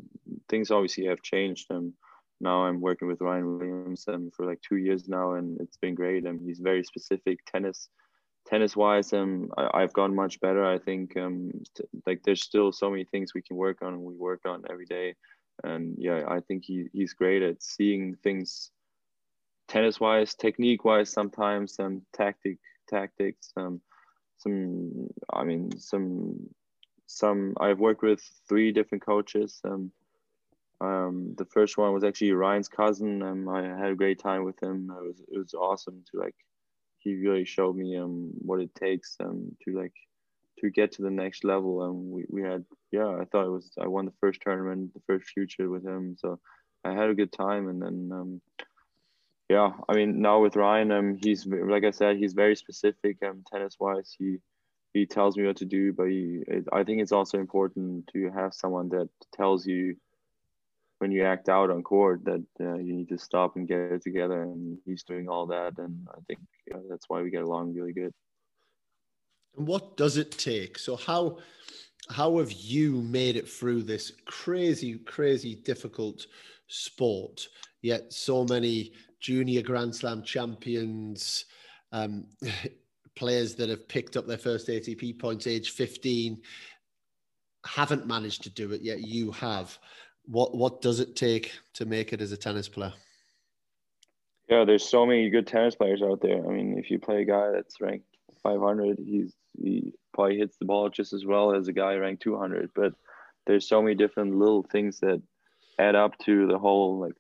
things 0.50 0.72
obviously 0.72 1.06
have 1.06 1.22
changed. 1.22 1.68
And 1.70 1.94
now 2.42 2.66
I'm 2.66 2.82
working 2.82 3.08
with 3.08 3.22
Ryan 3.22 3.58
Williams 3.58 4.06
and 4.08 4.34
for 4.34 4.46
like 4.46 4.62
two 4.62 4.78
years 4.78 5.08
now, 5.08 5.34
and 5.34 5.62
it's 5.62 5.78
been 5.78 5.96
great. 5.96 6.26
And 6.26 6.42
he's 6.42 6.60
very 6.60 6.84
specific 6.84 7.40
tennis 7.46 7.90
tennis 8.48 8.76
wise 8.76 9.14
um 9.14 9.50
I, 9.58 9.82
have 9.82 9.94
gone 9.94 10.16
much 10.16 10.40
better. 10.40 10.66
I 10.66 10.80
think 10.80 11.16
um 11.18 11.52
t- 11.76 11.84
like 12.06 12.24
there's 12.24 12.42
still 12.42 12.72
so 12.72 12.90
many 12.90 13.04
things 13.04 13.34
we 13.36 13.42
can 13.42 13.58
work 13.58 13.82
on 13.82 13.94
and 13.94 14.02
we 14.02 14.16
work 14.16 14.42
on 14.46 14.64
every 14.70 14.86
day. 14.86 15.16
And 15.64 15.96
yeah 15.98 16.24
i 16.28 16.40
think 16.40 16.66
he, 16.66 16.86
he's 16.94 17.14
great 17.14 17.42
at 17.42 17.64
seeing 17.64 18.16
things 18.24 18.72
tennis 19.68 20.00
wise 20.00 20.36
technique 20.36 20.86
wise 20.86 21.10
sometimes 21.12 21.76
some 21.76 22.02
tactic 22.14 22.58
tactics 22.88 23.52
um 23.58 23.82
some 24.38 25.10
i 25.34 25.44
mean 25.44 25.78
some 25.80 26.48
some 27.08 27.56
i've 27.60 27.80
worked 27.80 28.04
with 28.04 28.22
three 28.48 28.72
different 28.72 29.04
coaches 29.06 29.60
um 29.66 29.92
um 30.80 31.34
the 31.38 31.46
first 31.46 31.78
one 31.78 31.94
was 31.94 32.04
actually 32.04 32.32
ryan's 32.32 32.70
cousin 32.70 33.24
and 33.24 33.50
i 33.50 33.62
had 33.78 33.92
a 33.92 33.96
great 33.96 34.20
time 34.20 34.44
with 34.44 34.62
him. 34.62 34.92
It 34.96 35.04
was 35.08 35.22
it 35.34 35.38
was 35.38 35.54
awesome 35.54 36.04
to 36.12 36.20
like 36.20 36.36
he 37.08 37.16
really 37.28 37.46
showed 37.46 37.76
me 37.76 37.98
um 37.98 38.32
what 38.40 38.60
it 38.60 38.74
takes 38.76 39.16
um 39.20 39.56
to 39.64 39.78
like 39.78 39.94
to 40.60 40.70
get 40.72 40.92
to 40.94 41.04
the 41.04 41.12
next 41.12 41.44
level. 41.44 41.84
And 41.84 42.12
we, 42.12 42.26
we 42.30 42.42
had 42.42 42.66
yeah 42.92 43.10
i 43.22 43.26
thought 43.26 43.46
it 43.46 43.52
was 43.58 43.72
i 43.80 43.88
won 43.88 44.06
the 44.06 44.20
first 44.22 44.42
tournament 44.42 44.94
the 44.94 45.02
first 45.08 45.26
future 45.30 45.70
with 45.70 45.86
him. 45.86 46.16
So 46.18 46.40
i 46.84 46.92
had 46.94 47.10
a 47.10 47.16
good 47.16 47.32
time. 47.32 47.68
And 47.70 47.82
then 47.82 48.10
um 48.20 48.42
yeah 49.50 49.72
i 49.88 49.94
mean 49.96 50.22
now 50.22 50.42
with 50.42 50.56
ryan 50.58 50.92
um 50.92 51.18
he's 51.24 51.46
like 51.46 51.86
i 51.86 51.92
said 51.92 52.18
he's 52.18 52.34
very 52.34 52.56
specific 52.56 53.18
um 53.26 53.44
tennis 53.50 53.78
wise 53.80 54.14
he 54.20 54.38
he 54.94 55.06
tells 55.06 55.38
me 55.38 55.46
what 55.46 55.58
to 55.58 55.66
do 55.66 55.94
but 55.94 56.08
he, 56.08 56.44
it, 56.48 56.66
i 56.74 56.84
think 56.84 57.02
it's 57.02 57.14
also 57.14 57.38
important 57.40 58.08
to 58.12 58.30
have 58.32 58.54
someone 58.54 58.90
that 58.90 59.10
tells 59.34 59.66
you 59.66 59.96
when 61.00 61.12
you 61.12 61.24
act 61.24 61.50
out 61.50 61.70
on 61.70 61.84
court 61.84 62.24
that 62.26 62.46
uh, 62.60 62.76
you 62.76 62.94
need 62.94 63.10
to 63.10 63.18
stop 63.18 63.56
and 63.56 63.68
get 63.68 63.80
it 63.80 64.02
together 64.02 64.44
and 64.44 64.78
he's 64.86 65.04
doing 65.04 65.30
all 65.30 65.46
that 65.46 65.78
and 65.78 66.08
i 66.12 66.20
think 66.28 66.40
that's 66.90 67.06
why 67.08 67.22
we 67.22 67.30
get 67.30 67.44
along 67.44 67.74
really 67.74 67.94
good. 67.94 68.14
And 69.58 69.68
what 69.68 69.98
does 69.98 70.18
it 70.18 70.32
take? 70.32 70.78
So 70.78 70.96
how 70.96 71.40
how 72.10 72.38
have 72.38 72.52
you 72.52 73.02
made 73.02 73.36
it 73.36 73.50
through 73.50 73.84
this 73.84 74.14
crazy 74.26 75.00
crazy 75.00 75.56
difficult 75.56 76.28
sport? 76.68 77.48
Yet 77.82 78.14
so 78.14 78.46
many 78.46 78.94
junior 79.20 79.62
grand 79.62 79.96
slam 79.96 80.24
champions 80.24 81.46
um, 81.92 82.26
players 83.16 83.56
that 83.56 83.70
have 83.70 83.88
picked 83.88 84.16
up 84.16 84.28
their 84.28 84.38
first 84.38 84.68
atp 84.68 85.18
points 85.18 85.48
age 85.48 85.72
15 85.72 86.40
haven't 87.66 88.06
managed 88.06 88.44
to 88.44 88.52
do 88.52 88.72
it 88.74 88.82
yet 88.84 89.00
you 89.00 89.32
have 89.32 89.80
what 90.28 90.56
what 90.56 90.82
does 90.82 91.00
it 91.00 91.16
take 91.16 91.54
to 91.74 91.86
make 91.86 92.14
it 92.14 92.22
as 92.22 92.32
a 92.32 92.38
tennis 92.38 92.68
player? 92.68 92.94
Yeah, 94.50 94.64
there's 94.66 94.88
so 94.88 95.06
many 95.06 95.30
good 95.30 95.48
tennis 95.48 95.76
players 95.76 96.02
out 96.02 96.22
there. 96.22 96.46
I 96.46 96.52
mean, 96.52 96.78
if 96.78 96.90
you 96.90 97.00
play 97.00 97.22
a 97.22 97.26
guy 97.26 97.52
that's 97.52 97.82
ranked 97.82 98.06
500, 98.44 98.98
he's 99.00 99.34
he 99.60 99.94
probably 100.14 100.38
hits 100.38 100.58
the 100.58 100.66
ball 100.66 100.90
just 100.90 101.14
as 101.14 101.26
well 101.26 101.54
as 101.54 101.68
a 101.68 101.74
guy 101.74 101.96
ranked 101.96 102.24
200. 102.24 102.70
But 102.76 102.94
there's 103.46 103.68
so 103.68 103.82
many 103.82 103.96
different 103.96 104.38
little 104.38 104.64
things 104.64 105.00
that 105.00 105.22
add 105.80 105.96
up 105.96 106.18
to 106.20 106.48
the 106.48 106.58
whole 106.58 107.00
like 107.00 107.14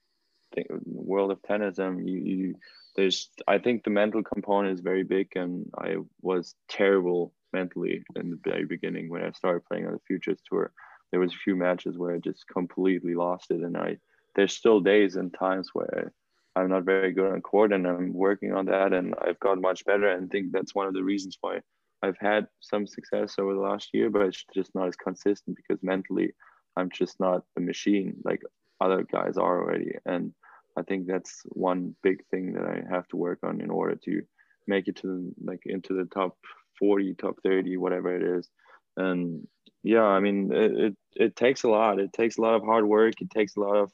thing, 0.53 0.65
world 0.85 1.31
of 1.31 1.41
tennis. 1.43 1.79
And 1.79 2.07
you, 2.07 2.17
you 2.19 2.55
there's 2.95 3.29
I 3.47 3.57
think 3.57 3.83
the 3.83 3.89
mental 3.89 4.23
component 4.23 4.73
is 4.73 4.81
very 4.81 5.03
big, 5.03 5.29
and 5.35 5.69
I 5.77 5.95
was 6.21 6.55
terrible 6.69 7.33
mentally 7.53 8.03
in 8.15 8.31
the 8.31 8.39
very 8.43 8.65
beginning 8.65 9.09
when 9.09 9.23
I 9.23 9.31
started 9.31 9.65
playing 9.65 9.87
on 9.87 9.93
the 9.93 9.99
Futures 10.07 10.39
Tour 10.49 10.71
there 11.11 11.19
was 11.19 11.33
a 11.33 11.43
few 11.43 11.55
matches 11.55 11.97
where 11.97 12.15
I 12.15 12.19
just 12.19 12.47
completely 12.47 13.15
lost 13.15 13.51
it, 13.51 13.61
and 13.61 13.77
I 13.77 13.97
there's 14.35 14.53
still 14.53 14.79
days 14.79 15.15
and 15.15 15.33
times 15.33 15.69
where 15.73 16.13
I'm 16.55 16.69
not 16.69 16.83
very 16.83 17.11
good 17.11 17.31
on 17.31 17.41
court, 17.41 17.73
and 17.73 17.87
I'm 17.87 18.13
working 18.13 18.53
on 18.53 18.65
that, 18.65 18.93
and 18.93 19.15
I've 19.21 19.39
got 19.39 19.59
much 19.59 19.85
better, 19.85 20.09
and 20.09 20.29
think 20.29 20.51
that's 20.51 20.75
one 20.75 20.87
of 20.87 20.93
the 20.93 21.03
reasons 21.03 21.37
why 21.41 21.61
I've 22.03 22.17
had 22.19 22.47
some 22.59 22.85
success 22.85 23.35
over 23.39 23.53
the 23.53 23.59
last 23.59 23.89
year, 23.93 24.09
but 24.09 24.23
it's 24.23 24.45
just 24.53 24.75
not 24.75 24.87
as 24.87 24.95
consistent 24.95 25.55
because 25.55 25.81
mentally 25.81 26.33
I'm 26.75 26.91
just 26.91 27.19
not 27.19 27.43
a 27.57 27.59
machine 27.59 28.15
like 28.23 28.41
other 28.79 29.03
guys 29.03 29.37
are 29.37 29.61
already, 29.61 29.93
and 30.05 30.33
I 30.77 30.83
think 30.83 31.07
that's 31.07 31.41
one 31.45 31.95
big 32.03 32.23
thing 32.27 32.53
that 32.53 32.65
I 32.65 32.83
have 32.93 33.07
to 33.09 33.17
work 33.17 33.39
on 33.43 33.61
in 33.61 33.71
order 33.71 33.95
to 34.05 34.21
make 34.67 34.87
it 34.87 34.97
to 34.97 35.33
like 35.43 35.63
into 35.65 35.93
the 35.93 36.05
top 36.05 36.37
40, 36.77 37.15
top 37.15 37.37
30, 37.43 37.77
whatever 37.77 38.15
it 38.15 38.21
is. 38.21 38.47
And 38.95 39.47
yeah 39.87 40.03
i 40.03 40.19
mean 40.19 40.51
it, 40.51 40.71
it, 40.85 40.95
it 41.15 41.35
takes 41.35 41.63
a 41.63 41.69
lot. 41.69 41.99
It 41.99 42.13
takes 42.13 42.37
a 42.37 42.41
lot 42.41 42.55
of 42.55 42.63
hard 42.63 42.85
work. 42.85 43.15
It 43.21 43.31
takes 43.31 43.55
a 43.55 43.59
lot 43.59 43.77
of 43.77 43.91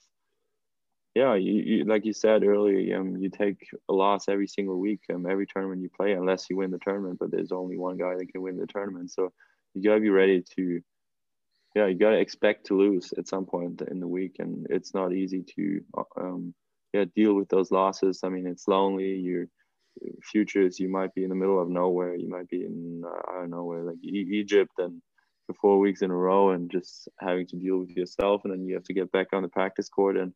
yeah 1.15 1.36
you, 1.36 1.53
you 1.53 1.86
like 1.86 2.06
you 2.06 2.13
said 2.13 2.43
earlier 2.43 2.99
um, 2.99 3.17
you 3.17 3.29
take 3.29 3.67
a 3.89 3.93
loss 3.93 4.27
every 4.27 4.47
single 4.47 4.79
week 4.79 5.01
um, 5.13 5.27
every 5.29 5.46
tournament 5.46 5.81
you 5.81 5.89
play 5.96 6.13
unless 6.13 6.50
you 6.50 6.58
win 6.58 6.71
the 6.71 6.79
tournament 6.79 7.17
but 7.19 7.29
there's 7.31 7.52
only 7.52 7.77
one 7.77 7.98
guy 7.98 8.15
that 8.17 8.29
can 8.31 8.41
win 8.41 8.58
the 8.58 8.65
tournament. 8.67 9.12
So 9.12 9.31
you 9.73 9.83
got 9.83 9.96
to 9.96 10.02
be 10.02 10.10
ready 10.10 10.44
to 10.56 10.81
yeah 11.75 11.87
you 11.87 11.96
got 11.96 12.12
to 12.12 12.19
expect 12.19 12.67
to 12.67 12.77
lose 12.77 13.13
at 13.17 13.27
some 13.27 13.46
point 13.46 13.81
in 13.81 14.00
the 14.00 14.08
week 14.08 14.37
and 14.39 14.67
it's 14.69 14.94
not 14.94 15.13
easy 15.13 15.44
to 15.56 15.81
um, 16.19 16.54
yeah 16.94 17.06
deal 17.15 17.33
with 17.35 17.50
those 17.50 17.71
losses. 17.71 18.21
I 18.23 18.29
mean 18.29 18.48
it's 18.48 18.67
lonely. 18.67 19.15
Your 19.15 19.46
futures 20.23 20.79
you 20.79 20.89
might 20.89 21.13
be 21.13 21.23
in 21.23 21.29
the 21.29 21.35
middle 21.35 21.62
of 21.62 21.69
nowhere. 21.69 22.15
You 22.15 22.29
might 22.29 22.50
be 22.50 22.65
in 22.65 23.04
uh, 23.06 23.21
i 23.31 23.33
don't 23.39 23.52
know 23.52 23.63
where 23.63 23.83
like 23.83 24.04
e- 24.04 24.29
egypt 24.41 24.73
and 24.79 25.02
for 25.46 25.54
four 25.56 25.79
weeks 25.79 26.02
in 26.02 26.12
a 26.12 26.15
row 26.15 26.52
and 26.52 26.71
just 26.71 27.08
having 27.19 27.46
to 27.48 27.56
deal 27.56 27.77
with 27.77 27.89
yourself 27.89 28.41
and 28.44 28.54
then 28.54 28.65
you 28.65 28.73
have 28.73 28.83
to 28.83 28.94
get 28.94 29.12
back 29.12 29.27
on 29.33 29.41
the 29.41 29.48
practice 29.48 29.89
court 29.89 30.17
and 30.17 30.33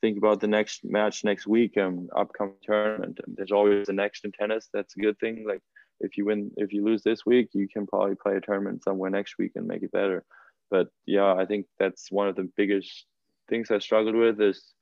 think 0.00 0.16
about 0.16 0.40
the 0.40 0.46
next 0.46 0.84
match 0.84 1.24
next 1.24 1.46
week 1.46 1.76
and 1.76 2.08
upcoming 2.16 2.54
tournament 2.62 3.18
and 3.26 3.36
there's 3.36 3.52
always 3.52 3.86
the 3.86 3.92
next 3.92 4.24
in 4.24 4.32
tennis 4.32 4.68
that's 4.72 4.96
a 4.96 5.00
good 5.00 5.18
thing 5.18 5.44
like 5.46 5.60
if 6.00 6.16
you 6.16 6.24
win 6.24 6.50
if 6.56 6.72
you 6.72 6.84
lose 6.84 7.02
this 7.02 7.26
week 7.26 7.48
you 7.52 7.68
can 7.68 7.86
probably 7.86 8.14
play 8.14 8.36
a 8.36 8.40
tournament 8.40 8.82
somewhere 8.82 9.10
next 9.10 9.36
week 9.38 9.52
and 9.56 9.66
make 9.66 9.82
it 9.82 9.92
better 9.92 10.24
but 10.70 10.88
yeah 11.06 11.34
i 11.34 11.44
think 11.44 11.66
that's 11.78 12.10
one 12.10 12.28
of 12.28 12.36
the 12.36 12.48
biggest 12.56 13.06
things 13.50 13.70
I 13.70 13.78
struggled 13.80 14.14
with 14.14 14.40
is 14.40 14.72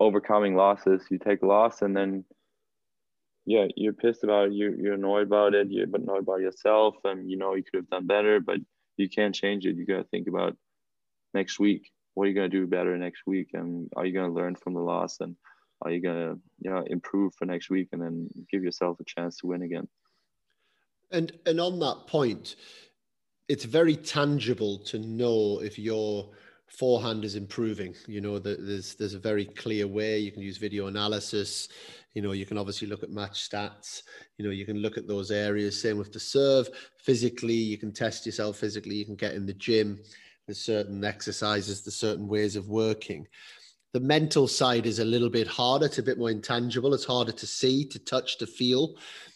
overcoming 0.00 0.54
losses. 0.54 1.02
You 1.10 1.18
take 1.18 1.42
a 1.42 1.46
loss 1.46 1.82
and 1.82 1.94
then 1.94 2.24
yeah, 3.44 3.66
you're 3.76 3.92
pissed 3.92 4.24
about 4.24 4.48
it. 4.48 4.54
You're, 4.54 4.74
you're 4.74 4.94
annoyed 4.94 5.26
about 5.26 5.54
it. 5.54 5.68
You're 5.70 5.84
annoyed 5.84 6.22
about 6.22 6.40
yourself, 6.40 6.96
and 7.04 7.30
you 7.30 7.36
know 7.36 7.54
you 7.54 7.62
could 7.62 7.76
have 7.78 7.90
done 7.90 8.06
better, 8.08 8.40
but 8.40 8.56
you 8.96 9.08
can't 9.08 9.34
change 9.34 9.66
it. 9.66 9.76
You 9.76 9.86
got 9.86 9.98
to 9.98 10.04
think 10.04 10.28
about 10.28 10.56
next 11.34 11.58
week. 11.58 11.90
What 12.14 12.24
are 12.24 12.28
you 12.28 12.34
going 12.34 12.50
to 12.50 12.56
do 12.56 12.66
better 12.66 12.96
next 12.96 13.22
week? 13.26 13.50
And 13.52 13.90
are 13.96 14.06
you 14.06 14.12
going 14.12 14.28
to 14.28 14.34
learn 14.34 14.56
from 14.56 14.74
the 14.74 14.80
loss? 14.80 15.20
And 15.20 15.36
are 15.82 15.90
you 15.90 16.00
going 16.00 16.16
to 16.16 16.40
you 16.60 16.70
know 16.70 16.84
improve 16.86 17.34
for 17.34 17.44
next 17.44 17.70
week 17.70 17.88
and 17.92 18.02
then 18.02 18.28
give 18.50 18.62
yourself 18.62 18.98
a 19.00 19.04
chance 19.04 19.38
to 19.38 19.46
win 19.46 19.62
again? 19.62 19.88
And 21.10 21.32
and 21.44 21.60
on 21.60 21.78
that 21.80 22.06
point, 22.06 22.56
it's 23.48 23.64
very 23.64 23.96
tangible 23.96 24.78
to 24.86 24.98
know 24.98 25.60
if 25.62 25.78
you're 25.78 26.30
forehand 26.68 27.24
is 27.24 27.36
improving. 27.36 27.94
You 28.06 28.20
know, 28.20 28.38
there's 28.38 28.94
there's 28.94 29.14
a 29.14 29.18
very 29.18 29.44
clear 29.44 29.86
way 29.86 30.18
you 30.18 30.32
can 30.32 30.42
use 30.42 30.58
video 30.58 30.86
analysis. 30.86 31.68
You 32.14 32.22
know, 32.22 32.32
you 32.32 32.46
can 32.46 32.58
obviously 32.58 32.88
look 32.88 33.02
at 33.02 33.10
match 33.10 33.48
stats. 33.48 34.02
You 34.38 34.44
know, 34.44 34.50
you 34.50 34.64
can 34.64 34.78
look 34.78 34.96
at 34.96 35.06
those 35.06 35.30
areas. 35.30 35.80
Same 35.80 35.98
with 35.98 36.12
the 36.12 36.20
serve. 36.20 36.68
Physically, 36.98 37.54
you 37.54 37.78
can 37.78 37.92
test 37.92 38.24
yourself 38.26 38.56
physically. 38.56 38.94
You 38.94 39.04
can 39.04 39.16
get 39.16 39.34
in 39.34 39.46
the 39.46 39.54
gym. 39.54 40.00
There's 40.46 40.60
certain 40.60 41.04
exercises, 41.04 41.82
there's 41.82 41.96
certain 41.96 42.28
ways 42.28 42.54
of 42.54 42.68
working. 42.68 43.26
The 43.92 44.00
mental 44.00 44.46
side 44.46 44.86
is 44.86 44.98
a 44.98 45.04
little 45.04 45.30
bit 45.30 45.48
harder. 45.48 45.86
It's 45.86 45.98
a 45.98 46.02
bit 46.02 46.18
more 46.18 46.30
intangible. 46.30 46.94
It's 46.94 47.04
harder 47.04 47.32
to 47.32 47.46
see, 47.46 47.84
to 47.86 47.98
touch, 47.98 48.38
to 48.38 48.46
feel. 48.46 48.94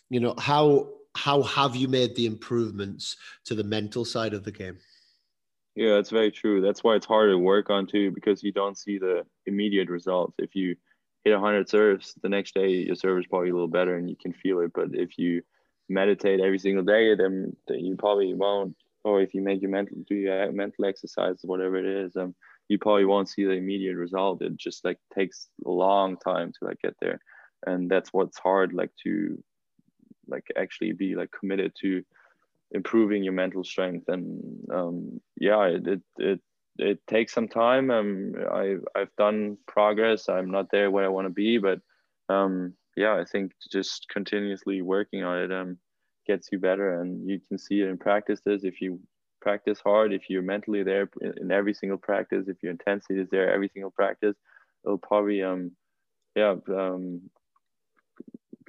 You 0.09 0.21
know, 0.21 0.35
how 0.39 0.91
how 1.17 1.43
have 1.43 1.75
you 1.75 1.89
made 1.89 2.15
the 2.15 2.27
improvements 2.27 3.17
to 3.45 3.55
the 3.55 3.65
mental 3.65 4.05
side 4.05 4.35
of 4.35 4.45
the 4.45 4.53
game? 4.53 4.79
Yeah, 5.77 5.95
that's 5.95 6.11
very 6.11 6.31
true. 6.31 6.61
That's 6.61 6.83
why 6.83 6.97
it's 6.97 7.07
hard 7.07 7.31
to 7.31 7.39
work 7.39 7.71
on 7.71 7.87
too, 7.87 8.11
because 8.11 8.43
you 8.43 8.53
don't 8.53 8.77
see 8.77 8.99
the 8.99 9.25
immediate 9.47 9.89
results. 9.89 10.35
If 10.39 10.55
you 10.55 10.77
hit 11.25 11.33
100 11.33 11.69
serves, 11.69 12.15
the 12.23 12.29
next 12.29 12.55
day 12.55 12.69
your 12.71 12.97
serve 12.97 13.19
is 13.21 13.27
probably 13.27 13.51
a 13.51 13.53
little 13.53 13.69
better 13.69 13.97
and 13.97 14.09
you 14.11 14.17
can 14.21 14.33
feel 14.33 14.61
it. 14.61 14.73
But 14.75 14.89
if 14.93 15.17
you 15.19 15.43
meditate 15.89 16.41
every 16.41 16.59
single 16.59 16.85
day, 16.85 17.15
then, 17.15 17.57
then 17.69 17.81
you 17.85 17.97
probably 17.97 18.35
won't. 18.35 18.77
Or 19.05 19.23
if 19.23 19.33
you 19.33 19.41
make 19.43 19.63
your 19.63 19.71
mental 19.71 19.97
do 20.07 20.15
your 20.15 20.53
mental 20.53 20.85
exercise, 20.85 21.39
whatever 21.43 21.77
it 21.77 21.87
is, 21.87 22.17
um, 22.17 22.35
you 22.69 22.79
probably 22.79 23.07
won't 23.07 23.31
see 23.31 23.45
the 23.45 23.53
immediate 23.53 23.97
result. 23.97 24.43
It 24.43 24.57
just 24.59 24.85
like 24.85 24.99
takes 25.15 25.49
a 25.65 25.71
long 25.71 26.19
time 26.19 26.53
to 26.53 26.67
like 26.67 26.81
get 26.83 26.95
there, 27.01 27.19
and 27.67 27.91
that's 27.91 28.13
what's 28.13 28.39
hard, 28.39 28.75
like 28.75 28.91
to 29.05 29.43
like 30.29 30.47
actually 30.57 30.93
be 30.93 31.15
like 31.17 31.31
committed 31.31 31.73
to 31.81 32.05
improving 32.73 33.23
your 33.23 33.33
mental 33.33 33.65
strength. 33.65 34.09
And 34.09 34.65
um, 34.73 35.21
yeah 35.37 35.65
it, 35.65 35.87
it, 35.87 36.01
it 36.19 36.41
it 36.79 37.07
takes 37.07 37.35
some 37.35 37.49
time. 37.49 37.91
Um 37.91 38.35
i've 38.53 38.85
i've 38.97 39.15
done 39.17 39.59
progress. 39.67 40.29
I'm 40.29 40.51
not 40.51 40.71
there 40.71 40.91
where 40.91 41.05
i 41.05 41.09
want 41.09 41.27
to 41.27 41.33
be 41.33 41.59
but 41.59 41.81
um 42.29 42.75
yeah 42.97 43.15
i 43.17 43.25
think 43.25 43.53
just 43.73 44.07
continuously 44.09 44.83
working 44.83 45.25
on 45.25 45.39
it 45.39 45.53
um 45.53 45.79
gets 46.27 46.49
you 46.53 46.59
better. 46.59 47.01
And 47.01 47.29
you 47.29 47.41
can 47.47 47.59
see 47.59 47.81
it 47.81 47.89
in 47.89 47.99
practices. 47.99 48.65
If 48.65 48.81
you 48.81 49.01
practice 49.41 49.81
hard 49.83 50.13
if 50.13 50.29
you're 50.29 50.43
mentally 50.43 50.83
there 50.83 51.11
in 51.41 51.51
every 51.51 51.73
single 51.73 51.97
practice 51.97 52.45
if 52.47 52.63
your 52.63 52.73
intensity 52.73 53.19
is 53.19 53.29
there 53.31 53.51
every 53.51 53.71
single 53.73 53.91
practice 53.91 54.37
it'll 54.85 54.99
probably 54.99 55.43
um 55.43 55.71
yeah 56.37 56.57
um 56.69 57.23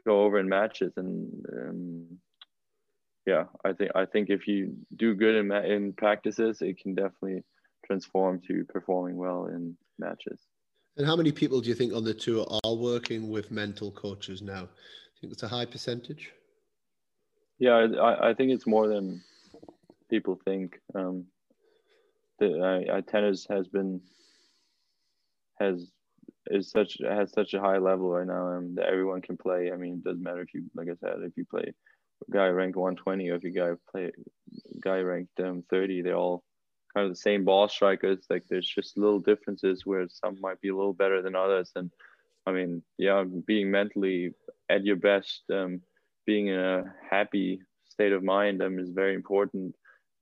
go 0.05 0.23
over 0.23 0.39
in 0.39 0.49
matches. 0.49 0.93
And 0.97 1.45
um, 1.51 2.05
yeah, 3.25 3.45
I 3.63 3.73
think 3.73 3.91
I 3.95 4.05
think 4.05 4.29
if 4.29 4.47
you 4.47 4.75
do 4.95 5.13
good 5.13 5.35
in 5.35 5.51
in 5.51 5.93
practices, 5.93 6.61
it 6.61 6.79
can 6.79 6.95
definitely 6.95 7.43
transform 7.85 8.41
to 8.47 8.65
performing 8.65 9.17
well 9.17 9.45
in 9.45 9.75
matches. 9.99 10.39
And 10.97 11.05
how 11.05 11.15
many 11.15 11.31
people 11.31 11.61
do 11.61 11.69
you 11.69 11.75
think 11.75 11.93
on 11.93 12.03
the 12.03 12.13
tour 12.13 12.45
are 12.63 12.75
working 12.75 13.29
with 13.29 13.51
mental 13.51 13.91
coaches 13.91 14.41
now? 14.41 14.63
I 14.63 15.19
think 15.19 15.33
it's 15.33 15.43
a 15.43 15.47
high 15.47 15.65
percentage. 15.65 16.31
Yeah, 17.59 17.87
I, 18.01 18.29
I 18.29 18.33
think 18.33 18.51
it's 18.51 18.67
more 18.67 18.87
than 18.87 19.21
people 20.09 20.39
think. 20.43 20.79
Um, 20.95 21.25
the 22.39 22.87
I, 22.91 23.01
tennis 23.01 23.45
has 23.49 23.67
been 23.67 24.01
has 25.59 25.91
is 26.47 26.71
such 26.71 26.97
has 27.07 27.31
such 27.31 27.53
a 27.53 27.61
high 27.61 27.77
level 27.77 28.09
right 28.09 28.25
now, 28.25 28.57
and 28.57 28.75
that 28.77 28.87
everyone 28.87 29.21
can 29.21 29.37
play. 29.37 29.71
I 29.71 29.77
mean, 29.77 29.93
it 29.93 30.03
doesn't 30.03 30.23
matter 30.23 30.41
if 30.41 30.53
you, 30.55 30.63
like 30.75 30.87
I 30.87 30.95
said, 30.99 31.17
if 31.23 31.37
you 31.37 31.45
play 31.45 31.71
guy 32.29 32.47
ranked 32.47 32.77
120 32.77 33.29
or 33.29 33.35
if 33.35 33.43
you 33.43 33.51
guy 33.51 33.71
play 33.91 34.11
guy 34.79 34.99
ranked 34.99 35.39
um, 35.39 35.63
30 35.69 36.01
they're 36.01 36.15
all 36.15 36.43
kind 36.93 37.05
of 37.05 37.11
the 37.11 37.19
same 37.19 37.45
ball 37.45 37.69
strikers. 37.69 38.25
Like 38.29 38.43
there's 38.49 38.67
just 38.67 38.97
little 38.97 39.19
differences 39.19 39.85
where 39.85 40.07
some 40.09 40.39
might 40.41 40.59
be 40.59 40.69
a 40.69 40.75
little 40.75 40.93
better 40.93 41.21
than 41.21 41.35
others. 41.35 41.71
And 41.75 41.91
i 42.47 42.51
mean 42.51 42.81
yeah 42.97 43.23
being 43.45 43.69
mentally 43.69 44.31
at 44.69 44.83
your 44.85 44.95
best 44.95 45.43
um, 45.53 45.81
being 46.25 46.47
in 46.47 46.59
a 46.59 46.83
happy 47.09 47.61
state 47.89 48.13
of 48.13 48.23
mind 48.23 48.61
um, 48.61 48.79
is 48.79 48.89
very 48.89 49.13
important 49.13 49.75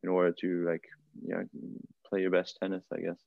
in 0.03 0.09
order 0.09 0.33
to 0.41 0.65
like 0.65 0.83
you 1.25 1.33
know 1.33 1.43
play 2.07 2.21
your 2.21 2.31
best 2.31 2.57
tennis 2.61 2.83
i 2.93 2.99
guess. 2.99 3.19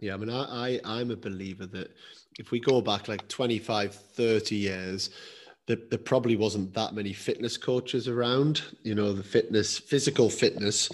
Yeah 0.00 0.14
i 0.14 0.16
mean 0.16 0.30
i, 0.30 0.44
I 0.44 0.80
i'm 0.84 1.10
a 1.10 1.16
believer 1.16 1.66
that 1.66 1.94
if 2.38 2.50
we 2.50 2.60
go 2.60 2.80
back 2.80 3.08
like 3.08 3.26
25 3.28 3.94
30 3.94 4.56
years 4.56 5.10
there, 5.66 5.78
there 5.90 5.98
probably 5.98 6.36
wasn't 6.36 6.74
that 6.74 6.94
many 6.94 7.12
fitness 7.12 7.56
coaches 7.56 8.08
around. 8.08 8.62
You 8.82 8.94
know, 8.94 9.12
the 9.12 9.22
fitness, 9.22 9.78
physical 9.78 10.28
fitness 10.28 10.90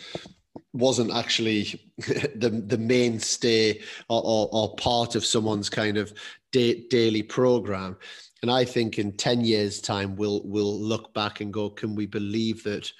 wasn't 0.72 1.12
actually 1.12 1.80
the 1.98 2.62
the 2.66 2.78
mainstay 2.78 3.80
or, 4.08 4.22
or, 4.24 4.48
or 4.52 4.76
part 4.76 5.14
of 5.14 5.24
someone's 5.24 5.68
kind 5.68 5.96
of 5.96 6.12
day, 6.52 6.86
daily 6.88 7.22
program. 7.22 7.96
And 8.42 8.50
I 8.50 8.64
think 8.64 8.98
in 8.98 9.12
ten 9.16 9.44
years' 9.44 9.80
time, 9.80 10.16
we'll 10.16 10.42
we'll 10.44 10.80
look 10.80 11.12
back 11.14 11.40
and 11.40 11.52
go, 11.52 11.70
can 11.70 11.94
we 11.94 12.06
believe 12.06 12.62
that? 12.64 12.90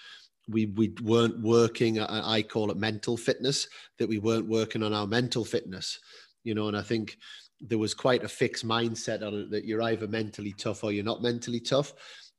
we 0.48 0.66
we 0.66 0.92
weren't 1.02 1.38
working 1.40 2.00
i 2.00 2.42
call 2.42 2.70
it 2.70 2.76
mental 2.76 3.16
fitness 3.16 3.68
that 3.98 4.08
we 4.08 4.18
weren't 4.18 4.48
working 4.48 4.82
on 4.82 4.92
our 4.92 5.06
mental 5.06 5.44
fitness 5.44 6.00
you 6.44 6.54
know 6.54 6.68
and 6.68 6.76
i 6.76 6.82
think 6.82 7.18
there 7.60 7.78
was 7.78 7.94
quite 7.94 8.24
a 8.24 8.28
fixed 8.28 8.66
mindset 8.66 9.26
on 9.26 9.34
it 9.34 9.50
that 9.50 9.64
you're 9.64 9.82
either 9.82 10.08
mentally 10.08 10.52
tough 10.52 10.82
or 10.84 10.92
you're 10.92 11.04
not 11.04 11.22
mentally 11.22 11.60
tough. 11.60 11.92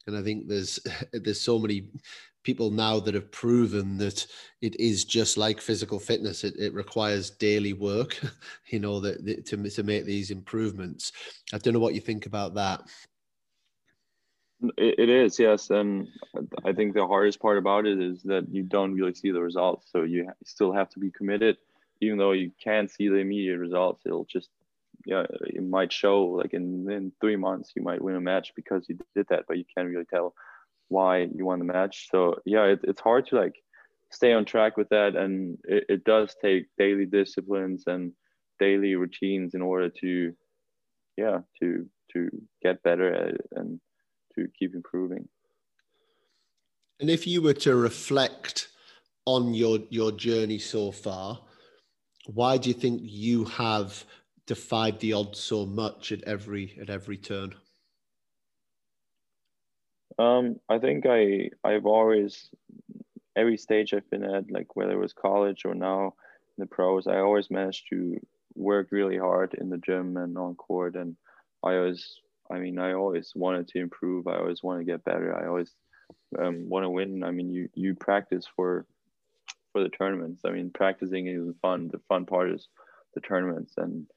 And 0.08 0.18
I 0.18 0.24
think 0.24 0.48
there's 0.48 0.80
there's 1.14 1.42
so 1.42 1.60
many 1.60 1.90
people 2.44 2.72
now 2.72 3.00
that 3.00 3.14
have 3.14 3.32
proven 3.32 3.98
that 4.00 4.26
it 4.62 4.80
is 4.80 5.06
just 5.06 5.38
like 5.38 5.62
physical 5.62 6.00
fitness. 6.00 6.44
It, 6.44 6.56
it 6.58 6.74
requires 6.74 7.30
daily 7.30 7.74
work, 7.74 8.20
you 8.70 8.80
know, 8.80 9.00
that, 9.00 9.24
that 9.26 9.46
to 9.48 9.70
to 9.70 9.84
make 9.84 10.06
these 10.06 10.32
improvements. 10.32 11.12
I 11.54 11.58
don't 11.58 11.74
know 11.74 11.80
what 11.80 11.96
you 11.96 12.02
think 12.02 12.26
about 12.26 12.56
that. 12.56 12.82
It, 14.78 15.00
it 15.00 15.10
is, 15.10 15.40
yes, 15.40 15.72
and 15.72 16.08
I 16.66 16.72
think 16.72 16.94
the 16.94 17.08
hardest 17.08 17.40
part 17.40 17.58
about 17.58 17.88
it 17.88 18.00
is 18.00 18.22
that 18.24 18.48
you 18.52 18.62
don't 18.64 18.94
really 18.94 19.14
see 19.14 19.32
the 19.32 19.42
results. 19.42 19.88
So 19.92 20.04
you 20.04 20.30
still 20.46 20.72
have 20.72 20.90
to 20.90 21.00
be 21.00 21.10
committed, 21.10 21.58
even 22.00 22.18
though 22.18 22.34
you 22.34 22.52
can't 22.64 22.90
see 22.90 23.08
the 23.08 23.16
immediate 23.16 23.58
results. 23.58 24.04
It'll 24.06 24.26
just 24.26 24.50
yeah, 25.06 25.24
it 25.42 25.64
might 25.64 25.92
show 25.92 26.24
like 26.24 26.54
in, 26.54 26.90
in 26.92 27.12
three 27.22 27.36
months 27.36 27.72
you 27.76 27.84
might 27.84 28.02
win 28.02 28.16
a 28.16 28.22
match 28.22 28.52
because 28.56 28.86
you 28.88 28.98
did 29.16 29.26
that, 29.30 29.46
but 29.48 29.58
you 29.58 29.66
can't 29.76 29.88
really 29.88 30.06
tell 30.06 30.34
why 30.90 31.20
you 31.20 31.46
won 31.46 31.60
the 31.60 31.66
match. 31.66 32.10
So 32.12 32.36
yeah, 32.46 32.66
it, 32.66 32.80
it's 32.84 33.02
hard 33.02 33.28
to 33.28 33.36
like 33.36 33.56
stay 34.12 34.34
on 34.34 34.46
track 34.46 34.78
with 34.78 34.90
that, 34.90 35.16
and 35.16 35.58
it, 35.64 35.86
it 35.90 36.04
does 36.04 36.36
take 36.42 36.68
daily 36.78 37.06
disciplines 37.06 37.84
and 37.88 38.12
daily 38.60 38.96
routines 38.96 39.56
in 39.56 39.62
order 39.62 39.90
to 39.90 40.34
yeah 41.18 41.40
to 41.62 41.88
to 42.14 42.30
get 42.62 42.84
better 42.84 43.14
at 43.14 43.28
it 43.36 43.42
and 43.54 43.80
to 44.36 44.48
keep 44.58 44.76
improving. 44.76 45.28
And 47.00 47.10
if 47.10 47.26
you 47.26 47.42
were 47.42 47.54
to 47.54 47.76
reflect 47.76 48.70
on 49.26 49.54
your 49.54 49.80
your 49.90 50.12
journey 50.12 50.60
so 50.60 50.92
far, 50.92 51.40
why 52.26 52.58
do 52.58 52.70
you 52.70 52.76
think 52.76 53.02
you 53.04 53.46
have 53.46 54.06
defied 54.52 55.00
the 55.00 55.14
odds 55.14 55.40
so 55.40 55.66
much 55.66 56.12
at 56.12 56.22
every 56.26 56.78
at 56.82 56.90
every 56.90 57.16
turn? 57.16 57.56
Um, 60.20 60.60
I 60.68 60.78
think 60.78 61.06
I 61.06 61.52
I've 61.64 61.86
always 61.86 62.50
every 63.38 63.56
stage 63.56 63.94
I've 63.94 64.10
been 64.10 64.26
at, 64.26 64.52
like 64.52 64.76
whether 64.76 64.92
it 64.92 65.06
was 65.06 65.14
college 65.14 65.64
or 65.64 65.74
now 65.74 66.16
in 66.58 66.62
the 66.64 66.66
pros, 66.66 67.08
I 67.08 67.20
always 67.20 67.50
managed 67.50 67.86
to 67.92 68.20
work 68.54 68.90
really 68.92 69.18
hard 69.18 69.54
in 69.54 69.70
the 69.70 69.78
gym 69.78 70.18
and 70.18 70.38
on 70.38 70.56
court, 70.56 70.96
and 70.98 71.16
I 71.64 71.78
always, 71.78 72.20
I 72.52 72.58
mean, 72.60 72.78
I 72.78 72.92
always 72.92 73.32
wanted 73.34 73.70
to 73.70 73.80
improve. 73.80 74.28
I 74.28 74.36
always 74.36 74.62
want 74.62 74.82
to 74.82 74.92
get 74.92 75.06
better. 75.06 75.34
I 75.34 75.48
always 75.48 75.72
um, 76.38 76.68
want 76.68 76.84
to 76.84 76.90
win. 76.90 77.24
I 77.24 77.32
mean, 77.32 77.50
you 77.50 77.70
you 77.74 77.96
practice 77.96 78.46
for 78.54 78.86
for 79.72 79.82
the 79.82 79.96
tournaments. 79.98 80.42
I 80.46 80.50
mean, 80.50 80.72
practicing 80.72 81.28
is 81.28 81.56
fun. 81.62 81.88
The 81.88 82.02
fun 82.10 82.26
part 82.26 82.52
is 82.52 82.68
the 83.14 83.22
tournaments, 83.22 83.76
and 83.78 84.08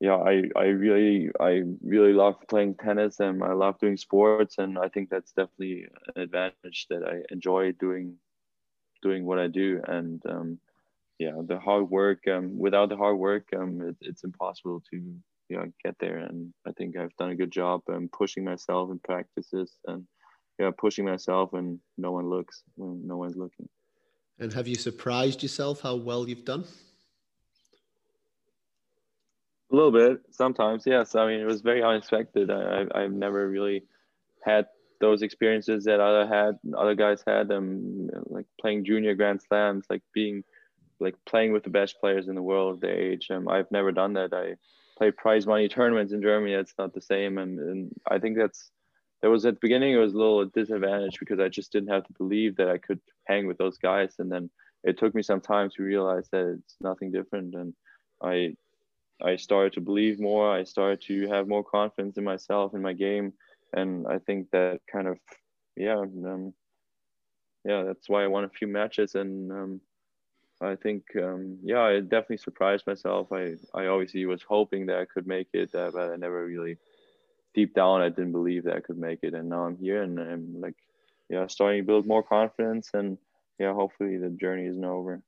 yeah, 0.00 0.16
I, 0.16 0.42
I 0.56 0.64
really 0.64 1.30
I 1.40 1.62
really 1.82 2.12
love 2.12 2.36
playing 2.48 2.74
tennis 2.74 3.20
and 3.20 3.42
I 3.42 3.52
love 3.52 3.78
doing 3.78 3.96
sports 3.96 4.56
and 4.58 4.78
I 4.78 4.88
think 4.88 5.08
that's 5.08 5.32
definitely 5.32 5.86
an 6.14 6.22
advantage 6.22 6.86
that 6.90 7.02
I 7.02 7.22
enjoy 7.32 7.72
doing 7.72 8.16
doing 9.02 9.24
what 9.24 9.38
I 9.38 9.46
do 9.48 9.80
and 9.86 10.22
um, 10.28 10.58
yeah, 11.18 11.32
the 11.46 11.58
hard 11.58 11.90
work. 11.90 12.28
Um, 12.28 12.58
without 12.58 12.88
the 12.88 12.96
hard 12.96 13.18
work, 13.18 13.48
um, 13.56 13.80
it, 13.80 13.96
it's 14.00 14.24
impossible 14.24 14.82
to 14.90 14.96
you 14.96 15.56
know 15.56 15.72
get 15.84 15.96
there. 15.98 16.18
And 16.18 16.52
I 16.66 16.72
think 16.72 16.96
I've 16.96 17.16
done 17.16 17.30
a 17.30 17.36
good 17.36 17.50
job 17.50 17.82
um, 17.88 18.08
pushing 18.12 18.44
myself 18.44 18.90
in 18.90 18.98
practices 18.98 19.72
and 19.86 20.06
yeah, 20.58 20.70
pushing 20.76 21.04
myself 21.04 21.52
when 21.52 21.80
no 21.96 22.12
one 22.12 22.28
looks 22.28 22.62
when 22.76 23.06
no 23.06 23.16
one's 23.16 23.36
looking. 23.36 23.68
And 24.38 24.52
have 24.52 24.68
you 24.68 24.74
surprised 24.74 25.42
yourself 25.42 25.80
how 25.80 25.96
well 25.96 26.28
you've 26.28 26.44
done? 26.44 26.64
A 29.72 29.74
little 29.74 29.90
bit, 29.90 30.20
sometimes, 30.30 30.84
yes. 30.86 31.14
I 31.14 31.26
mean, 31.26 31.40
it 31.40 31.46
was 31.46 31.60
very 31.60 31.82
unexpected. 31.82 32.50
I, 32.50 32.86
I've 32.94 33.12
never 33.12 33.48
really 33.48 33.82
had 34.44 34.66
those 35.00 35.22
experiences 35.22 35.84
that 35.84 36.00
other 36.00 36.26
had, 36.26 36.58
other 36.76 36.94
guys 36.94 37.24
had. 37.26 37.50
Um, 37.50 38.08
like 38.26 38.46
playing 38.60 38.84
junior 38.84 39.14
Grand 39.14 39.42
Slams, 39.42 39.86
like 39.90 40.02
being, 40.14 40.44
like 41.00 41.16
playing 41.26 41.52
with 41.52 41.64
the 41.64 41.70
best 41.70 41.98
players 42.00 42.28
in 42.28 42.34
the 42.36 42.42
world 42.42 42.80
their 42.80 42.96
age. 42.96 43.28
Um, 43.30 43.48
I've 43.48 43.70
never 43.70 43.90
done 43.90 44.12
that. 44.14 44.32
I 44.32 44.54
play 44.96 45.10
prize 45.10 45.46
money 45.46 45.68
tournaments 45.68 46.12
in 46.12 46.22
Germany. 46.22 46.54
It's 46.54 46.74
not 46.78 46.94
the 46.94 47.02
same, 47.02 47.38
and, 47.38 47.58
and 47.58 47.92
I 48.10 48.18
think 48.18 48.38
that's 48.38 48.70
there 49.20 49.30
was 49.30 49.44
at 49.46 49.54
the 49.54 49.60
beginning 49.60 49.94
it 49.94 49.98
was 49.98 50.14
a 50.14 50.18
little 50.18 50.44
disadvantage 50.46 51.18
because 51.18 51.40
I 51.40 51.48
just 51.48 51.72
didn't 51.72 51.90
have 51.90 52.04
to 52.04 52.12
believe 52.14 52.56
that 52.56 52.68
I 52.68 52.78
could 52.78 53.00
hang 53.24 53.46
with 53.46 53.58
those 53.58 53.78
guys, 53.78 54.14
and 54.18 54.30
then 54.30 54.48
it 54.84 54.98
took 54.98 55.14
me 55.14 55.22
some 55.22 55.40
time 55.40 55.70
to 55.70 55.82
realize 55.82 56.28
that 56.32 56.58
it's 56.58 56.76
nothing 56.80 57.10
different, 57.10 57.54
and 57.54 57.74
I 58.22 58.54
I 59.22 59.36
started 59.36 59.72
to 59.74 59.80
believe 59.80 60.20
more. 60.20 60.50
I 60.50 60.64
started 60.64 61.00
to 61.02 61.28
have 61.28 61.48
more 61.48 61.64
confidence 61.64 62.18
in 62.18 62.24
myself 62.24 62.74
in 62.74 62.82
my 62.82 62.92
game, 62.92 63.32
and 63.72 64.06
I 64.06 64.18
think 64.18 64.50
that 64.50 64.80
kind 64.90 65.08
of 65.08 65.18
yeah 65.76 65.98
um, 65.98 66.52
yeah 67.64 67.84
that's 67.84 68.08
why 68.08 68.24
I 68.24 68.26
won 68.26 68.44
a 68.44 68.48
few 68.48 68.66
matches, 68.66 69.14
and 69.14 69.50
um, 69.50 69.80
I 70.60 70.76
think 70.76 71.04
um, 71.16 71.58
yeah 71.62 71.82
I 71.82 72.00
definitely 72.00 72.38
surprised 72.38 72.86
myself. 72.86 73.32
I 73.32 73.54
I 73.74 73.86
obviously 73.86 74.26
was 74.26 74.42
hoping 74.42 74.86
that 74.86 74.98
I 74.98 75.06
could 75.06 75.26
make 75.26 75.48
it, 75.54 75.74
uh, 75.74 75.90
but 75.92 76.10
I 76.10 76.16
never 76.16 76.44
really 76.44 76.76
deep 77.54 77.74
down 77.74 78.02
I 78.02 78.10
didn't 78.10 78.32
believe 78.32 78.64
that 78.64 78.76
I 78.76 78.80
could 78.80 78.98
make 78.98 79.20
it, 79.22 79.34
and 79.34 79.48
now 79.48 79.64
I'm 79.64 79.78
here 79.78 80.02
and 80.02 80.20
I'm 80.20 80.60
like, 80.60 80.76
yeah, 81.30 81.46
starting 81.46 81.82
to 81.82 81.86
build 81.86 82.06
more 82.06 82.22
confidence, 82.22 82.90
and 82.92 83.16
yeah, 83.58 83.72
hopefully 83.72 84.18
the 84.18 84.28
journey 84.28 84.66
isn't 84.66 84.84
over. 84.84 85.22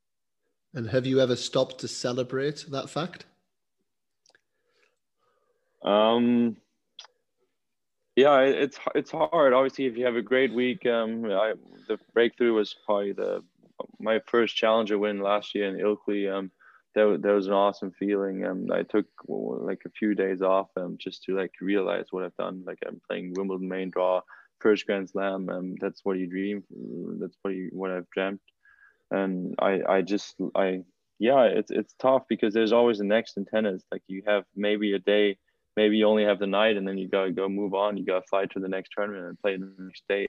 And 0.75 0.91
have 0.91 1.07
you 1.07 1.21
ever 1.21 1.37
stopped 1.37 1.79
to 1.79 1.89
celebrate 1.89 2.67
that 2.69 2.91
fact? 2.91 3.25
Um, 5.83 6.57
yeah, 8.17 8.41
it's 8.41 8.79
it's 8.95 9.13
hard. 9.13 9.53
Obviously, 9.53 9.87
if 9.87 9.97
you 9.97 10.05
have 10.05 10.17
a 10.17 10.23
great 10.23 10.53
week, 10.53 10.85
um, 10.87 11.25
I, 11.27 11.55
the 11.87 11.99
breakthrough 12.15 12.55
was 12.55 12.75
probably 12.85 13.13
the 13.13 13.45
my 14.01 14.21
first 14.27 14.57
challenger 14.57 14.99
win 14.99 15.21
last 15.21 15.55
year 15.55 15.69
in 15.69 15.77
Ilkley. 15.77 16.33
Um, 16.33 16.51
that, 16.95 17.21
that 17.23 17.33
was 17.33 17.47
an 17.47 17.53
awesome 17.53 17.93
feeling. 17.93 18.45
Um, 18.45 18.67
I 18.73 18.83
took 18.83 19.07
like 19.29 19.83
a 19.87 19.91
few 19.91 20.15
days 20.15 20.43
off 20.43 20.69
um, 20.77 20.97
just 20.99 21.23
to 21.25 21.37
like 21.37 21.53
realize 21.61 22.07
what 22.11 22.25
I've 22.25 22.37
done. 22.37 22.65
Like 22.67 22.79
I'm 22.87 23.01
playing 23.09 23.35
Wimbledon 23.37 23.69
main 23.69 23.91
draw, 23.91 24.23
first 24.61 24.87
Grand 24.87 25.09
Slam. 25.09 25.49
Um, 25.49 25.75
that's 25.81 26.01
what 26.05 26.19
you 26.19 26.27
dream. 26.27 26.65
That's 27.21 27.37
what 27.43 27.55
you 27.55 27.71
what 27.73 27.91
I've 27.91 28.11
dreamt. 28.11 28.41
And 29.11 29.55
I 29.61 29.81
I 29.89 30.03
just 30.03 30.35
I 30.55 30.81
yeah 31.19 31.45
it's 31.45 31.71
it's 31.71 31.95
tough 32.01 32.25
because 32.29 32.53
there's 32.53 32.73
always 32.73 32.99
the 32.99 33.05
next 33.05 33.37
in 33.37 33.45
tennis. 33.45 33.85
Like 33.93 34.03
you 34.09 34.23
have 34.27 34.45
maybe 34.57 34.93
a 34.95 34.99
day, 34.99 35.39
maybe 35.79 35.97
you 35.97 36.07
only 36.07 36.25
have 36.25 36.39
the 36.39 36.47
night, 36.47 36.77
and 36.77 36.87
then 36.87 36.99
you 36.99 37.09
gotta 37.09 37.31
go 37.31 37.49
move 37.49 37.75
on. 37.75 37.97
You 37.97 38.05
gotta 38.05 38.27
fly 38.27 38.47
to 38.47 38.61
the 38.61 38.69
next 38.69 38.91
tournament 38.95 39.27
and 39.27 39.41
play 39.41 39.57
the 39.57 39.73
next 39.79 40.03
day. 40.09 40.27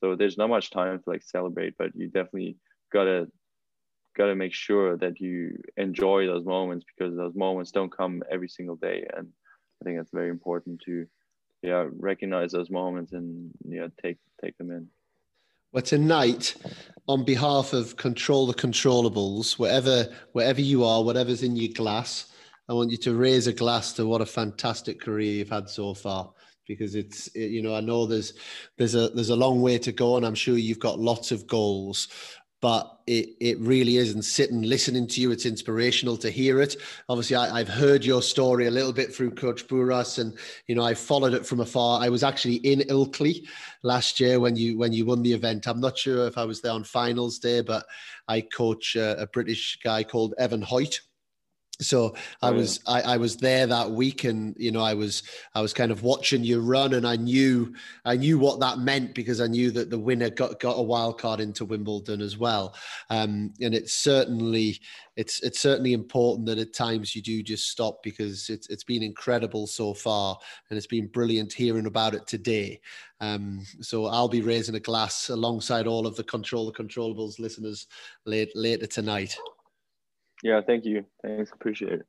So 0.00 0.16
there's 0.16 0.38
not 0.38 0.48
much 0.50 0.70
time 0.70 0.98
to 0.98 1.10
like 1.10 1.22
celebrate, 1.22 1.74
but 1.78 1.94
you 1.94 2.06
definitely 2.06 2.56
gotta 2.92 3.28
got 4.16 4.26
to 4.26 4.34
make 4.34 4.54
sure 4.54 4.96
that 4.96 5.20
you 5.20 5.60
enjoy 5.76 6.26
those 6.26 6.44
moments 6.44 6.84
because 6.86 7.16
those 7.16 7.34
moments 7.34 7.70
don't 7.70 7.94
come 7.94 8.22
every 8.30 8.48
single 8.48 8.76
day 8.76 9.06
and 9.16 9.28
i 9.80 9.84
think 9.84 10.00
it's 10.00 10.10
very 10.12 10.30
important 10.30 10.80
to 10.80 11.06
yeah 11.62 11.86
recognize 11.98 12.52
those 12.52 12.70
moments 12.70 13.12
and 13.12 13.50
yeah 13.68 13.88
take 14.02 14.18
take 14.42 14.56
them 14.58 14.70
in 14.70 14.86
well 15.72 15.82
tonight 15.82 16.54
on 17.08 17.24
behalf 17.24 17.72
of 17.72 17.96
control 17.96 18.46
the 18.46 18.54
controllables 18.54 19.58
wherever 19.58 20.06
wherever 20.32 20.60
you 20.60 20.84
are 20.84 21.02
whatever's 21.02 21.42
in 21.42 21.56
your 21.56 21.72
glass 21.72 22.32
i 22.68 22.72
want 22.72 22.90
you 22.90 22.96
to 22.96 23.14
raise 23.14 23.46
a 23.46 23.52
glass 23.52 23.92
to 23.92 24.06
what 24.06 24.20
a 24.20 24.26
fantastic 24.26 25.00
career 25.00 25.32
you've 25.32 25.50
had 25.50 25.68
so 25.68 25.94
far 25.94 26.32
because 26.66 26.94
it's 26.94 27.34
you 27.34 27.62
know 27.62 27.74
i 27.74 27.80
know 27.80 28.06
there's 28.06 28.34
there's 28.78 28.94
a 28.94 29.08
there's 29.10 29.30
a 29.30 29.36
long 29.36 29.60
way 29.60 29.78
to 29.78 29.92
go 29.92 30.16
and 30.16 30.24
i'm 30.24 30.34
sure 30.34 30.56
you've 30.56 30.78
got 30.78 30.98
lots 30.98 31.32
of 31.32 31.46
goals 31.46 32.08
but 32.64 33.00
it, 33.06 33.28
it 33.40 33.60
really 33.60 33.98
is. 33.98 34.14
And 34.14 34.24
sitting 34.24 34.62
listening 34.62 35.06
to 35.08 35.20
you, 35.20 35.30
it's 35.32 35.44
inspirational 35.44 36.16
to 36.16 36.30
hear 36.30 36.62
it. 36.62 36.76
Obviously, 37.10 37.36
I, 37.36 37.58
have 37.58 37.68
heard 37.68 38.06
your 38.06 38.22
story 38.22 38.66
a 38.66 38.70
little 38.70 38.94
bit 38.94 39.14
through 39.14 39.32
Coach 39.32 39.68
Booras, 39.68 40.18
and 40.18 40.34
you 40.66 40.74
know 40.74 40.82
I 40.82 40.94
followed 40.94 41.34
it 41.34 41.44
from 41.44 41.60
afar. 41.60 42.00
I 42.00 42.08
was 42.08 42.24
actually 42.24 42.54
in 42.54 42.78
Ilkley 42.88 43.46
last 43.82 44.18
year 44.18 44.40
when 44.40 44.56
you 44.56 44.78
when 44.78 44.94
you 44.94 45.04
won 45.04 45.22
the 45.22 45.34
event. 45.34 45.68
I'm 45.68 45.78
not 45.78 45.98
sure 45.98 46.26
if 46.26 46.38
I 46.38 46.46
was 46.46 46.62
there 46.62 46.72
on 46.72 46.84
finals 46.84 47.38
day, 47.38 47.60
but 47.60 47.84
I 48.28 48.40
coach 48.40 48.96
a 48.96 49.28
British 49.30 49.78
guy 49.84 50.02
called 50.02 50.32
Evan 50.38 50.62
Hoyt 50.62 51.02
so 51.80 52.14
I 52.40 52.50
oh, 52.50 52.54
was 52.54 52.80
I, 52.86 53.00
I, 53.02 53.16
was 53.16 53.36
there 53.36 53.66
that 53.66 53.90
week 53.90 54.24
and 54.24 54.54
you 54.56 54.70
know 54.70 54.82
I 54.82 54.94
was 54.94 55.24
I 55.54 55.60
was 55.60 55.72
kind 55.72 55.90
of 55.90 56.04
watching 56.04 56.44
you 56.44 56.60
run 56.60 56.94
and 56.94 57.06
I 57.06 57.16
knew 57.16 57.74
I 58.04 58.16
knew 58.16 58.38
what 58.38 58.60
that 58.60 58.78
meant 58.78 59.14
because 59.14 59.40
I 59.40 59.48
knew 59.48 59.72
that 59.72 59.90
the 59.90 59.98
winner 59.98 60.30
got, 60.30 60.60
got 60.60 60.78
a 60.78 60.82
wild 60.82 61.20
card 61.20 61.40
into 61.40 61.64
Wimbledon 61.64 62.20
as 62.20 62.38
well. 62.38 62.76
Um, 63.10 63.52
and 63.60 63.74
it's 63.74 63.92
certainly 63.92 64.80
it's 65.16 65.42
it's 65.42 65.60
certainly 65.60 65.94
important 65.94 66.46
that 66.46 66.58
at 66.58 66.74
times 66.74 67.16
you 67.16 67.22
do 67.22 67.42
just 67.42 67.68
stop 67.68 68.02
because 68.04 68.50
it's 68.50 68.68
it's 68.68 68.84
been 68.84 69.02
incredible 69.02 69.66
so 69.66 69.94
far 69.94 70.38
and 70.70 70.76
it's 70.76 70.86
been 70.86 71.08
brilliant 71.08 71.52
hearing 71.52 71.86
about 71.86 72.14
it 72.14 72.26
today. 72.26 72.80
Um, 73.20 73.64
so 73.80 74.06
I'll 74.06 74.28
be 74.28 74.42
raising 74.42 74.74
a 74.74 74.80
glass 74.80 75.28
alongside 75.28 75.86
all 75.86 76.06
of 76.06 76.14
the 76.14 76.24
control 76.24 76.66
the 76.66 76.72
controllables 76.72 77.38
listeners 77.38 77.86
late, 78.26 78.50
later 78.54 78.86
tonight. 78.86 79.36
Yeah, 80.42 80.60
thank 80.60 80.84
you. 80.84 81.04
Thanks, 81.22 81.50
appreciate 81.52 81.92
it. 81.92 82.06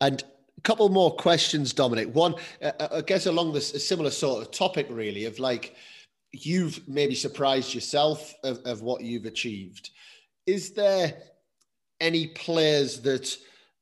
And 0.00 0.22
a 0.58 0.60
couple 0.62 0.88
more 0.88 1.14
questions, 1.14 1.72
Dominik. 1.72 2.12
One, 2.12 2.34
uh, 2.62 2.72
uh, 2.80 2.88
I 2.92 3.00
guess 3.02 3.26
along 3.26 3.52
this 3.52 3.74
a 3.74 3.78
similar 3.78 4.10
sort 4.10 4.42
of 4.42 4.50
topic, 4.50 4.86
really, 4.90 5.24
of 5.24 5.38
like 5.38 5.76
you've 6.32 6.86
maybe 6.88 7.14
surprised 7.14 7.74
yourself 7.74 8.34
of, 8.44 8.58
of 8.64 8.82
what 8.82 9.02
you've 9.02 9.26
achieved. 9.26 9.90
Is 10.46 10.72
there 10.72 11.14
any 12.00 12.28
players 12.28 13.00
that 13.00 13.36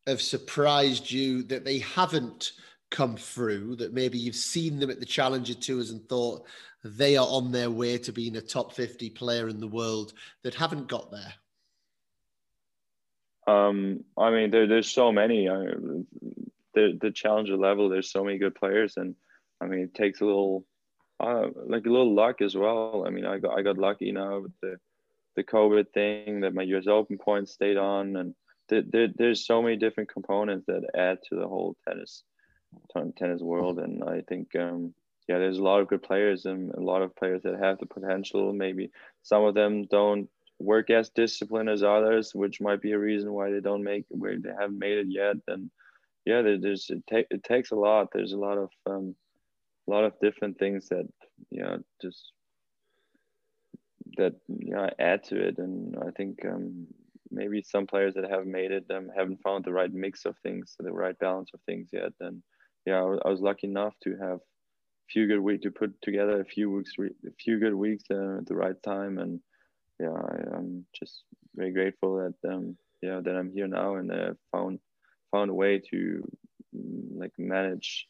have 0.06 0.22
surprised 0.22 1.10
you 1.10 1.42
that 1.44 1.64
they 1.64 1.78
haven't 1.78 2.52
come 2.90 3.16
through 3.16 3.74
that 3.76 3.92
maybe 3.92 4.18
you've 4.18 4.36
seen 4.36 4.78
them 4.78 4.90
at 4.90 5.00
the 5.00 5.06
challenger 5.06 5.54
tours 5.54 5.90
and 5.90 6.08
thought 6.08 6.46
they 6.84 7.16
are 7.16 7.26
on 7.28 7.50
their 7.50 7.70
way 7.70 7.98
to 7.98 8.12
being 8.12 8.36
a 8.36 8.40
top 8.40 8.72
50 8.72 9.10
player 9.10 9.48
in 9.48 9.58
the 9.58 9.66
world 9.66 10.12
that 10.42 10.54
haven't 10.54 10.86
got 10.86 11.10
there 11.10 11.32
um, 13.46 14.04
I 14.16 14.30
mean, 14.30 14.50
there, 14.50 14.66
there's 14.66 14.90
so 14.90 15.12
many. 15.12 15.48
I, 15.48 15.64
the 16.74 16.98
the 17.00 17.10
challenger 17.12 17.56
level, 17.56 17.88
there's 17.88 18.10
so 18.10 18.24
many 18.24 18.38
good 18.38 18.54
players, 18.54 18.96
and 18.96 19.14
I 19.60 19.66
mean, 19.66 19.80
it 19.80 19.94
takes 19.94 20.20
a 20.20 20.24
little, 20.24 20.64
uh, 21.20 21.46
like 21.66 21.86
a 21.86 21.90
little 21.90 22.14
luck 22.14 22.40
as 22.42 22.56
well. 22.56 23.04
I 23.06 23.10
mean, 23.10 23.24
I 23.24 23.38
got 23.38 23.58
I 23.58 23.62
got 23.62 23.78
lucky 23.78 24.12
now 24.12 24.40
with 24.40 24.52
the 24.60 24.76
the 25.36 25.44
COVID 25.44 25.92
thing 25.92 26.40
that 26.40 26.54
my 26.54 26.62
U.S. 26.62 26.86
Open 26.86 27.18
points 27.18 27.52
stayed 27.52 27.76
on, 27.76 28.16
and 28.16 28.34
there, 28.68 29.08
there's 29.14 29.46
so 29.46 29.62
many 29.62 29.76
different 29.76 30.12
components 30.12 30.64
that 30.66 30.88
add 30.94 31.18
to 31.28 31.36
the 31.36 31.46
whole 31.46 31.76
tennis 31.86 32.24
tennis 33.16 33.40
world. 33.40 33.78
And 33.78 34.02
I 34.04 34.22
think, 34.22 34.54
um, 34.56 34.94
yeah, 35.28 35.38
there's 35.38 35.58
a 35.58 35.62
lot 35.62 35.80
of 35.80 35.88
good 35.88 36.02
players 36.02 36.44
and 36.44 36.72
a 36.72 36.80
lot 36.80 37.02
of 37.02 37.14
players 37.16 37.42
that 37.42 37.58
have 37.60 37.78
the 37.78 37.86
potential. 37.86 38.52
Maybe 38.52 38.90
some 39.22 39.44
of 39.44 39.54
them 39.54 39.86
don't 39.86 40.28
work 40.58 40.90
as 40.90 41.10
disciplined 41.10 41.68
as 41.68 41.82
others, 41.82 42.34
which 42.34 42.60
might 42.60 42.80
be 42.80 42.92
a 42.92 42.98
reason 42.98 43.32
why 43.32 43.50
they 43.50 43.60
don't 43.60 43.84
make 43.84 44.04
where 44.08 44.38
they 44.38 44.50
haven't 44.58 44.78
made 44.78 44.98
it 44.98 45.06
yet. 45.08 45.36
And 45.48 45.70
yeah, 46.24 46.42
there's 46.42 46.88
it, 46.90 47.02
ta- 47.10 47.28
it 47.30 47.44
takes 47.44 47.70
a 47.70 47.76
lot. 47.76 48.08
There's 48.12 48.32
a 48.32 48.38
lot 48.38 48.58
of 48.58 48.70
um, 48.86 49.14
a 49.86 49.90
lot 49.90 50.04
of 50.04 50.18
different 50.20 50.58
things 50.58 50.88
that 50.88 51.06
you 51.50 51.62
know 51.62 51.78
just 52.00 52.32
that 54.16 54.34
you 54.48 54.74
know 54.74 54.88
add 54.98 55.24
to 55.24 55.36
it. 55.36 55.58
And 55.58 55.96
I 55.96 56.10
think 56.16 56.44
um, 56.46 56.86
maybe 57.30 57.62
some 57.62 57.86
players 57.86 58.14
that 58.14 58.30
have 58.30 58.46
made 58.46 58.70
it 58.70 58.86
um, 58.90 59.10
haven't 59.14 59.42
found 59.42 59.64
the 59.64 59.72
right 59.72 59.92
mix 59.92 60.24
of 60.24 60.36
things, 60.42 60.76
the 60.78 60.92
right 60.92 61.18
balance 61.18 61.50
of 61.52 61.60
things 61.66 61.88
yet. 61.92 62.12
And 62.20 62.42
yeah, 62.86 63.02
I, 63.02 63.28
was 63.28 63.40
lucky 63.40 63.66
enough 63.66 63.94
to 64.04 64.16
have 64.16 64.38
a 64.38 65.10
few 65.10 65.26
good 65.26 65.40
weeks 65.40 65.62
to 65.64 65.70
put 65.70 66.00
together 66.02 66.40
a 66.40 66.44
few 66.44 66.70
weeks, 66.70 66.92
re- 66.98 67.14
a 67.26 67.32
few 67.38 67.58
good 67.58 67.74
weeks 67.74 68.04
uh, 68.10 68.38
at 68.38 68.46
the 68.46 68.54
right 68.54 68.80
time 68.82 69.18
and 69.18 69.40
yeah, 70.04 70.54
I, 70.54 70.56
am 70.58 70.84
just 70.98 71.24
very 71.54 71.72
grateful 71.72 72.16
that 72.16 72.52
um, 72.52 72.76
yeah 73.02 73.20
that 73.24 73.36
I'm 73.36 73.50
here 73.50 73.66
now 73.66 73.96
and 73.96 74.10
uh, 74.10 74.34
found 74.52 74.78
found 75.30 75.50
a 75.50 75.54
way 75.54 75.80
to 75.90 76.22
mm, 76.76 77.18
like 77.18 77.32
manage 77.38 78.06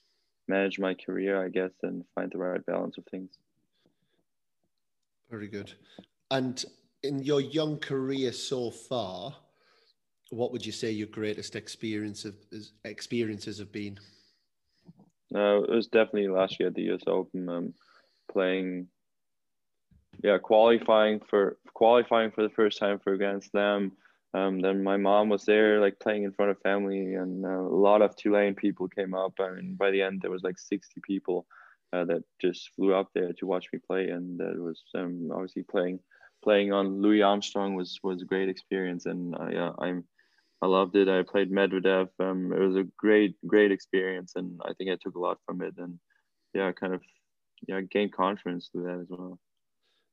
manage 0.49 0.79
my 0.79 0.95
career, 0.95 1.43
I 1.43 1.49
guess, 1.49 1.73
and 1.83 2.05
find 2.15 2.31
the 2.31 2.39
right 2.39 2.65
balance 2.67 2.99
of 2.99 3.05
things. 3.11 3.31
Very 5.31 5.49
good. 5.49 5.73
And 6.31 6.63
in 7.03 7.23
your 7.23 7.41
young 7.41 7.79
career 7.79 8.33
so 8.33 8.71
far, 8.71 9.35
what 10.31 10.53
would 10.53 10.65
you 10.65 10.73
say 10.73 10.91
your 10.91 11.07
greatest 11.09 11.57
experience 11.57 12.25
of, 12.25 12.35
experiences 12.85 13.59
have 13.59 13.73
been? 13.73 13.99
Uh, 15.35 15.63
it 15.63 15.71
was 15.71 15.87
definitely 15.89 16.29
last 16.29 16.61
year 16.61 16.69
at 16.69 16.75
the 16.75 16.93
US 16.93 17.03
Open, 17.07 17.49
um, 17.49 17.75
playing, 18.31 18.87
yeah, 20.23 20.39
qualifying 20.39 21.21
for 21.29 21.57
qualifying 21.75 22.31
for 22.31 22.43
the 22.43 22.55
first 22.55 22.79
time 22.79 22.99
for 22.99 23.17
Grand 23.17 23.45
Slam. 23.45 23.93
Um, 24.35 24.61
then 24.61 24.83
my 24.83 24.97
mom 24.97 25.29
was 25.29 25.45
there, 25.45 25.81
like 25.81 26.01
playing 26.01 26.25
in 26.25 26.33
front 26.33 26.51
of 26.51 26.61
family, 26.61 27.15
and 27.15 27.45
uh, 27.45 27.49
a 27.49 27.79
lot 27.89 28.03
of 28.03 28.17
Tulane 28.17 28.55
people 28.55 28.89
came 28.89 29.15
up. 29.15 29.35
I 29.39 29.51
mean, 29.51 29.77
by 29.77 29.91
the 29.91 30.03
end, 30.03 30.21
there 30.23 30.31
was 30.31 30.43
like 30.43 30.59
60 30.59 31.01
people 31.07 31.47
uh, 31.93 32.05
that 32.07 32.25
just 32.41 32.71
flew 32.75 32.95
up 32.95 33.11
there 33.15 33.33
to 33.35 33.47
watch 33.47 33.67
me 33.73 33.79
play, 33.87 34.09
and 34.09 34.39
that 34.41 34.57
was 34.59 34.83
um, 34.97 35.31
obviously 35.33 35.63
playing 35.63 36.01
playing 36.43 36.73
on 36.73 37.01
Louis 37.01 37.23
Armstrong 37.23 37.75
was 37.75 37.99
was 38.03 38.23
a 38.23 38.27
great 38.27 38.49
experience, 38.49 39.07
and 39.07 39.35
uh, 39.37 39.49
yeah, 39.51 39.71
I'm 39.79 40.05
I 40.61 40.67
loved 40.67 40.97
it. 40.97 41.09
I 41.09 41.23
played 41.23 41.53
Medvedev. 41.53 42.09
Um, 42.19 42.53
it 42.53 42.59
was 42.59 42.77
a 42.77 42.89
great 42.97 43.37
great 43.47 43.71
experience, 43.71 44.33
and 44.35 44.61
I 44.65 44.73
think 44.75 44.91
I 44.91 44.97
took 45.01 45.15
a 45.15 45.21
lot 45.21 45.39
from 45.47 45.63
it, 45.63 45.75
and 45.79 45.99
yeah, 46.55 46.73
kind 46.73 46.95
of 46.95 47.03
yeah 47.69 47.81
gained 47.83 48.13
confidence 48.13 48.69
through 48.73 48.85
that 48.85 49.01
as 49.01 49.07
well. 49.09 49.39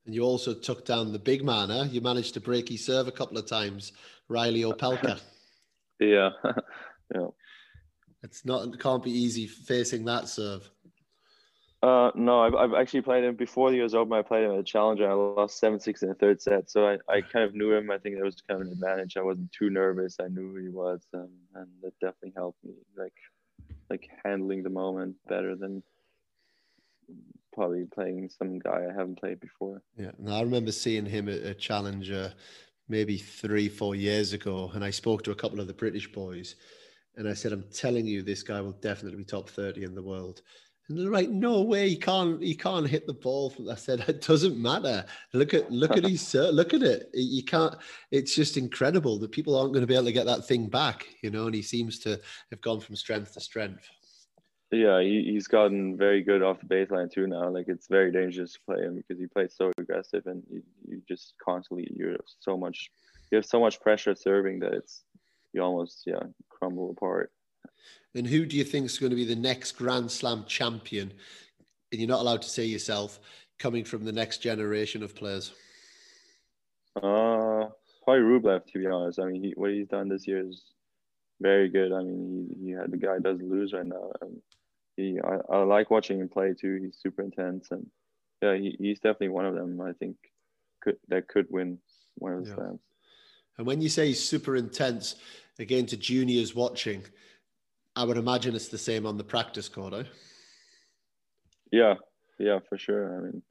And 0.04 0.14
you 0.14 0.22
also 0.22 0.52
took 0.54 0.84
down 0.84 1.12
the 1.12 1.18
big 1.18 1.44
man, 1.44 1.70
huh? 1.70 1.86
You 1.90 2.00
managed 2.00 2.34
to 2.34 2.40
break 2.40 2.68
his 2.68 2.84
serve 2.84 3.06
a 3.06 3.12
couple 3.12 3.38
of 3.38 3.46
times, 3.46 3.92
Reilly 4.28 4.62
Opelka. 4.62 5.20
yeah, 6.00 6.30
yeah. 7.14 7.28
It's 8.22 8.44
not 8.44 8.68
it 8.68 8.80
can't 8.80 9.02
be 9.02 9.10
easy 9.10 9.46
facing 9.46 10.04
that 10.06 10.28
serve. 10.28 10.68
Uh, 11.82 12.12
no, 12.14 12.40
I've, 12.40 12.54
I've 12.54 12.74
actually 12.74 13.00
played 13.00 13.24
him 13.24 13.34
before 13.34 13.72
the 13.72 13.84
US 13.84 13.92
Open. 13.92 14.12
I 14.12 14.22
played 14.22 14.44
him 14.44 14.52
at 14.52 14.58
a 14.60 14.64
challenger. 14.64 15.10
I 15.10 15.14
lost 15.14 15.58
seven 15.58 15.80
six 15.80 16.02
in 16.02 16.10
the 16.10 16.14
third 16.14 16.40
set, 16.40 16.70
so 16.70 16.86
I, 16.86 16.98
I 17.08 17.20
kind 17.20 17.44
of 17.44 17.54
knew 17.56 17.72
him. 17.72 17.90
I 17.90 17.98
think 17.98 18.16
that 18.16 18.24
was 18.24 18.40
kind 18.48 18.60
of 18.60 18.68
an 18.68 18.72
advantage. 18.72 19.16
I 19.16 19.22
wasn't 19.22 19.50
too 19.50 19.68
nervous. 19.68 20.16
I 20.20 20.28
knew 20.28 20.52
who 20.52 20.56
he 20.58 20.68
was, 20.68 21.04
um, 21.12 21.30
and 21.56 21.66
that 21.82 21.98
definitely 22.00 22.34
helped 22.36 22.62
me, 22.64 22.74
like 22.96 23.14
like 23.90 24.08
handling 24.24 24.62
the 24.62 24.70
moment 24.70 25.16
better 25.28 25.56
than 25.56 25.82
probably 27.52 27.84
playing 27.92 28.28
some 28.28 28.58
guy 28.58 28.86
I 28.88 28.92
haven't 28.92 29.20
played 29.20 29.40
before. 29.40 29.82
Yeah, 29.96 30.10
and 30.18 30.32
I 30.32 30.40
remember 30.40 30.72
seeing 30.72 31.06
him 31.06 31.28
at 31.28 31.42
a 31.42 31.54
challenger 31.54 32.32
maybe 32.88 33.16
three 33.18 33.68
four 33.68 33.94
years 33.94 34.32
ago, 34.32 34.70
and 34.74 34.84
I 34.84 34.90
spoke 34.90 35.22
to 35.24 35.30
a 35.30 35.36
couple 35.36 35.60
of 35.60 35.66
the 35.66 35.74
British 35.74 36.10
boys, 36.10 36.56
and 37.16 37.28
I 37.28 37.34
said, 37.34 37.52
"I'm 37.52 37.64
telling 37.72 38.06
you, 38.06 38.22
this 38.22 38.42
guy 38.42 38.60
will 38.60 38.72
definitely 38.72 39.18
be 39.18 39.24
top 39.24 39.48
thirty 39.48 39.84
in 39.84 39.94
the 39.94 40.02
world." 40.02 40.42
And 40.88 40.98
they're 40.98 41.10
like, 41.10 41.30
no 41.30 41.62
way, 41.62 41.88
he 41.88 41.96
can't, 41.96 42.42
he 42.42 42.54
can't 42.54 42.88
hit 42.88 43.06
the 43.06 43.14
ball. 43.14 43.54
I 43.70 43.76
said, 43.76 44.04
it 44.08 44.20
doesn't 44.20 44.60
matter. 44.60 45.04
Look 45.32 45.54
at, 45.54 45.70
look 45.70 45.96
at 45.96 46.04
his, 46.04 46.34
look 46.34 46.74
at 46.74 46.82
it. 46.82 47.08
You 47.14 47.44
can't. 47.44 47.74
It's 48.10 48.34
just 48.34 48.56
incredible 48.56 49.18
that 49.20 49.30
people 49.30 49.56
aren't 49.56 49.72
going 49.72 49.82
to 49.82 49.86
be 49.86 49.94
able 49.94 50.06
to 50.06 50.12
get 50.12 50.26
that 50.26 50.46
thing 50.46 50.66
back, 50.66 51.06
you 51.22 51.30
know. 51.30 51.46
And 51.46 51.54
he 51.54 51.62
seems 51.62 51.98
to 52.00 52.20
have 52.50 52.60
gone 52.60 52.80
from 52.80 52.96
strength 52.96 53.34
to 53.34 53.40
strength. 53.40 53.88
Yeah, 54.72 55.02
he, 55.02 55.30
he's 55.30 55.48
gotten 55.48 55.98
very 55.98 56.22
good 56.22 56.42
off 56.42 56.58
the 56.60 56.66
baseline 56.66 57.12
too 57.12 57.26
now. 57.26 57.50
Like 57.50 57.66
it's 57.68 57.88
very 57.88 58.10
dangerous 58.10 58.54
to 58.54 58.58
play 58.66 58.82
him 58.82 58.96
because 58.96 59.20
he 59.20 59.26
plays 59.26 59.54
so 59.54 59.70
aggressive 59.76 60.26
and 60.26 60.42
you, 60.50 60.62
you 60.88 61.02
just 61.06 61.34
constantly 61.44 61.88
you're 61.94 62.16
so 62.40 62.56
much 62.56 62.90
you 63.30 63.36
have 63.36 63.44
so 63.44 63.60
much 63.60 63.80
pressure 63.82 64.14
serving 64.14 64.60
that 64.60 64.72
it's 64.72 65.02
you 65.52 65.62
almost 65.62 66.04
yeah 66.06 66.22
crumble 66.48 66.90
apart. 66.90 67.30
And 68.14 68.26
who 68.26 68.46
do 68.46 68.56
you 68.56 68.64
think 68.64 68.86
is 68.86 68.98
going 68.98 69.10
to 69.10 69.16
be 69.16 69.26
the 69.26 69.36
next 69.36 69.72
Grand 69.72 70.10
Slam 70.10 70.44
champion? 70.46 71.12
And 71.90 72.00
you're 72.00 72.08
not 72.08 72.20
allowed 72.20 72.42
to 72.42 72.48
say 72.48 72.64
yourself, 72.64 73.20
coming 73.58 73.84
from 73.84 74.04
the 74.04 74.12
next 74.12 74.38
generation 74.38 75.02
of 75.02 75.14
players. 75.14 75.52
Uh, 76.96 77.68
probably 78.04 78.22
Rublev, 78.22 78.66
to 78.72 78.78
be 78.78 78.86
honest. 78.86 79.18
I 79.18 79.26
mean, 79.26 79.44
he, 79.44 79.52
what 79.56 79.70
he's 79.70 79.88
done 79.88 80.08
this 80.08 80.26
year 80.26 80.46
is 80.46 80.62
very 81.40 81.68
good. 81.68 81.92
I 81.92 82.02
mean, 82.02 82.48
he, 82.58 82.66
he 82.66 82.70
had 82.72 82.90
the 82.90 82.96
guy 82.96 83.18
doesn't 83.18 83.48
lose 83.48 83.72
right 83.72 83.86
now. 83.86 84.10
And 84.20 84.40
he, 84.96 85.18
I, 85.22 85.54
I 85.54 85.62
like 85.64 85.90
watching 85.90 86.20
him 86.20 86.28
play 86.28 86.54
too. 86.58 86.80
He's 86.82 86.98
super 87.00 87.22
intense, 87.22 87.68
and 87.70 87.86
yeah, 88.42 88.54
he, 88.54 88.76
he's 88.78 88.98
definitely 88.98 89.28
one 89.28 89.46
of 89.46 89.54
them. 89.54 89.80
I 89.80 89.92
think 89.92 90.16
could 90.82 90.96
that 91.08 91.28
could 91.28 91.46
win 91.50 91.78
one 92.16 92.32
of 92.32 92.44
the 92.44 92.50
yeah. 92.50 92.56
slams. 92.56 92.80
And 93.58 93.66
when 93.66 93.80
you 93.80 93.88
say 93.88 94.12
super 94.12 94.56
intense, 94.56 95.16
again 95.58 95.86
to 95.86 95.96
juniors 95.96 96.54
watching, 96.54 97.04
I 97.94 98.04
would 98.04 98.16
imagine 98.16 98.54
it's 98.54 98.68
the 98.68 98.78
same 98.78 99.06
on 99.06 99.16
the 99.16 99.24
practice 99.24 99.68
court, 99.68 99.94
eh? 99.94 100.04
Yeah, 101.70 101.94
yeah, 102.38 102.58
for 102.68 102.76
sure. 102.78 103.16
I 103.16 103.20
mean, 103.22 103.42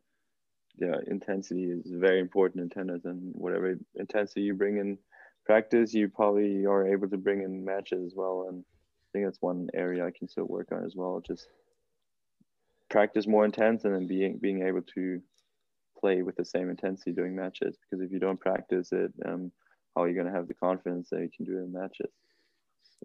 yeah, 0.77 0.95
intensity 1.07 1.65
is 1.65 1.91
very 1.91 2.19
important 2.19 2.63
in 2.63 2.69
tennis, 2.69 3.05
and 3.05 3.33
whatever 3.35 3.77
intensity 3.95 4.41
you 4.41 4.53
bring 4.53 4.77
in 4.77 4.97
practice, 5.45 5.93
you 5.93 6.07
probably 6.07 6.65
are 6.65 6.87
able 6.87 7.09
to 7.09 7.17
bring 7.17 7.41
in 7.41 7.65
matches 7.65 8.05
as 8.05 8.13
well. 8.15 8.47
And 8.49 8.63
think 9.11 9.25
that's 9.25 9.41
one 9.41 9.69
area 9.73 10.05
I 10.05 10.11
can 10.11 10.27
still 10.27 10.45
work 10.45 10.69
on 10.71 10.83
as 10.83 10.95
well. 10.95 11.21
Just 11.25 11.47
practice 12.89 13.27
more 13.27 13.45
intense, 13.45 13.85
and 13.85 13.93
then 13.93 14.07
being 14.07 14.37
being 14.37 14.63
able 14.63 14.81
to 14.95 15.21
play 15.99 16.21
with 16.21 16.35
the 16.35 16.45
same 16.45 16.69
intensity 16.69 17.11
during 17.11 17.35
matches. 17.35 17.77
Because 17.77 18.03
if 18.03 18.11
you 18.11 18.19
don't 18.19 18.39
practice 18.39 18.91
it, 18.91 19.11
um, 19.25 19.51
how 19.95 20.03
are 20.03 20.09
you 20.09 20.15
going 20.15 20.27
to 20.27 20.33
have 20.33 20.47
the 20.47 20.53
confidence 20.53 21.09
that 21.09 21.21
you 21.21 21.29
can 21.35 21.45
do 21.45 21.57
it 21.57 21.63
in 21.63 21.71
matches? 21.71 22.11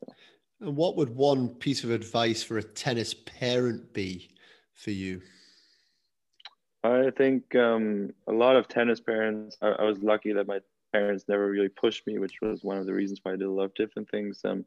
So. 0.00 0.12
And 0.60 0.76
what 0.76 0.96
would 0.96 1.10
one 1.10 1.48
piece 1.48 1.84
of 1.84 1.90
advice 1.90 2.42
for 2.42 2.58
a 2.58 2.62
tennis 2.62 3.14
parent 3.14 3.92
be 3.92 4.30
for 4.72 4.90
you? 4.90 5.20
I 6.82 7.10
think 7.16 7.54
um, 7.54 8.12
a 8.28 8.32
lot 8.32 8.56
of 8.56 8.68
tennis 8.68 9.00
parents, 9.00 9.56
I, 9.60 9.68
I, 9.68 9.82
was 9.82 9.98
lucky 9.98 10.32
that 10.32 10.46
my 10.46 10.60
parents 10.92 11.24
never 11.28 11.50
really 11.50 11.68
pushed 11.68 12.06
me, 12.06 12.18
which 12.18 12.36
was 12.40 12.62
one 12.62 12.78
of 12.78 12.86
the 12.86 12.94
reasons 12.94 13.20
why 13.22 13.32
I 13.32 13.36
did 13.36 13.46
a 13.46 13.50
lot 13.50 13.64
of 13.64 13.74
different 13.74 14.08
things. 14.08 14.40
Um, 14.44 14.64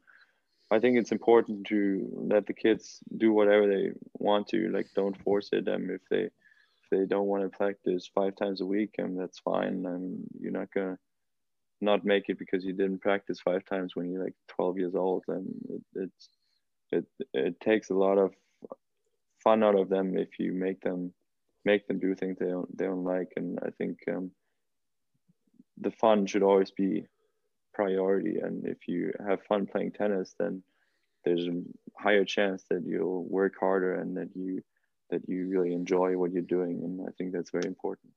I 0.70 0.78
think 0.78 0.96
it's 0.98 1.12
important 1.12 1.66
to 1.68 2.08
let 2.12 2.46
the 2.46 2.52
kids 2.52 3.00
do 3.16 3.32
whatever 3.32 3.66
they 3.66 3.90
want 4.14 4.48
to, 4.48 4.70
like 4.70 4.86
don't 4.94 5.20
force 5.22 5.48
it. 5.52 5.64
them 5.64 5.90
if 5.90 6.00
they 6.10 6.24
if 6.24 6.90
they 6.90 7.06
don't 7.06 7.26
want 7.26 7.42
to 7.42 7.56
practice 7.56 8.10
five 8.14 8.36
times 8.36 8.60
a 8.60 8.66
week, 8.66 8.94
and 8.98 9.18
that's 9.18 9.38
fine. 9.40 9.84
And 9.86 10.24
you're 10.40 10.52
not 10.52 10.72
gonna 10.72 10.98
not 11.80 12.04
make 12.04 12.28
it 12.28 12.38
because 12.38 12.64
you 12.64 12.72
didn't 12.72 13.00
practice 13.00 13.40
five 13.40 13.64
times 13.64 13.96
when 13.96 14.10
you're 14.10 14.24
like 14.24 14.34
12 14.48 14.78
years 14.78 14.94
old 14.94 15.24
and 15.28 15.46
it, 15.70 15.82
it's 15.94 16.28
it 16.92 17.04
it 17.32 17.60
takes 17.60 17.90
a 17.90 17.94
lot 17.94 18.18
of 18.18 18.34
fun 19.42 19.62
out 19.62 19.78
of 19.78 19.88
them 19.88 20.16
if 20.16 20.38
you 20.38 20.52
make 20.52 20.80
them 20.82 21.12
make 21.64 21.86
them 21.86 21.98
do 21.98 22.14
things 22.14 22.36
they 22.38 22.46
don't 22.48 22.76
they 22.76 22.84
don't 22.84 23.04
like 23.04 23.32
and 23.36 23.58
i 23.64 23.70
think 23.78 23.98
um, 24.08 24.30
the 25.80 25.90
fun 25.90 26.26
should 26.26 26.42
always 26.42 26.70
be 26.70 27.06
priority 27.72 28.38
and 28.38 28.66
if 28.66 28.88
you 28.88 29.12
have 29.26 29.42
fun 29.42 29.66
playing 29.66 29.92
tennis 29.92 30.34
then 30.38 30.62
there's 31.24 31.46
a 31.46 31.62
higher 31.98 32.24
chance 32.24 32.64
that 32.70 32.82
you'll 32.84 33.24
work 33.24 33.54
harder 33.58 33.94
and 33.94 34.16
that 34.16 34.28
you 34.34 34.62
that 35.10 35.20
you 35.28 35.48
really 35.48 35.72
enjoy 35.72 36.16
what 36.16 36.32
you're 36.32 36.42
doing 36.42 36.82
and 36.84 37.00
i 37.06 37.10
think 37.18 37.32
that's 37.32 37.50
very 37.50 37.66
important 37.66 38.12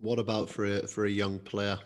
what 0.00 0.18
about 0.18 0.48
for 0.48 0.64
a 0.64 0.86
for 0.86 1.06
a 1.06 1.10
young 1.10 1.38
player 1.38 1.78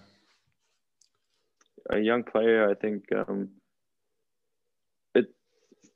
a 1.90 1.98
young 1.98 2.22
player, 2.22 2.68
I 2.68 2.74
think 2.74 3.04
um, 3.12 3.50
it. 5.14 5.26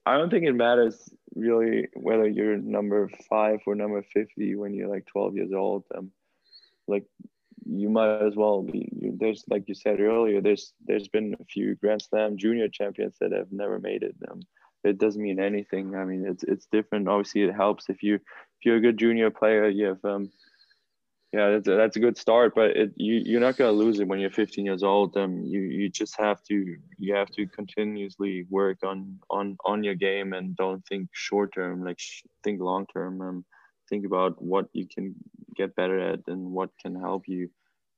I 0.04 0.16
don't 0.16 0.30
think 0.30 0.44
it 0.44 0.52
matters 0.52 1.08
really 1.34 1.88
whether 1.94 2.26
you're 2.26 2.56
number 2.56 3.10
five 3.28 3.60
or 3.66 3.74
number 3.74 4.02
fifty 4.02 4.54
when 4.54 4.74
you're 4.74 4.88
like 4.88 5.06
twelve 5.06 5.36
years 5.36 5.52
old. 5.52 5.84
Um, 5.96 6.10
like 6.88 7.04
you 7.68 7.90
might 7.90 8.22
as 8.22 8.36
well 8.36 8.62
be. 8.62 8.88
There's 9.18 9.44
like 9.48 9.64
you 9.68 9.74
said 9.74 10.00
earlier. 10.00 10.40
There's 10.40 10.72
there's 10.86 11.08
been 11.08 11.36
a 11.40 11.44
few 11.44 11.74
Grand 11.76 12.02
Slam 12.02 12.36
junior 12.36 12.68
champions 12.68 13.16
that 13.20 13.32
have 13.32 13.50
never 13.50 13.78
made 13.78 14.02
it. 14.02 14.14
Um, 14.30 14.40
it 14.84 14.98
doesn't 14.98 15.22
mean 15.22 15.40
anything. 15.40 15.96
I 15.96 16.04
mean, 16.04 16.24
it's 16.26 16.44
it's 16.44 16.66
different. 16.66 17.08
Obviously, 17.08 17.42
it 17.42 17.54
helps 17.54 17.88
if 17.88 18.02
you 18.02 18.14
if 18.16 18.64
you're 18.64 18.76
a 18.76 18.80
good 18.80 18.98
junior 18.98 19.30
player. 19.30 19.68
You 19.68 19.86
have 19.86 20.04
um, 20.04 20.30
yeah, 21.32 21.50
that's 21.50 21.68
a, 21.68 21.74
that's 21.74 21.96
a 21.96 22.00
good 22.00 22.16
start, 22.16 22.54
but 22.54 22.70
it, 22.70 22.92
you 22.96 23.14
you're 23.24 23.40
not 23.40 23.56
gonna 23.56 23.72
lose 23.72 23.98
it 23.98 24.06
when 24.06 24.20
you're 24.20 24.30
15 24.30 24.64
years 24.64 24.82
old. 24.82 25.16
Um, 25.16 25.42
you 25.42 25.60
you 25.60 25.88
just 25.88 26.18
have 26.18 26.42
to 26.44 26.76
you 26.98 27.14
have 27.14 27.30
to 27.30 27.46
continuously 27.48 28.46
work 28.48 28.78
on 28.84 29.18
on 29.28 29.56
on 29.64 29.82
your 29.82 29.96
game 29.96 30.32
and 30.32 30.56
don't 30.56 30.86
think 30.86 31.08
short 31.12 31.52
term, 31.52 31.84
like 31.84 31.98
think 32.44 32.60
long 32.60 32.86
term. 32.86 33.20
Um, 33.20 33.44
think 33.88 34.06
about 34.06 34.42
what 34.42 34.68
you 34.72 34.86
can 34.86 35.14
get 35.54 35.76
better 35.76 35.98
at 35.98 36.20
and 36.26 36.50
what 36.52 36.70
can 36.80 36.94
help 36.94 37.24
you 37.26 37.50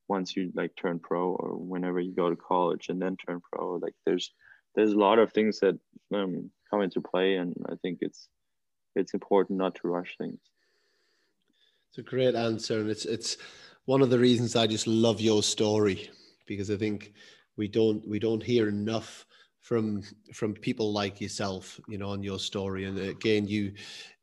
once 0.07 0.35
you 0.35 0.51
like 0.55 0.71
turn 0.75 0.99
pro 0.99 1.35
or 1.35 1.55
whenever 1.55 1.99
you 1.99 2.13
go 2.13 2.29
to 2.29 2.35
college 2.35 2.89
and 2.89 3.01
then 3.01 3.15
turn 3.15 3.41
pro. 3.51 3.75
Like 3.75 3.93
there's 4.05 4.31
there's 4.75 4.93
a 4.93 4.99
lot 4.99 5.19
of 5.19 5.31
things 5.31 5.59
that 5.59 5.77
um, 6.13 6.49
come 6.69 6.81
into 6.81 7.01
play, 7.01 7.35
and 7.35 7.55
I 7.69 7.75
think 7.81 7.99
it's 8.01 8.27
it's 8.95 9.13
important 9.13 9.57
not 9.57 9.75
to 9.75 9.87
rush 9.87 10.15
things. 10.17 10.39
It's 11.89 11.97
a 11.99 12.03
great 12.03 12.35
answer, 12.35 12.79
and 12.79 12.89
it's 12.89 13.05
it's 13.05 13.37
one 13.85 14.01
of 14.01 14.09
the 14.09 14.19
reasons 14.19 14.55
I 14.55 14.67
just 14.67 14.87
love 14.87 15.21
your 15.21 15.43
story 15.43 16.09
because 16.45 16.69
I 16.69 16.77
think 16.77 17.13
we 17.57 17.67
don't 17.67 18.07
we 18.07 18.19
don't 18.19 18.43
hear 18.43 18.67
enough 18.67 19.25
from 19.69 20.01
from 20.33 20.55
people 20.55 20.91
like 20.91 21.21
yourself 21.21 21.79
you 21.87 21.99
know 21.99 22.09
on 22.09 22.23
your 22.23 22.39
story. 22.39 22.85
And 22.85 22.97
again 22.97 23.45
you 23.47 23.71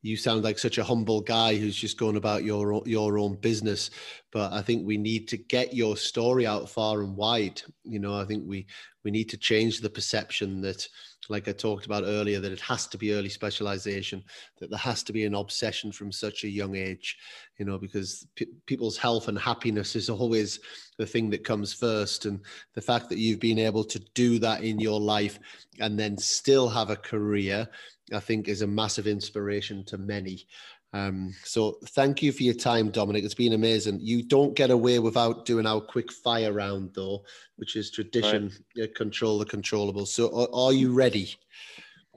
you 0.03 0.17
sound 0.17 0.43
like 0.43 0.59
such 0.59 0.79
a 0.79 0.83
humble 0.85 1.21
guy 1.21 1.55
who's 1.55 1.77
just 1.77 1.99
going 1.99 2.17
about 2.17 2.43
your 2.43 2.83
your 2.85 3.17
own 3.17 3.37
business. 3.37 3.91
But 4.33 4.53
i 4.53 4.61
think 4.61 4.85
we 4.85 4.97
need 4.97 5.29
to 5.29 5.37
get 5.37 5.73
your 5.73 5.97
story 5.97 6.49
out 6.49 6.69
far 6.69 7.03
and 7.03 7.17
wide. 7.17 7.63
You 7.85 8.01
know 8.01 8.19
i 8.21 8.25
think 8.25 8.43
we 8.45 8.67
We 9.07 9.13
need 9.13 9.29
to 9.29 9.37
change 9.37 9.81
the 9.81 9.89
perception 9.89 10.61
that, 10.63 10.89
like 11.29 11.47
I 11.47 11.53
talked 11.53 11.87
about 11.87 12.03
earlier, 12.05 12.41
that 12.41 12.51
it 12.51 12.61
has 12.63 12.89
to 12.89 12.99
be 12.99 13.13
early 13.13 13.29
specialization, 13.29 14.25
that 14.59 14.69
there 14.69 14.81
has 14.81 15.05
to 15.05 15.13
be 15.13 15.25
an 15.25 15.37
obsession 15.37 15.93
from 15.93 16.11
such 16.11 16.43
a 16.43 16.49
young 16.49 16.75
age, 16.75 17.17
you 17.57 17.65
know, 17.65 17.79
because 17.79 18.27
p- 18.35 18.49
people's 18.67 18.99
health 18.99 19.29
and 19.29 19.39
happiness 19.39 19.95
is 19.95 20.11
always 20.11 20.59
the 20.99 21.07
thing 21.07 21.31
that 21.31 21.45
comes 21.45 21.73
first. 21.73 22.27
And 22.27 22.41
the 22.75 22.81
fact 22.81 23.09
that 23.11 23.19
you've 23.19 23.39
been 23.39 23.61
able 23.61 23.85
to 23.85 24.01
do 24.15 24.41
that 24.41 24.65
in 24.65 24.81
your 24.81 24.99
life 24.99 25.39
and 25.79 25.97
then 25.97 26.19
still 26.19 26.69
have 26.69 26.91
a 26.91 26.97
career, 26.97 27.69
I 28.13 28.19
think 28.19 28.49
is 28.49 28.63
a 28.63 28.67
massive 28.67 29.07
inspiration 29.07 29.85
to 29.85 29.99
many. 29.99 30.49
Um, 30.97 31.35
so 31.45 31.79
thank 31.89 32.23
you 32.23 32.33
for 32.33 32.43
your 32.43 32.55
time, 32.55 32.91
Dominik. 32.91 33.25
It's 33.25 33.35
been 33.35 33.53
amazing. 33.53 33.99
You 34.01 34.23
don't 34.23 34.55
get 34.55 34.71
away 34.71 34.99
without 34.99 35.45
doing 35.45 35.67
our 35.67 35.81
quick 35.81 36.11
fire 36.11 36.53
round, 36.55 36.93
though, 36.95 37.23
which 37.57 37.77
is 37.77 37.91
tradition. 37.91 38.51
Right. 38.79 38.95
Control 38.95 39.39
the 39.39 39.45
controllable. 39.45 40.07
So 40.07 40.35
are, 40.35 40.49
are, 40.55 40.73
you 40.73 40.93
ready? 40.93 41.35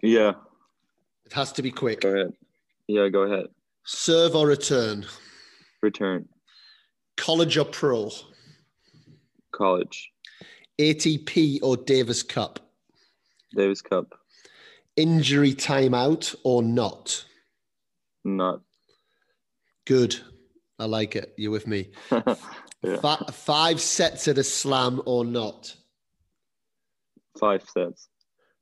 Yeah. 0.01 0.33
It 1.25 1.33
has 1.33 1.51
to 1.53 1.61
be 1.61 1.71
quick. 1.71 2.01
Go 2.01 2.09
ahead. 2.09 2.33
Yeah, 2.87 3.09
go 3.09 3.23
ahead. 3.23 3.47
Serve 3.85 4.35
or 4.35 4.47
return? 4.47 5.05
Return. 5.81 6.29
College 7.17 7.57
or 7.57 7.65
pro? 7.65 8.11
College. 9.51 10.09
ATP 10.79 11.59
or 11.61 11.75
Davis 11.75 12.23
Cup? 12.23 12.59
Davis 13.53 13.81
Cup. 13.81 14.17
Injury 14.95 15.53
timeout 15.53 16.33
or 16.45 16.63
not? 16.63 17.25
Not. 18.23 18.61
Good. 19.89 20.19
I 20.77 20.85
like 20.85 21.15
it. 21.15 21.33
You're 21.35 21.49
with 21.49 21.65
me. 21.65 21.89
yeah. 22.83 23.15
five 23.31 23.81
sets 23.81 24.27
at 24.27 24.37
a 24.37 24.43
slam 24.43 25.01
or 25.07 25.25
not? 25.25 25.75
Five 27.39 27.63
sets. 27.67 28.07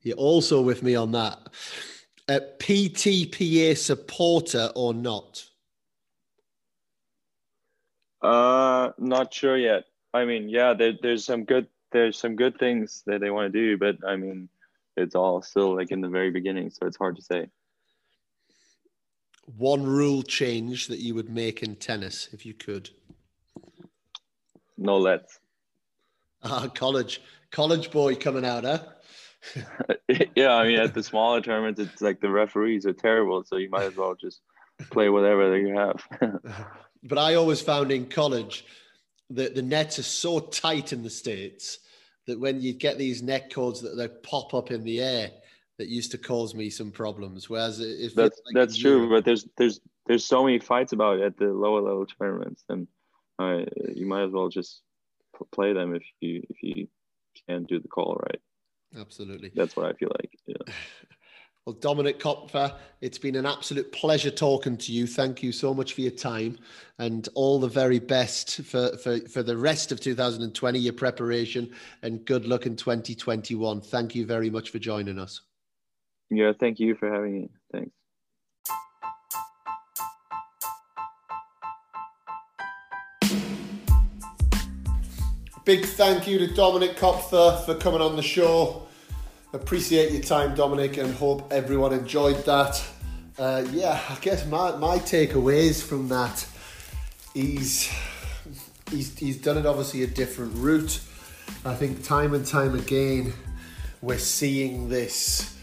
You're 0.04 0.16
also 0.16 0.62
with 0.62 0.84
me 0.84 0.96
on 0.96 1.12
that. 1.12 1.38
A 2.30 2.40
PTPA 2.40 3.76
supporter 3.76 4.72
or 4.74 4.94
not? 4.94 5.44
Uh, 8.22 8.92
not 8.98 9.34
sure 9.34 9.58
yet. 9.58 9.84
I 10.14 10.24
mean, 10.24 10.48
yeah, 10.48 10.74
there, 10.76 10.94
there's 11.02 11.26
some 11.26 11.44
good 11.44 11.68
there's 11.92 12.18
some 12.18 12.38
good 12.38 12.58
things 12.58 13.04
that 13.06 13.20
they 13.20 13.32
want 13.32 13.52
to 13.52 13.60
do, 13.60 13.78
but 13.78 13.98
I 14.08 14.16
mean, 14.16 14.48
it's 14.96 15.14
all 15.14 15.42
still 15.42 15.76
like 15.76 15.92
in 15.92 16.00
the 16.00 16.08
very 16.08 16.32
beginning, 16.32 16.70
so 16.70 16.88
it's 16.88 16.98
hard 16.98 17.18
to 17.18 17.22
say 17.22 17.50
one 19.56 19.84
rule 19.84 20.22
change 20.22 20.88
that 20.88 21.00
you 21.00 21.16
would 21.16 21.30
make 21.30 21.64
in 21.64 21.76
tennis 21.76 22.30
if 22.34 22.46
you 22.46 22.54
could? 22.54 22.90
No 24.78 24.98
lets. 24.98 25.40
Ah, 26.44 26.68
college, 26.68 27.20
college 27.52 27.90
boy 27.90 28.16
coming 28.16 28.46
out, 28.46 28.64
huh? 28.64 28.84
yeah, 30.36 30.54
I 30.54 30.68
mean, 30.68 30.80
at 30.80 30.94
the 30.94 31.02
smaller 31.02 31.42
tournaments, 31.42 31.80
it's 31.80 32.00
like 32.00 32.22
the 32.22 32.30
referees 32.30 32.86
are 32.86 32.94
terrible, 32.94 33.44
so 33.44 33.58
you 33.58 33.72
might 33.72 33.86
as 33.86 33.96
well 33.96 34.14
just 34.14 34.42
play 34.92 35.10
whatever 35.10 35.50
that 35.50 35.60
you 35.60 35.76
have. 35.76 36.40
but 37.04 37.18
I 37.18 37.34
always 37.34 37.60
found 37.60 37.92
in 37.92 38.08
college 38.08 38.66
that 39.32 39.56
the 39.56 39.64
nets 39.64 39.98
are 39.98 40.04
so 40.04 40.40
tight 40.40 40.94
in 40.94 41.02
the 41.02 41.10
states 41.10 41.80
that 42.28 42.40
when 42.40 42.62
you 42.62 42.74
get 42.74 42.98
these 42.98 43.24
net 43.24 43.54
cords 43.54 43.82
that 43.82 43.96
they 43.96 44.08
pop 44.08 44.54
up 44.54 44.70
in 44.70 44.84
the 44.84 45.02
air, 45.02 45.32
that 45.78 45.88
used 45.88 46.12
to 46.12 46.18
cause 46.18 46.56
me 46.56 46.70
some 46.70 46.92
problems. 46.92 47.50
Whereas 47.50 47.80
if 47.80 48.16
that's 48.16 48.42
like 48.46 48.56
that's 48.56 48.78
true, 48.78 49.10
but 49.10 49.26
there's 49.26 49.48
there's 49.58 49.80
there's 50.06 50.26
so 50.26 50.44
many 50.44 50.60
fights 50.60 50.94
about 50.94 51.20
it 51.20 51.24
at 51.24 51.38
the 51.38 51.48
lower 51.48 51.82
level 51.82 52.06
tournaments, 52.06 52.64
and 52.70 52.88
uh, 53.40 53.60
you 53.94 54.06
might 54.06 54.24
as 54.24 54.32
well 54.32 54.50
just 54.50 54.82
play 55.52 55.74
them 55.74 55.96
if 55.96 56.04
you 56.20 56.44
if 56.50 56.64
you 56.64 56.88
can 57.48 57.64
do 57.64 57.80
the 57.80 57.88
call 57.88 58.20
right. 58.24 58.42
Absolutely, 59.00 59.52
that's 59.54 59.76
what 59.76 59.86
I 59.86 59.94
feel 59.94 60.12
like. 60.20 60.32
Yeah. 60.46 60.56
Well, 61.66 61.76
Dominik 61.76 62.22
Koepfer, 62.22 62.78
it's 63.02 63.18
been 63.18 63.36
an 63.36 63.46
absolute 63.46 63.92
pleasure 63.92 64.32
talking 64.32 64.78
to 64.78 64.94
you. 64.94 65.06
Thank 65.06 65.44
you 65.44 65.52
so 65.52 65.74
much 65.74 65.92
for 65.92 66.00
your 66.00 66.12
time 66.12 66.58
and 66.98 67.28
all 67.36 67.60
the 67.60 67.68
very 67.68 68.00
best 68.00 68.62
for, 68.62 68.96
for, 68.96 69.20
for 69.28 69.44
the 69.44 69.58
rest 69.58 69.92
of 69.92 70.00
2020, 70.00 70.80
your 70.80 70.94
preparation, 70.94 71.70
and 72.04 72.24
good 72.24 72.46
luck 72.46 72.68
in 72.68 72.78
2021. 72.78 73.82
Thank 73.82 74.16
you 74.16 74.26
very 74.26 74.50
much 74.50 74.70
for 74.70 74.80
joining 74.80 75.20
us. 75.20 75.42
Yeah, 76.30 76.52
thank 76.60 76.80
you 76.80 76.96
for 76.96 77.12
having 77.12 77.34
me. 77.34 77.50
Thanks. 77.72 77.92
Big 85.64 85.86
thank 85.86 86.28
you 86.28 86.40
to 86.40 86.48
Dominik 86.48 86.96
Koepfer 86.96 87.66
for 87.66 87.76
coming 87.76 88.02
on 88.02 88.16
the 88.16 88.22
show. 88.22 88.88
Appreciate 89.52 90.14
your 90.14 90.22
time, 90.22 90.56
Dominik, 90.56 90.98
and 90.98 91.14
hope 91.14 91.52
everyone 91.52 91.94
enjoyed 91.94 92.38
that. 92.46 92.82
Uh, 93.38 93.66
yeah, 93.72 94.00
I 94.10 94.16
guess 94.22 94.46
my, 94.48 94.76
my 94.78 94.98
takeaways 94.98 95.84
from 95.84 96.08
that, 96.08 96.46
he's, 97.34 97.94
he's, 98.90 99.18
he's 99.18 99.38
done 99.38 99.58
it 99.58 99.66
obviously 99.66 100.04
a 100.04 100.08
different 100.08 100.54
route. 100.56 101.02
I 101.66 101.76
think 101.76 102.04
time 102.04 102.34
and 102.34 102.46
time 102.46 102.74
again, 102.74 103.34
we're 104.02 104.20
seeing 104.20 104.90
this 104.90 105.57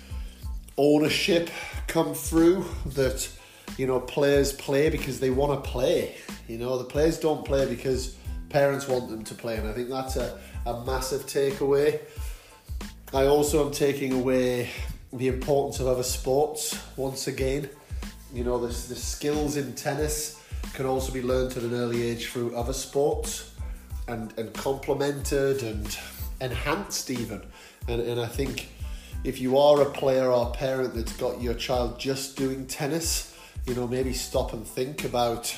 ownership 0.77 1.51
come 1.87 2.14
through 2.14 2.64
that 2.87 3.29
you 3.77 3.87
know 3.87 4.01
players 4.01 4.53
play 4.53 4.91
because 4.91 5.20
they 5.20 5.31
want 5.31 5.64
to 5.64 5.70
play 5.70 6.16
you 6.49 6.59
know? 6.59 6.79
The 6.79 6.85
players 6.85 7.18
don't 7.18 7.45
play 7.45 7.66
because 7.66 8.16
parents 8.49 8.87
want 8.87 9.11
them 9.11 9.25
to 9.25 9.35
play 9.35 9.57
and 9.57 9.68
i 9.68 9.72
think 9.72 9.89
that's 9.89 10.16
a, 10.16 10.39
a 10.66 10.85
massive 10.85 11.22
takeaway. 11.22 12.01
I 13.12 13.27
also 13.27 13.66
am 13.66 13.72
taking 13.72 14.12
away 14.12 14.70
the 15.12 15.29
importance 15.29 15.81
of 15.81 15.87
other 15.87 16.03
sports 16.03 16.79
once 16.97 17.27
again. 17.27 17.68
You 18.33 18.45
know 18.45 18.59
the, 18.59 18.68
the 18.68 18.97
skills 18.97 19.57
in 19.57 19.75
tennis 19.75 20.41
can 20.72 20.87
also 20.87 21.12
be 21.12 21.22
learned 21.22 21.57
at 21.57 21.62
an 21.62 21.75
early 21.75 22.03
age 22.03 22.29
through 22.29 22.57
other 22.57 22.72
sports 22.72 23.53
and, 24.09 24.33
and 24.39 24.53
complemented 24.55 25.62
and 25.62 25.99
enhanced 26.41 27.11
even. 27.11 27.43
And, 27.89 28.01
and 28.01 28.20
i 28.20 28.27
think 28.27 28.68
if 29.25 29.41
you 29.41 29.57
are 29.57 29.81
a 29.81 29.87
player 29.87 30.31
or 30.31 30.49
a 30.49 30.51
parent 30.51 30.95
that's 30.95 31.14
got 31.14 31.41
your 31.41 31.55
child 31.55 31.99
just 31.99 32.37
doing 32.37 32.66
tennis, 32.66 33.35
you 33.66 33.75
know, 33.75 33.89
maybe 33.89 34.12
stop 34.12 34.53
and 34.53 34.66
think 34.66 35.05
about, 35.05 35.55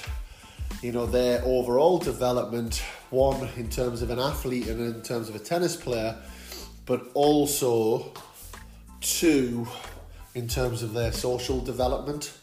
you 0.83 0.93
know, 0.93 1.05
their 1.05 1.43
overall 1.45 1.99
development, 1.99 2.81
one 3.11 3.49
in 3.57 3.69
terms 3.69 4.03
of 4.03 4.11
an 4.11 4.21
athlete 4.21 4.69
and 4.69 4.81
in 4.81 5.03
terms 5.03 5.29
of 5.29 5.35
a 5.35 5.41
tennis 5.41 5.75
player, 5.75 6.17
but 6.87 7.11
also 7.15 8.13
two 9.01 9.67
in 10.37 10.47
terms 10.47 10.85
of 10.85 10.93
their 10.93 11.11
social 11.11 11.61
development 11.61 12.39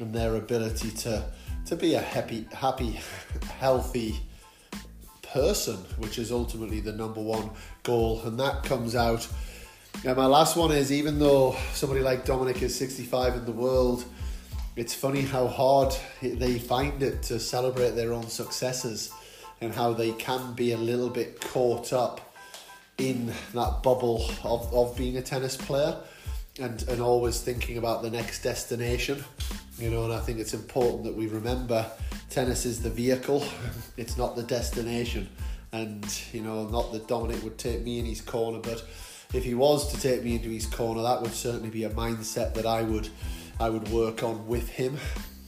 and 0.00 0.14
their 0.14 0.36
ability 0.36 0.90
to 0.90 1.24
to 1.66 1.76
be 1.76 1.94
a 1.94 2.00
happy 2.00 2.46
happy 2.52 2.98
healthy 3.58 4.20
person 5.32 5.76
which 5.98 6.18
is 6.18 6.32
ultimately 6.32 6.80
the 6.80 6.92
number 6.92 7.20
one 7.20 7.50
goal. 7.82 8.22
And 8.22 8.40
that 8.40 8.64
comes 8.64 8.94
out 8.94 9.28
yeah, 10.04 10.14
my 10.14 10.26
last 10.26 10.56
one 10.56 10.72
is 10.72 10.90
even 10.90 11.18
though 11.18 11.56
somebody 11.72 12.00
like 12.00 12.24
Dominik 12.24 12.62
is 12.62 12.74
65 12.74 13.36
in 13.36 13.44
the 13.44 13.52
world, 13.52 14.04
it's 14.74 14.94
funny 14.94 15.20
how 15.22 15.46
hard 15.46 15.94
they 16.22 16.58
find 16.58 17.02
it 17.02 17.22
to 17.24 17.38
celebrate 17.38 17.90
their 17.90 18.12
own 18.12 18.26
successes 18.26 19.12
and 19.60 19.72
how 19.72 19.92
they 19.92 20.12
can 20.12 20.54
be 20.54 20.72
a 20.72 20.76
little 20.76 21.10
bit 21.10 21.40
caught 21.40 21.92
up 21.92 22.34
in 22.98 23.32
that 23.54 23.82
bubble 23.82 24.28
of, 24.44 24.72
of 24.74 24.96
being 24.96 25.16
a 25.16 25.22
tennis 25.22 25.56
player 25.56 25.96
and, 26.58 26.82
and 26.88 27.00
always 27.00 27.40
thinking 27.40 27.78
about 27.78 28.02
the 28.02 28.10
next 28.10 28.42
destination. 28.42 29.22
You 29.78 29.90
know, 29.90 30.04
and 30.04 30.12
I 30.12 30.20
think 30.20 30.38
it's 30.38 30.54
important 30.54 31.04
that 31.04 31.14
we 31.14 31.26
remember 31.26 31.86
tennis 32.30 32.66
is 32.66 32.82
the 32.82 32.90
vehicle, 32.90 33.44
it's 33.96 34.16
not 34.16 34.36
the 34.36 34.42
destination. 34.42 35.28
And, 35.72 36.04
you 36.32 36.42
know, 36.42 36.66
not 36.68 36.92
that 36.92 37.08
Dominik 37.08 37.42
would 37.42 37.56
take 37.56 37.82
me 37.82 37.98
in 37.98 38.04
his 38.04 38.20
corner, 38.20 38.58
but 38.58 38.84
if 39.32 39.44
he 39.44 39.54
was 39.54 39.92
to 39.92 40.00
take 40.00 40.22
me 40.22 40.34
into 40.34 40.48
his 40.48 40.66
corner, 40.66 41.02
that 41.02 41.22
would 41.22 41.32
certainly 41.32 41.70
be 41.70 41.84
a 41.84 41.90
mindset 41.90 42.54
that 42.54 42.66
I 42.66 42.82
would 42.82 43.08
I 43.60 43.68
would 43.70 43.88
work 43.88 44.22
on 44.22 44.46
with 44.46 44.68
him. 44.68 44.98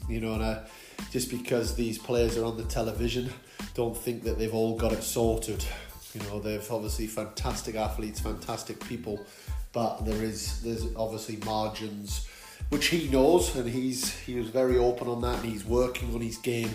You 0.08 0.20
know, 0.20 0.34
and 0.34 0.44
I, 0.44 0.62
just 1.10 1.30
because 1.30 1.74
these 1.74 1.98
players 1.98 2.36
are 2.36 2.44
on 2.44 2.56
the 2.56 2.64
television, 2.64 3.30
don't 3.74 3.96
think 3.96 4.22
that 4.24 4.38
they've 4.38 4.54
all 4.54 4.76
got 4.76 4.92
it 4.92 5.02
sorted. 5.02 5.64
You 6.14 6.20
know, 6.28 6.38
they're 6.38 6.60
obviously 6.70 7.06
fantastic 7.06 7.74
athletes, 7.74 8.20
fantastic 8.20 8.84
people, 8.86 9.24
but 9.72 10.04
there 10.04 10.22
is 10.22 10.62
there's 10.62 10.86
obviously 10.96 11.36
margins 11.44 12.28
which 12.70 12.86
he 12.86 13.08
knows, 13.08 13.54
and 13.56 13.68
he's 13.68 14.16
he 14.20 14.34
was 14.36 14.48
very 14.48 14.78
open 14.78 15.08
on 15.08 15.20
that, 15.22 15.42
and 15.42 15.52
he's 15.52 15.64
working 15.64 16.14
on 16.14 16.20
his 16.20 16.38
game 16.38 16.74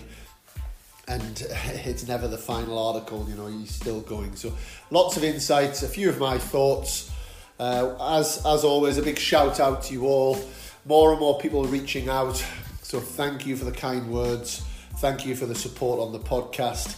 and 1.08 1.40
it's 1.84 2.06
never 2.06 2.28
the 2.28 2.38
final 2.38 2.78
article, 2.78 3.26
you 3.28 3.34
know, 3.34 3.46
he's 3.46 3.70
still 3.70 4.00
going. 4.00 4.36
So 4.36 4.52
lots 4.90 5.16
of 5.16 5.24
insights, 5.24 5.82
a 5.82 5.88
few 5.88 6.08
of 6.08 6.18
my 6.18 6.38
thoughts. 6.38 7.10
Uh, 7.58 7.94
as, 8.18 8.44
as 8.46 8.64
always, 8.64 8.96
a 8.96 9.02
big 9.02 9.18
shout 9.18 9.60
out 9.60 9.82
to 9.82 9.92
you 9.92 10.06
all. 10.06 10.38
More 10.86 11.10
and 11.10 11.20
more 11.20 11.38
people 11.38 11.64
reaching 11.64 12.08
out. 12.08 12.42
So 12.82 13.00
thank 13.00 13.46
you 13.46 13.54
for 13.56 13.66
the 13.66 13.72
kind 13.72 14.10
words. 14.10 14.64
Thank 14.96 15.26
you 15.26 15.36
for 15.36 15.46
the 15.46 15.54
support 15.54 16.00
on 16.00 16.12
the 16.12 16.18
podcast. 16.18 16.96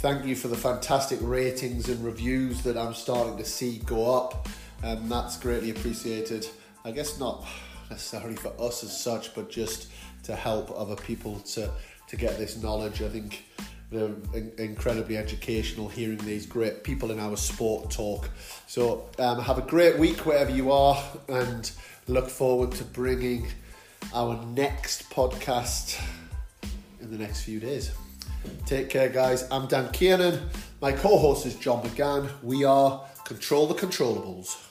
thank 0.00 0.24
you 0.24 0.36
for 0.36 0.46
the 0.46 0.56
fantastic 0.56 1.18
ratings 1.20 1.88
and 1.88 2.04
reviews 2.04 2.62
that 2.62 2.76
I'm 2.76 2.94
starting 2.94 3.36
to 3.38 3.44
see 3.44 3.78
go 3.84 4.16
up. 4.16 4.48
Um, 4.84 5.08
that's 5.08 5.36
greatly 5.36 5.70
appreciated. 5.70 6.48
I 6.84 6.92
guess 6.92 7.18
not 7.18 7.44
necessarily 7.90 8.36
for 8.36 8.52
us 8.60 8.84
as 8.84 8.98
such, 8.98 9.34
but 9.34 9.50
just 9.50 9.88
to 10.24 10.36
help 10.36 10.70
other 10.76 10.96
people 10.96 11.40
to, 11.40 11.70
to 12.08 12.16
get 12.16 12.38
this 12.38 12.60
knowledge. 12.62 13.02
I 13.02 13.08
think 13.08 13.44
they're 13.90 14.10
in- 14.34 14.52
incredibly 14.58 15.16
educational 15.16 15.88
hearing 15.88 16.18
these 16.18 16.46
great 16.46 16.84
people 16.84 17.10
in 17.10 17.18
our 17.18 17.36
sport 17.36 17.90
talk. 17.90 18.28
So 18.66 19.08
um, 19.18 19.40
have 19.40 19.58
a 19.58 19.62
great 19.62 19.98
week 19.98 20.26
wherever 20.26 20.50
you 20.50 20.72
are 20.72 21.02
and 21.28 21.70
look 22.06 22.28
forward 22.28 22.72
to 22.72 22.84
bringing 22.84 23.46
our 24.14 24.42
next 24.46 25.10
podcast 25.10 26.00
in 27.00 27.10
the 27.10 27.18
next 27.18 27.42
few 27.42 27.60
days. 27.60 27.92
Take 28.66 28.88
care, 28.88 29.08
guys. 29.08 29.46
I'm 29.50 29.66
Dan 29.66 29.90
Kiernan. 29.92 30.48
My 30.80 30.92
co 30.92 31.18
host 31.18 31.46
is 31.46 31.56
John 31.56 31.82
McGann. 31.82 32.30
We 32.42 32.64
are 32.64 33.02
Control 33.24 33.66
the 33.66 33.74
Controllables. 33.74 34.67